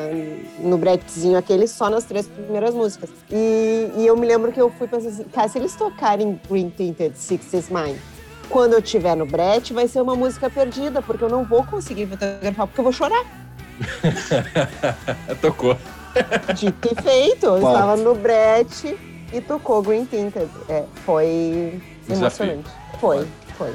[0.60, 3.10] no bretezinho aquele só nas três primeiras músicas.
[3.32, 6.70] E, e eu me lembro que eu fui pensar assim, cara, se eles tocarem Green
[6.70, 7.98] Tinted Sixties Mine,
[8.48, 12.06] quando eu estiver no brete, vai ser uma música perdida, porque eu não vou conseguir
[12.06, 13.24] fotografar, porque eu vou chorar.
[15.40, 15.76] Tocou.
[16.54, 18.96] Dito e feito, eu estava no brete
[19.32, 20.48] e tocou Green Tinted.
[20.68, 22.46] É, foi Desafio.
[22.46, 22.70] emocionante.
[23.00, 23.26] Foi,
[23.58, 23.74] foi,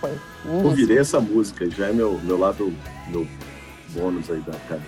[0.00, 0.12] foi.
[0.44, 2.72] Eu virei essa música, já é meu, meu lado,
[3.08, 3.26] meu
[3.90, 4.82] bônus aí da cara.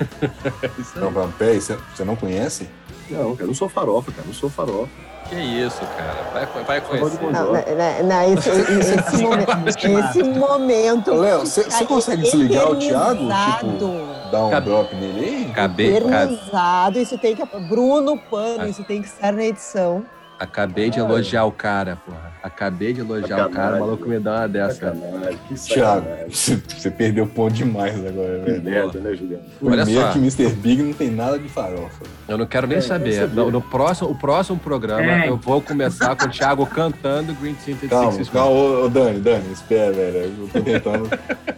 [0.78, 2.68] Isso Não, peraí, você não conhece?
[3.10, 4.90] Não, cara, eu não sou farofa, cara, não sou farofa.
[5.28, 6.46] Que isso, cara.
[6.46, 7.18] Vai, vai conhecer.
[7.18, 7.58] Bom Não, Jovi.
[7.70, 11.14] não, não, não, esse, esse, momento, esse momento.
[11.14, 13.26] Léo, você consegue desligar o Thiago?
[13.58, 15.48] Tipo, dar um Cabe- drop nele aí?
[15.50, 16.98] Acabei, ca- Eternizado.
[16.98, 17.44] Isso tem que.
[17.68, 20.04] Bruno Pano, isso tem que estar na edição.
[20.38, 22.33] acabei de elogiar o cara, porra.
[22.54, 24.94] Acabei de elogiar o cara, o maluco me dá uma dessa.
[24.94, 26.28] Sacanagem.
[26.30, 28.62] você, você perdeu ponto demais agora, velho.
[28.62, 29.42] merda, né, Juliano?
[29.60, 30.12] Olha só.
[30.12, 30.48] que Mr.
[30.50, 32.04] Big não tem nada de farofa.
[32.28, 33.12] Eu não quero nem É, saber.
[33.14, 33.34] saber.
[33.34, 35.28] No, no próximo, o próximo programa, É.
[35.28, 39.18] eu vou começar com o Thiago cantando Green Tinted Calma, Sixes calma, ô, ô, Dani,
[39.18, 40.32] Dani, espera, velho.
[40.38, 41.08] Eu tô tentando.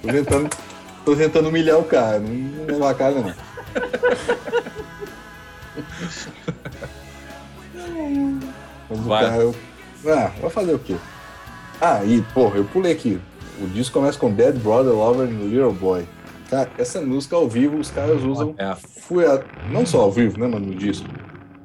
[0.00, 0.50] tô tentando.
[1.04, 2.18] Tô tentando humilhar o cara.
[2.20, 3.34] Não, não leva a cara, não.
[8.88, 9.24] Mas o Vai.
[9.24, 9.42] cara.
[9.42, 9.54] eu-
[10.06, 10.96] Ah, vai fazer o quê?
[11.80, 13.20] Ah, e, porra, eu pulei aqui.
[13.60, 16.06] O disco começa com Dead Brother Lover and Little Boy.
[16.50, 19.44] Cara, essa música ao vivo os caras usam É, fuia...
[19.70, 21.08] não só ao vivo, né, mano, no disco.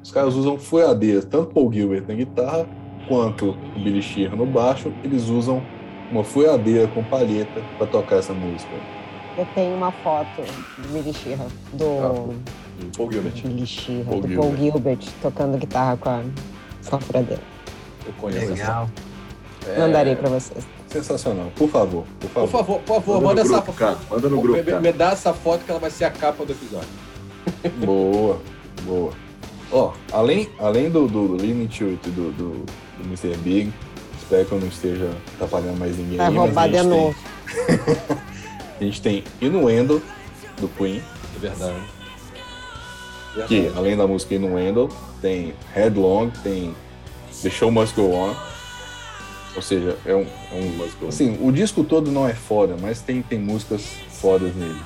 [0.02, 2.66] Os caras usam fuiadeiras, tanto Paul Gilbert na guitarra,
[3.06, 5.62] quanto o Billy Sheehan no baixo, eles usam
[6.10, 8.72] uma fuiadeira com palheta pra tocar essa música.
[9.38, 10.42] Eu tenho uma foto
[10.78, 12.34] do Billy Sheehan, do
[12.96, 13.42] Paul Gilbert.
[13.42, 16.22] Billy Sheehan, Paul do Paul Gilbert, tocando guitarra com a,
[16.90, 17.51] com a furadeira.
[18.06, 18.52] Eu conheço essa.
[18.54, 18.90] Legal.
[19.66, 20.66] É, Mandarei pra vocês.
[20.88, 21.50] Sensacional.
[21.56, 22.50] Por favor, por Por favor.
[22.50, 23.96] favor, por favor, Manda manda essa grupo, cara.
[24.10, 26.52] Manda no grupo, me, me dá essa foto que ela vai ser a capa do
[26.52, 26.88] episódio.
[27.84, 28.38] Boa,
[28.82, 29.12] boa.
[29.72, 33.36] Ó, além, além do, do Lean Into It do, do, do Mr.
[33.38, 33.72] Big,
[34.20, 37.14] espero que eu não esteja atrapalhando mais ninguém Vai roubar a de gente, novo.
[37.66, 37.78] tem,
[38.80, 40.02] a gente tem Innuendo,
[40.60, 41.02] do Queen,
[41.36, 41.74] É verdade.
[43.48, 44.88] que além da música Innuendo,
[45.22, 46.74] tem Headlong, tem
[47.42, 48.34] The Show Must Go On,
[49.54, 51.08] ou seja, é um, é um Must Go On.
[51.08, 54.80] assim, o disco todo não é foda, mas tem, tem músicas fodas nele.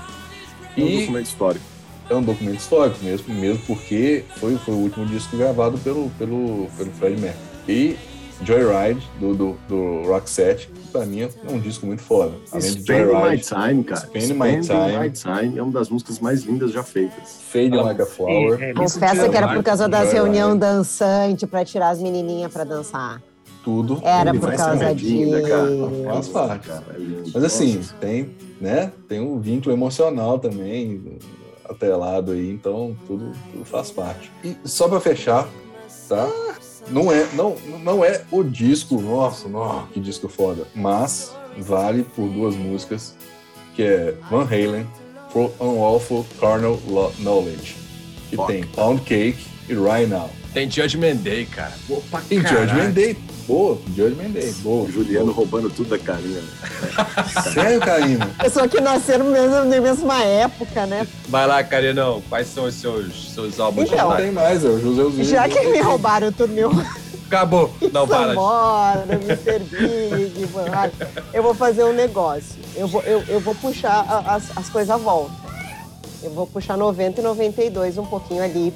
[0.76, 1.64] É um E documento histórico.
[2.10, 6.68] é um documento histórico mesmo, mesmo porque foi, foi o último disco gravado pelo, pelo,
[6.76, 7.44] pelo Fred Mercury.
[7.68, 7.96] E
[8.42, 12.32] Joyride, do, do, do Roxette, que pra mim é um disco muito foda.
[12.52, 14.00] Além de Spend My Joyride, Time, cara.
[14.00, 14.98] Spend My Time.
[14.98, 17.40] My Time é uma das músicas mais lindas já feitas.
[17.50, 20.16] Fade Like a Flower, É, é, Confessa que era por causa das Joyride.
[20.16, 23.22] reunião dançante pra tirar as menininhas pra dançar.
[23.64, 24.00] tudo.
[24.04, 24.94] Era Ele por causa né, cara?
[24.94, 26.04] disso.
[26.04, 26.68] Faz parte.
[26.68, 27.30] Cara, é lindo.
[27.34, 27.94] Mas assim, Nossa.
[28.00, 28.30] tem,
[28.60, 28.92] né?
[29.08, 31.18] Tem um vínculo emocional também
[31.68, 34.30] atrelado aí, então tudo, tudo faz parte.
[34.44, 35.48] E só pra fechar,
[36.08, 36.30] tá?
[36.88, 40.66] Não é, não, não é o disco, nossa, nossa, que disco foda.
[40.74, 43.14] Mas vale por duas músicas,
[43.74, 44.86] que é Van Halen,
[45.32, 46.80] For Unlawful Carnal
[47.18, 47.76] Knowledge,
[48.30, 50.30] que tem Pound Cake e Right Now.
[50.56, 51.74] Tem Judgment Day, cara.
[51.86, 52.66] Pô, pra Tem caralho.
[52.66, 53.14] Judgment Day.
[53.46, 54.50] Boa, Judgment Day.
[54.62, 54.90] Boa.
[54.90, 56.40] Juliano roubando tudo da carinha.
[56.40, 56.48] né?
[57.52, 58.26] Sério, Karina?
[58.38, 61.06] Pessoa que nasceram mesmo, na mesma época, né?
[61.28, 62.22] Vai lá, Carinão.
[62.30, 63.92] Quais são os seus, seus álbuns?
[63.92, 65.24] Então, Não tem mais, é o Joseuzinho.
[65.26, 66.70] Já que me roubaram tudo meu
[67.26, 67.70] Acabou.
[67.92, 68.28] Não, para.
[68.28, 69.58] Samora, Mr.
[69.58, 70.48] Big,
[71.34, 72.54] eu vou fazer um negócio.
[72.74, 75.34] Eu vou, eu, eu vou puxar as, as coisas à volta.
[76.22, 78.72] Eu vou puxar 90 e 92 um pouquinho ali.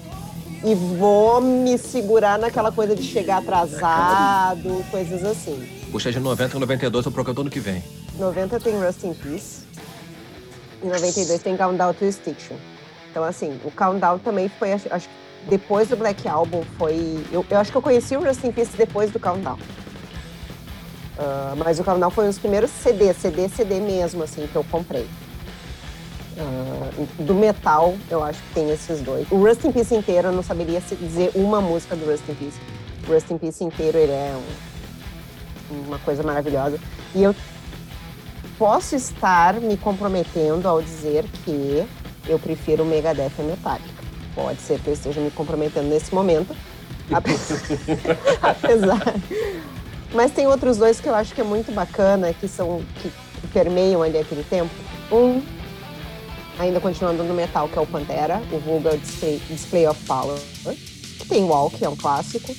[0.63, 5.67] E vou me segurar naquela coisa de chegar atrasado, coisas assim.
[5.91, 7.83] Puxa de 90 a 92 eu procuro ano que vem.
[8.19, 9.63] 90 tem Rust in Peace.
[10.83, 12.57] E 92 tem Countdown to Extinction.
[13.11, 15.09] Então, assim, o Countdown também foi, acho, que
[15.49, 17.25] depois do Black Album, foi...
[17.33, 19.59] Eu, eu acho que eu conheci o Rust in Peace depois do Countdown.
[21.21, 24.65] Ah, mas o Countdown foi um dos primeiros CD, CD, CD mesmo, assim, que eu
[24.65, 25.07] comprei.
[26.39, 26.70] Ah,
[27.19, 29.27] do metal, eu acho que tem esses dois.
[29.31, 32.59] O Rust in Peace inteiro, eu não saberia dizer uma música do Rust in Peace.
[33.09, 34.35] O Rust in Peace inteiro, ele é
[35.71, 36.79] um- uma coisa maravilhosa.
[37.15, 37.35] E eu
[38.59, 41.85] posso estar me comprometendo ao dizer que
[42.29, 44.01] eu prefiro Megadeth a Metallica.
[44.35, 46.55] Pode ser que eu esteja me comprometendo nesse momento.
[47.13, 47.33] ape-
[48.43, 49.03] Apesar.
[50.13, 53.09] Mas tem outros dois que eu acho que é muito bacana, que são que,
[53.41, 54.71] que permeiam ali aquele tempo.
[55.11, 55.41] Um,
[56.61, 60.39] ainda continuando no metal, que é o Pantera, o Vulgar Display, Display of Power.
[61.29, 62.55] Tem Walk, que é um clássico.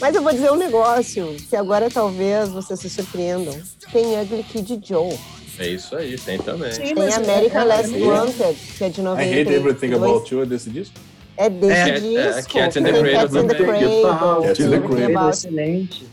[0.00, 3.54] Mas eu vou dizer um negócio, que agora talvez vocês se surpreendam.
[3.92, 5.18] Tem Ugly Kid Joe.
[5.58, 6.70] É isso aí, tem também.
[6.72, 9.40] Sim, Tem American é- Last é- Wanted, que é de I 92.
[9.46, 10.94] Hate Everything About You é desse disco?
[11.36, 12.52] É desse É, é, disco.
[12.52, 14.02] Cats in the tem Cradle Cats in the também.
[14.02, 15.30] Cradle, Cats in the Everything Cradle.
[15.30, 16.07] Excelente.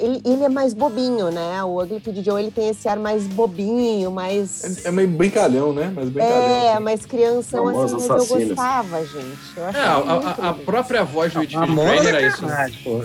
[0.00, 1.62] Ele, ele é mais bobinho, né?
[1.64, 4.84] O Ugly Kid Joe, ele tem esse ar mais bobinho, mais...
[4.84, 5.92] É, é meio brincalhão, né?
[5.94, 6.36] Mas brincalhão.
[6.36, 6.82] É, assim.
[6.84, 8.46] mais crianção, assim, mas eu assassina.
[8.46, 9.38] gostava, gente.
[9.56, 12.42] Eu É, a, a- a própria voz do Edith é era isso.
[12.84, 13.02] pô.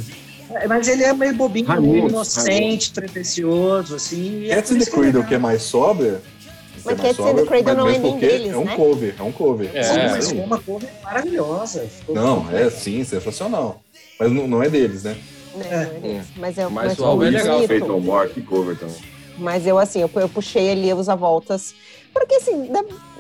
[0.56, 4.48] É, Mas ele é meio bobinho, Raimundo, meio inocente, pretencioso, assim.
[4.50, 6.22] é Cats por in the é Cradle, que é mais sóbria.
[6.86, 8.76] Mas é mais Cats in the Cradle não é nem deles, É um né?
[8.76, 9.70] cover, é um cover.
[9.74, 11.80] É, Sim, é, mas uma cover maravilhosa.
[11.82, 13.82] Ficou Não, é sim, sensacional.
[14.20, 15.18] Mas não, não é deles, né?
[15.56, 16.28] Né, é deles.
[16.36, 17.42] Mas, é, Mas mas o álbum é bonito.
[17.42, 18.78] legal, Feito ao More, que cover.
[19.38, 21.74] Mas eu, assim, eu, eu puxei ali os avultas.
[22.14, 22.70] Porque, assim,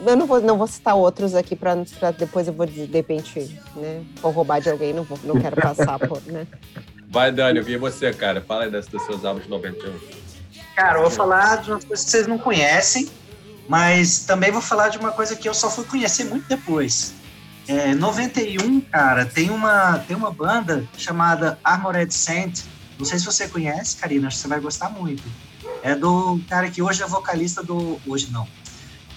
[0.05, 3.59] eu não vou, não vou citar outros aqui pra, pra depois eu vou, de repente,
[3.75, 6.45] né, vou roubar de alguém, não, vou, não quero passar por, né?
[7.09, 8.41] Vai, Dani, e você, cara?
[8.41, 9.93] Fala aí das- dos seus álbuns de 91.
[10.75, 13.07] Cara, eu vou falar de uma coisa que vocês não conhecem,
[13.67, 17.13] mas também vou falar de uma coisa que eu só fui conhecer muito depois.
[17.67, 22.61] É, 91, cara, tem uma, tem uma banda chamada Armored Saint.
[22.99, 25.23] Não sei se você conhece, Karina, acho que você vai gostar muito.
[25.81, 27.99] É do cara que hoje é vocalista do.
[28.05, 28.47] Hoje não.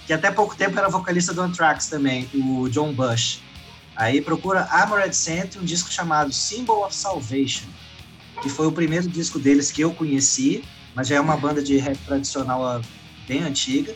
[0.05, 3.41] Que até pouco tempo era vocalista do Anthrax também, o John Bush.
[3.95, 7.65] Aí procura Armored Saint, um disco chamado Symbol of Salvation,
[8.41, 10.63] que foi o primeiro disco deles que eu conheci,
[10.95, 12.81] mas já é uma banda de rap tradicional
[13.27, 13.93] bem antiga.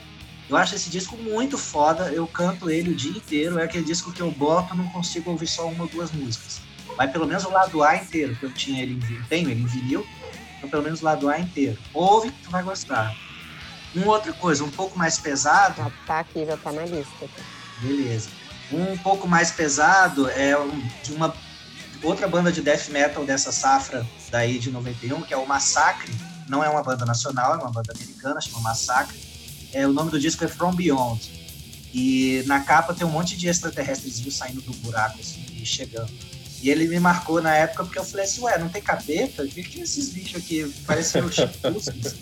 [0.52, 4.12] Eu acho esse disco muito foda, eu canto ele o dia inteiro, é aquele disco
[4.12, 6.60] que eu boto, não consigo ouvir só uma ou duas músicas.
[6.98, 9.62] Vai pelo menos o lado A inteiro, que eu tinha ele em vinil, tenho ele
[9.62, 10.06] em vinil,
[10.58, 11.78] então pelo menos o lado A inteiro.
[11.94, 13.16] Ouve que tu vai gostar.
[13.96, 17.30] Uma outra coisa, um pouco mais pesado, Já tá aqui, já tá na lista.
[17.80, 18.30] Beleza.
[18.74, 20.54] Um pouco mais pesado é
[21.02, 21.34] de uma
[22.04, 26.14] outra banda de death metal dessa safra daí de 91, que é o Massacre.
[26.50, 29.31] Não é uma banda nacional, é uma banda americana, chama Massacre.
[29.74, 31.42] É, o nome do disco é From Beyond.
[31.94, 36.12] E na capa tem um monte de extraterrestres saindo do buraco assim, e chegando.
[36.62, 39.44] E ele me marcou na época porque eu falei assim, ué, não tem capeta?
[39.44, 40.72] O que que é esses bichos aqui?
[40.86, 42.16] Parecem os chifres.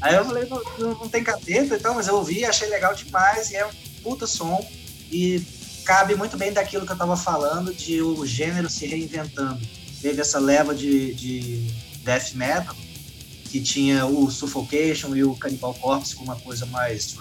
[0.00, 3.50] Aí eu falei, não, não, não tem capeta, então, mas eu ouvi, achei legal demais,
[3.50, 3.70] e é um
[4.02, 4.64] puta som,
[5.10, 5.42] e
[5.84, 9.60] cabe muito bem daquilo que eu tava falando, de o gênero se reinventando.
[10.02, 11.70] Teve essa leva de, de
[12.04, 12.76] death metal,
[13.50, 17.16] que tinha o Suffocation e o Cannibal Corpse com uma coisa mais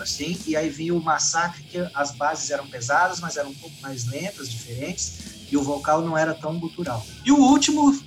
[0.00, 3.74] assim, e aí vinha o Massacre, que as bases eram pesadas, mas eram um pouco
[3.80, 5.12] mais lentas, diferentes,
[5.50, 7.04] e o vocal não era tão gutural.
[7.24, 7.98] E o último,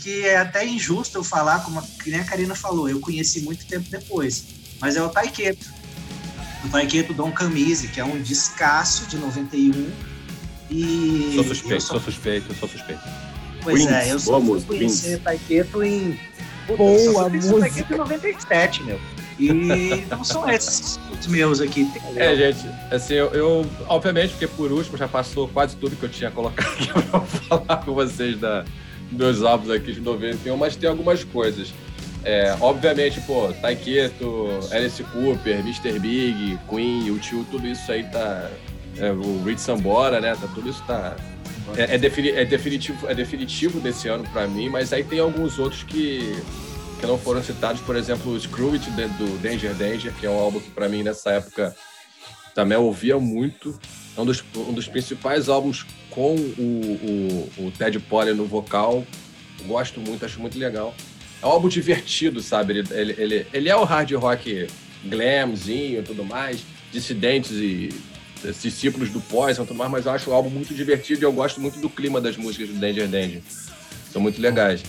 [0.00, 3.40] que é até injusto eu falar, como a, que nem a Karina falou, eu conheci
[3.40, 4.44] muito tempo depois,
[4.80, 5.72] mas é o Taiketo.
[6.64, 9.90] O Taiketo Dom Camise, que é um descasso de 91.
[10.70, 13.02] E Sou suspeito, só- sou suspeito, sou suspeito.
[13.62, 15.20] Pois Wings, é, eu só fui conhecer.
[15.20, 16.18] Taiketo em.
[16.66, 17.70] Puta, Boa eu só fui conhecer música.
[17.70, 19.00] Taiketo em 97, meu.
[19.38, 21.90] E não são esses os meus aqui.
[22.16, 26.08] É, gente, assim, eu, eu, obviamente, porque por último já passou quase tudo que eu
[26.08, 28.64] tinha colocado aqui pra falar com vocês da,
[29.10, 31.72] dos álbuns aqui de 91, mas tem algumas coisas.
[32.24, 35.98] É, obviamente, pô, Taiketo, Alice Cooper, Mr.
[35.98, 38.50] Big, Queen, o tio, tudo isso aí tá.
[38.96, 40.34] É, o Rich Sambora, né?
[40.40, 41.16] Tá, tudo isso tá.
[41.76, 45.58] É, é, defini é definitivo, é definitivo desse ano pra mim, mas aí tem alguns
[45.58, 46.34] outros que,
[47.00, 50.38] que não foram citados, por exemplo, o Screw It do Danger Danger, que é um
[50.38, 51.74] álbum que pra mim nessa época
[52.54, 53.78] também eu ouvia muito.
[54.16, 59.04] É um dos, um dos principais álbuns com o, o, o Ted Polley no vocal.
[59.66, 60.94] Gosto muito, acho muito legal.
[61.42, 62.78] É um álbum divertido, sabe?
[62.78, 64.68] Ele, ele, ele, ele é o hard rock
[65.04, 67.88] glamzinho e tudo mais, dissidentes e
[68.52, 69.58] discípulos do mais,
[69.90, 72.68] mas eu acho o álbum muito divertido e eu gosto muito do clima das músicas
[72.68, 73.42] do Danger Danger.
[74.12, 74.82] São muito legais.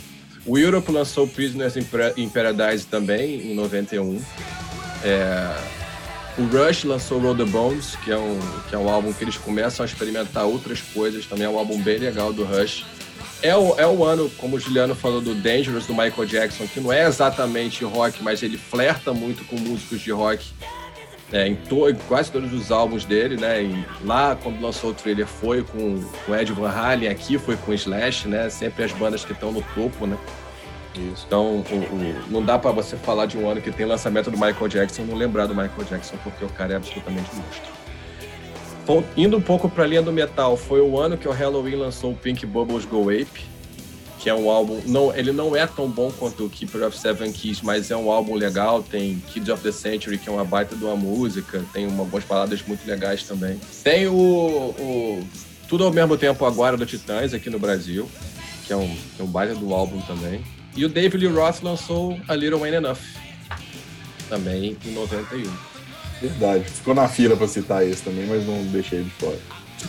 [0.46, 1.76] O Europe lançou Prisoners
[2.18, 4.22] in Paradise também, em 91.
[5.04, 5.56] É,
[6.38, 9.38] o Rush lançou Roll the Bones, que é, um, que é um álbum que eles
[9.38, 11.26] começam a experimentar outras coisas.
[11.26, 12.86] Também é um álbum bem legal do Rush.
[13.42, 16.80] É o, é o ano, como o Juliano falou, do Dangerous, do Michael Jackson, que
[16.80, 20.46] não é exatamente rock, mas ele flerta muito com músicos de rock
[21.32, 23.64] é, em, to, em, quase todos os álbuns dele, né?
[23.64, 27.72] E lá, quando lançou o trailer, foi com o Ed Van Halen, aqui foi com
[27.72, 28.50] o Slash, né?
[28.50, 30.18] Sempre as bandas que estão no topo, né?
[30.96, 31.26] Isso.
[31.28, 34.38] Então, o, o, não dá para você falar de um ano que tem lançamento do
[34.38, 37.76] Michael Jackson e não lembrar do Michael Jackson, porque o cara é absolutamente monstro.
[39.18, 42.12] Indo um pouco para a linha do metal, foi o ano que o Halloween lançou
[42.12, 43.55] o Pink Bubbles Go Ape,
[44.26, 44.82] que é um álbum.
[44.88, 48.10] Não, ele não é tão bom quanto o Keeper of Seven Keys, mas é um
[48.10, 48.82] álbum legal.
[48.82, 52.24] Tem Kids of the Century, que é uma baita de uma música, tem uma, algumas
[52.24, 53.60] baladas muito legais também.
[53.84, 55.28] Tem o, o
[55.68, 58.10] Tudo ao mesmo tempo agora do Titãs aqui no Brasil,
[58.66, 60.44] que é um, é um baita do álbum também.
[60.76, 62.98] E o David Lee Roth lançou A Little Wayne Enough,
[64.28, 65.52] também em 91.
[66.20, 66.64] Verdade.
[66.64, 69.38] Ficou na fila para citar esse também, mas não deixei de fora.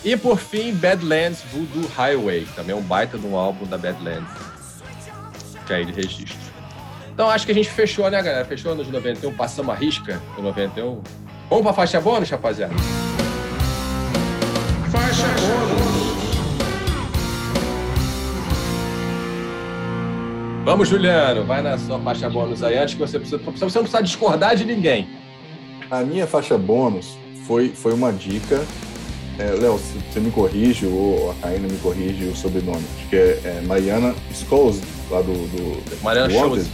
[0.05, 4.29] E por fim, Badlands Voodoo Highway, também é um baita de um álbum da Badlands,
[5.67, 6.39] que aí de registro.
[7.13, 8.45] Então acho que a gente fechou, né, galera?
[8.45, 11.01] Fechou nos 91, passamos a risca no 91.
[11.49, 12.75] Vamos pra faixa bônus, rapaziada?
[14.91, 16.07] Faixa bônus!
[20.67, 23.39] Vamos, Juliano, vai na sua faixa bônus aí, antes que você precisa.
[23.39, 25.09] Você não precisa discordar de ninguém.
[25.89, 28.65] A minha faixa bônus foi, foi uma dica.
[29.39, 32.83] É, Léo, você me corrige, ou a Caína me corrige o sobrenome.
[32.99, 34.81] Acho que é, é Mariana Scholes,
[35.11, 35.33] lá do.
[35.33, 36.67] do Mariana Shows.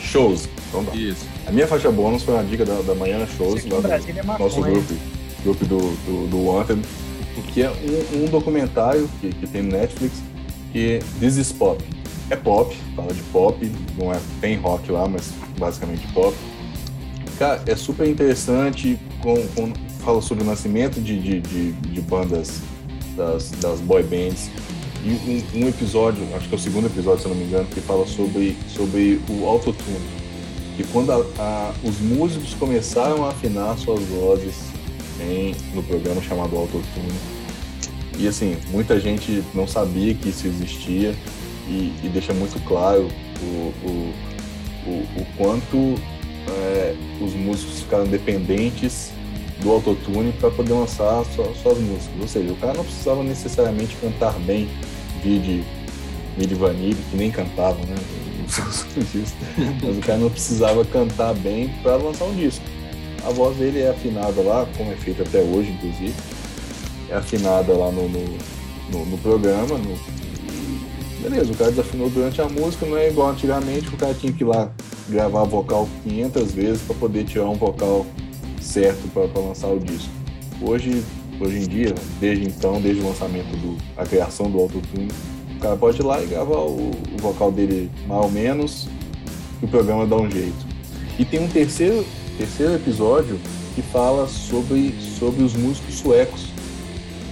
[0.00, 0.48] Shows.
[0.68, 0.94] Então tá.
[0.94, 1.26] Isso.
[1.46, 4.60] A minha faixa bônus foi uma dica da, da Mariana Shows, lá do é nosso
[4.60, 4.94] grupo,
[5.42, 6.82] grupo do, do, do Wanted,
[7.52, 10.22] que é um, um documentário que, que tem no Netflix,
[10.72, 11.82] que This is Pop
[12.30, 16.36] é pop, fala de pop, não é tem rock lá, mas basicamente pop.
[17.38, 19.72] Cara, é super interessante, com, com
[20.08, 22.62] fala sobre o nascimento de, de, de, de bandas
[23.14, 24.50] das, das boy bands.
[25.04, 25.10] E
[25.54, 27.78] um, um, episódio, acho que é o segundo episódio, se eu não me engano, que
[27.82, 30.00] fala sobre, sobre o autotune.
[30.78, 34.54] E quando a, a, os músicos começaram a afinar suas vozes
[35.20, 37.12] em, no programa chamado Autotune.
[38.18, 41.14] E assim, muita gente não sabia que isso existia
[41.68, 43.08] e, e deixa muito claro
[43.42, 44.14] o, o,
[44.86, 46.00] o, o quanto
[46.48, 49.17] é, os músicos ficaram dependentes
[49.60, 52.20] do autotune para poder lançar suas, suas músicas.
[52.20, 54.68] Ou seja, o cara não precisava necessariamente cantar bem,
[55.22, 55.64] de
[56.36, 57.96] Mid Vanille, que nem cantava, né?
[59.82, 62.64] Mas o cara não precisava cantar bem para lançar um disco.
[63.24, 66.14] A voz dele é afinada lá, como é feito até hoje, inclusive.
[67.10, 68.24] É afinada lá no, no,
[68.92, 69.98] no, no programa, no,
[71.20, 74.44] beleza, o cara desafinou durante a música, não é igual antigamente, o cara tinha que
[74.44, 74.70] ir lá
[75.08, 78.06] gravar vocal 500 vezes para poder tirar um vocal
[78.68, 80.10] certo para lançar o disco.
[80.60, 81.02] Hoje,
[81.40, 85.08] hoje em dia, desde então, desde o lançamento do a criação do autotune,
[85.56, 88.88] o cara pode ir lá e gravar o, o vocal dele mais ou menos,
[89.58, 90.66] que o programa dá um jeito.
[91.18, 92.04] E tem um terceiro,
[92.36, 93.40] terceiro episódio
[93.74, 96.48] que fala sobre, sobre os músicos suecos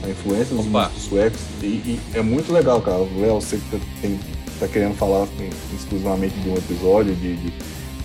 [0.06, 0.84] a influência dos Opa.
[0.84, 1.40] músicos suecos.
[1.62, 2.98] E, e, é muito legal, cara.
[3.18, 4.18] Léo, você que tem,
[4.58, 5.26] tá querendo falar
[5.74, 7.52] exclusivamente de um episódio de, de,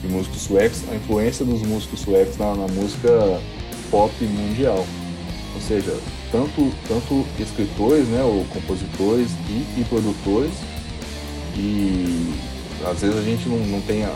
[0.01, 3.41] de, músicos suecos, a influência dos músicos suecos na, na música
[3.89, 4.85] pop mundial.
[5.53, 5.95] Ou seja,
[6.31, 10.53] tanto, tanto escritores, né, ou compositores e, e produtores,
[11.57, 12.33] e
[12.85, 14.13] às vezes a gente não, não tem a,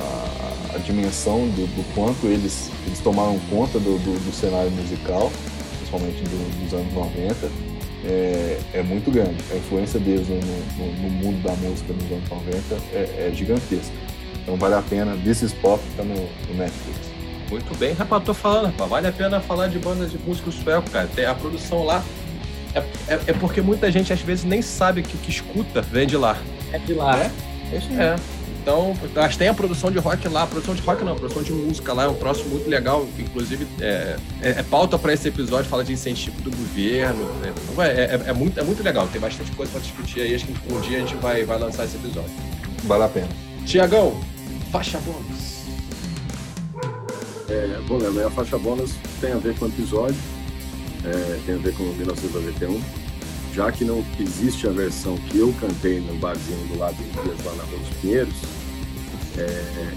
[0.73, 5.31] a dimensão do, do, quanto eles, eles tomaram conta do, do, do cenário musical,
[5.77, 7.51] principalmente do, dos anos 90,
[8.05, 9.37] é, é muito grande.
[9.51, 13.93] A influência deles no, no, no, mundo da música nos anos 90 é, é gigantesca.
[14.45, 15.17] Então vale a pena.
[15.23, 16.99] This is Pop tá no, no Netflix.
[17.49, 18.89] Muito bem, rapaz, tô falando, rapaz.
[18.89, 21.09] Vale a pena falar de bandas de músicos suecos, cara.
[21.13, 22.03] Tem a produção lá.
[22.75, 26.05] É, é, é, porque muita gente às vezes nem sabe que o que escuta vem
[26.05, 26.37] de lá.
[26.71, 27.17] É de lá.
[27.17, 27.31] É,
[27.75, 28.15] é.
[28.61, 31.43] Então, mas tem a produção de rock lá, a produção de rock não, a produção
[31.43, 35.27] de música lá é um troço muito legal, inclusive é, é, é pauta para esse
[35.27, 37.53] episódio, fala de incentivo do governo, né?
[37.55, 40.47] Então, é, é, é, muito, é muito legal, tem bastante coisa para discutir aí, acho
[40.47, 42.31] que um dia a gente vai, vai lançar esse episódio.
[42.85, 43.29] Vale a pena.
[43.67, 44.19] Tiagão,
[44.71, 45.65] faixa bônus.
[47.49, 50.17] É, bom, a minha faixa bônus tem a ver com o episódio,
[51.03, 52.81] é, tem a ver com 1991.
[53.53, 57.45] Já que não existe a versão que eu cantei no barzinho do lado do Dias
[57.45, 58.35] lá na Rua dos Pinheiros,
[59.37, 59.93] é,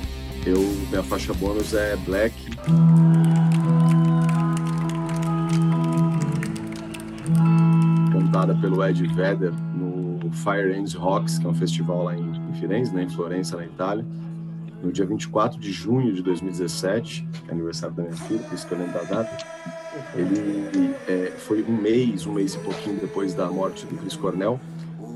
[0.47, 2.35] eu, minha faixa bônus é Black.
[8.13, 12.95] Cantada pelo Ed Vedder no Fire Ends Rocks, que é um festival lá em Firenze,
[12.95, 14.05] né, em Florença, na Itália
[14.83, 18.67] no dia 24 de junho de 2017, que é aniversário da minha filha, por isso
[18.67, 19.37] que eu lembro da data,
[20.15, 24.61] ele é, foi um mês, um mês e pouquinho depois da morte do Chris Cornell.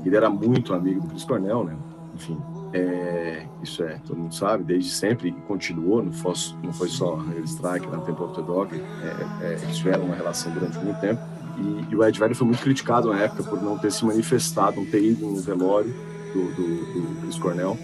[0.05, 1.77] Ele era muito amigo do Chris Cornell, né?
[2.13, 2.37] Enfim,
[2.73, 6.33] é, isso é, todo mundo sabe, desde sempre, e continuou, não foi,
[6.63, 10.15] não foi só Hunger Strike, na Temple of the Dog, é, é, eles tiveram uma
[10.15, 11.21] relação durante muito tempo.
[11.57, 14.77] E, e, o Ed Vedder foi muito criticado na época por não ter se manifestado,
[14.77, 15.93] não ter ido no velório
[16.33, 17.77] do, do, do Chris Cornell.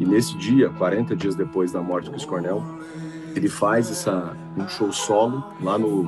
[0.00, 2.64] E nesse dia, 40 dias depois da morte do Chris Cornell,
[3.36, 6.04] ele faz essa, um show solo lá no,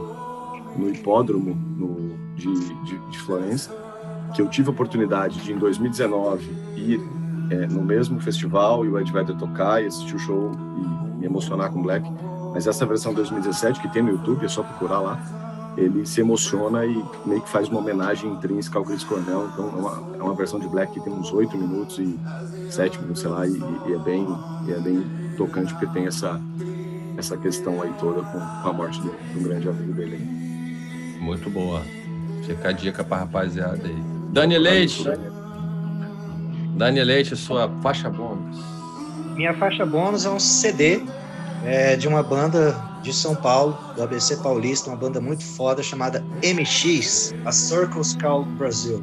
[0.77, 2.53] no hipódromo no, de,
[2.85, 3.71] de, de, Florença,
[4.35, 7.01] que eu tive a oportunidade de, em 2019, ir
[7.51, 11.27] é, no mesmo festival e o Ed Vedder tocar e assistir o show e me
[11.27, 12.11] emocionar com Black.
[12.55, 16.21] Mas essa versão de 2017, que tem no YouTube, é só procurar lá, ele se
[16.21, 19.49] emociona e meio que faz uma homenagem intrínseca ao Chris Cornell.
[19.53, 22.19] Então é uma, é uma versão de Black que tem uns oito minutos e
[22.71, 23.53] sete minutos, sei lá, e,
[23.89, 24.27] e, é bem
[24.67, 25.05] e é bem
[25.37, 26.41] tocante porque tem essa
[27.17, 29.09] essa questão aí toda com, com a morte de
[29.39, 30.17] um grande amigo dele.
[30.17, 31.21] Aí.
[31.21, 31.83] Muito boa.
[32.45, 34.03] Fica a dica pra rapaziada aí.
[34.31, 35.05] Dani Leite.
[36.77, 38.59] Dani Leite, sua faixa bônus.
[39.37, 41.03] Minha faixa bônus é um CD
[41.65, 46.25] é, de uma banda de São Paulo, do ABC Paulista, uma banda muito foda chamada
[46.43, 49.03] MX, a Circles Call Brasil.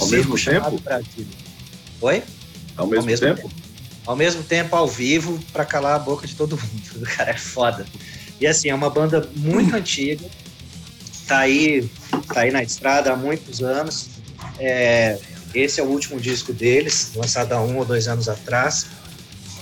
[0.00, 0.80] Ao mesmo tempo?
[0.80, 1.26] Brasil.
[2.00, 2.22] Oi?
[2.76, 3.42] Ao mesmo, ao mesmo tempo?
[3.42, 3.54] tempo?
[4.06, 6.88] Ao mesmo tempo, ao vivo, para calar a boca de todo mundo.
[6.98, 7.86] O cara é foda.
[8.40, 10.24] E assim, é uma banda muito antiga,
[11.26, 11.88] tá aí,
[12.32, 14.08] tá aí na estrada há muitos anos.
[14.58, 15.18] É,
[15.54, 18.86] esse é o último disco deles, lançado há um ou dois anos atrás.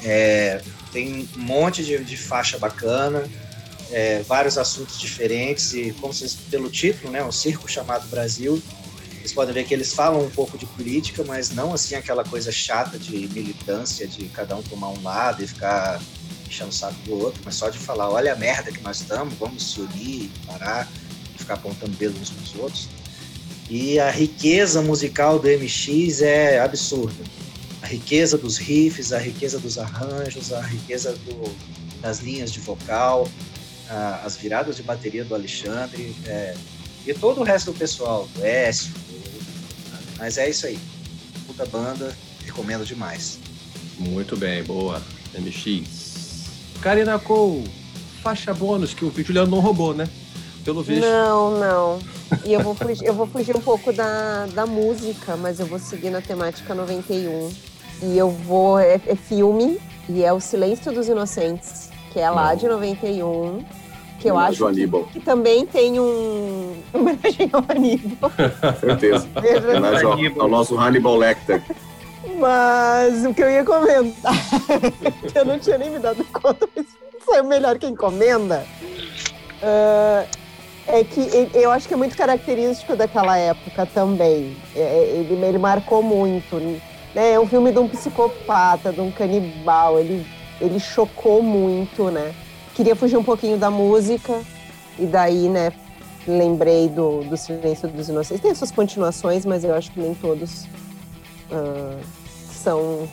[0.05, 3.29] É, tem um monte de, de faixa bacana,
[3.91, 8.63] é, vários assuntos diferentes e, como vocês pelo título, né, um circo chamado Brasil.
[9.19, 12.53] Vocês podem ver que eles falam um pouco de política, mas não assim aquela coisa
[12.53, 16.01] chata de militância, de cada um tomar um lado e ficar
[16.47, 19.35] enchendo o saco do outro, mas só de falar, olha a merda que nós estamos,
[19.35, 20.89] vamos se unir, parar
[21.35, 22.89] e ficar apontando dedo uns nos outros.
[23.69, 27.25] E a riqueza musical do MX é absurda.
[27.83, 31.55] A riqueza dos riffs, a riqueza dos arranjos, a riqueza do,
[32.01, 33.29] das linhas de vocal,
[33.89, 36.55] a, as viradas de bateria do Alexandre é,
[37.07, 38.93] e todo o resto do pessoal, do Écio.
[40.19, 40.79] Mas é isso aí.
[41.47, 43.39] Puta banda, recomendo demais.
[43.99, 45.03] Muito bem, boa.
[45.39, 46.45] MX.
[46.81, 47.69] Karina Cole,
[48.23, 50.09] faixa bônus que o Juliano não roubou, né?
[50.67, 51.01] Pelo visto.
[51.01, 51.99] Não, não.
[52.45, 55.79] E eu vou fugir, eu vou fugir um pouco da, da música, mas eu vou
[55.79, 57.51] seguir na temática 91.
[58.03, 58.77] E eu vou.
[58.77, 59.79] É, é filme,
[60.09, 63.65] e é O Silêncio dos Inocentes, que é lá de 91.
[64.19, 68.33] Que eu acho que, que, também tem um homenagem ao Aníbal.
[68.81, 69.29] Certeza.
[69.37, 71.63] Homenagem ao, ao nosso Hannibal Lecter.
[72.41, 74.35] Mas o que eu ia comentar,
[75.33, 76.87] eu não tinha nem me dado conta, mas
[77.21, 78.67] foi melhor que encomenda.
[79.63, 80.46] Uh,
[80.89, 84.57] é que eu acho que é muito característico daquela época também.
[84.75, 86.57] É, é, ele, ele marcou muito.
[86.57, 86.81] Né?
[87.15, 89.99] É um filme de um psicopata, de um canibal.
[89.99, 90.25] Ele,
[90.61, 92.35] ele chocou muito, né?
[92.75, 94.41] Queria fugir um pouquinho da música
[94.99, 95.73] e daí, né?
[96.27, 98.43] Lembrei do, do Silêncio dos Inocentes.
[98.43, 100.65] Tem suas continuações, mas eu acho que nem todos
[101.51, 102.01] uh,
[102.53, 103.09] são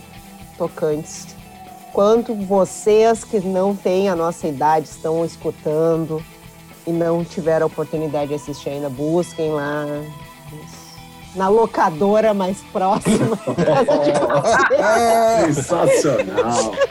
[0.58, 1.28] tocantes.
[1.91, 6.24] Quanto vocês que não têm a nossa idade estão escutando,
[6.85, 9.85] e não tiveram a oportunidade de assistir ainda, busquem lá
[11.35, 13.38] na locadora mais próxima.
[15.53, 16.73] Sensacional!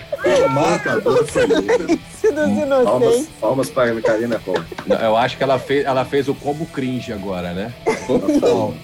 [0.54, 2.84] Locadora dos Inocentes.
[2.84, 4.64] Palmas, palmas para a Karina Cole.
[4.86, 7.72] Eu acho que ela fez, ela fez o combo cringe agora, né?
[8.06, 8.74] Total.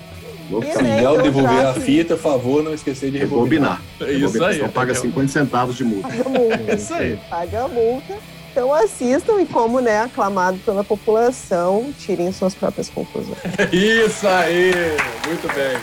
[0.48, 3.82] Se ao devolver a fita, favor, não esquecer de rebobinar.
[4.00, 4.60] É isso aí.
[4.60, 6.08] Só paga 50 centavos de multa.
[6.08, 6.64] Paga multa.
[6.66, 7.18] É isso aí.
[7.28, 8.16] Paga a multa.
[8.50, 13.38] Então assistam e como, né, aclamado pela população, tirem suas próprias conclusões.
[13.72, 14.72] Isso aí!
[15.26, 15.78] Muito bem.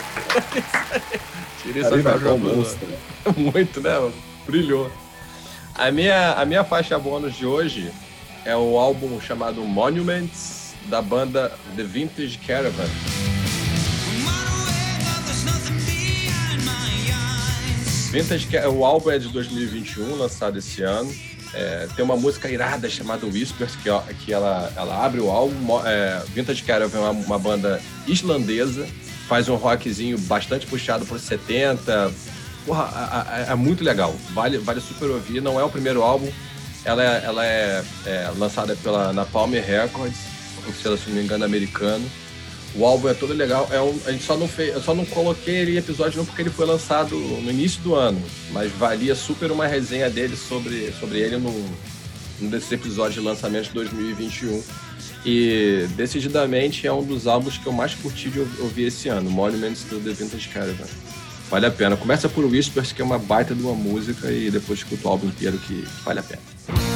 [1.62, 2.76] tirem suas próprias conclusões.
[3.36, 4.12] Muito, né?
[4.46, 4.90] Brilhou.
[5.74, 7.92] A minha, a minha faixa bônus de hoje
[8.44, 12.88] é o álbum chamado Monuments, da banda The Vintage Caravan.
[18.10, 21.12] Vintage, o álbum é de 2021, lançado esse ano.
[21.56, 23.88] É, tem uma música irada chamada Whispers, que,
[24.24, 25.80] que ela, ela abre o álbum.
[25.86, 28.86] É, Vintage Caravan é uma, uma, banda islandesa,
[29.26, 32.12] faz um rockzinho bastante puxado por 70.
[32.66, 35.40] Porra, é, muito legal, vale, vale super ouvir.
[35.40, 36.30] Não é o primeiro álbum,
[36.84, 40.18] ela é, ela é, é lançada pela Napalm Records,
[40.68, 42.04] um selo, se não me engano, americano.
[42.76, 43.68] O álbum é todo legal.
[43.72, 46.26] É um, a gente só não fez, eu só não coloquei ele em episódio não
[46.26, 48.22] porque ele foi lançado no início do ano,
[48.52, 51.64] mas valia super uma resenha dele sobre, sobre ele num,
[52.40, 54.62] num desses episódios de lançamento de 2021.
[55.24, 59.84] E decididamente é um dos álbuns que eu mais curti de ouvir esse ano, Monuments
[59.84, 60.86] do The Vintage Caravan.
[61.50, 61.96] Vale a pena.
[61.96, 65.28] Começa por Whispers, que é uma baita de uma música, e depois escuta o álbum
[65.28, 66.95] inteiro que vale a pena.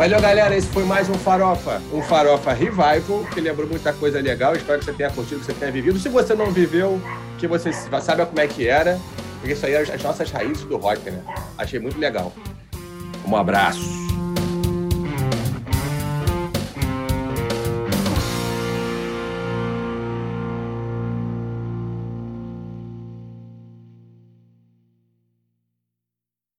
[0.00, 0.56] Valeu, galera.
[0.56, 1.78] Esse foi mais um Farofa.
[1.92, 4.56] Um Farofa Revival, que lembrou muita coisa legal.
[4.56, 5.98] Espero que você tenha curtido, que você tenha vivido.
[5.98, 6.98] Se você não viveu,
[7.36, 8.98] que você sabe como é que era.
[9.38, 11.22] Porque isso aí eram as nossas raízes do rock, né?
[11.58, 12.32] Achei muito legal.
[13.26, 14.09] Um abraço.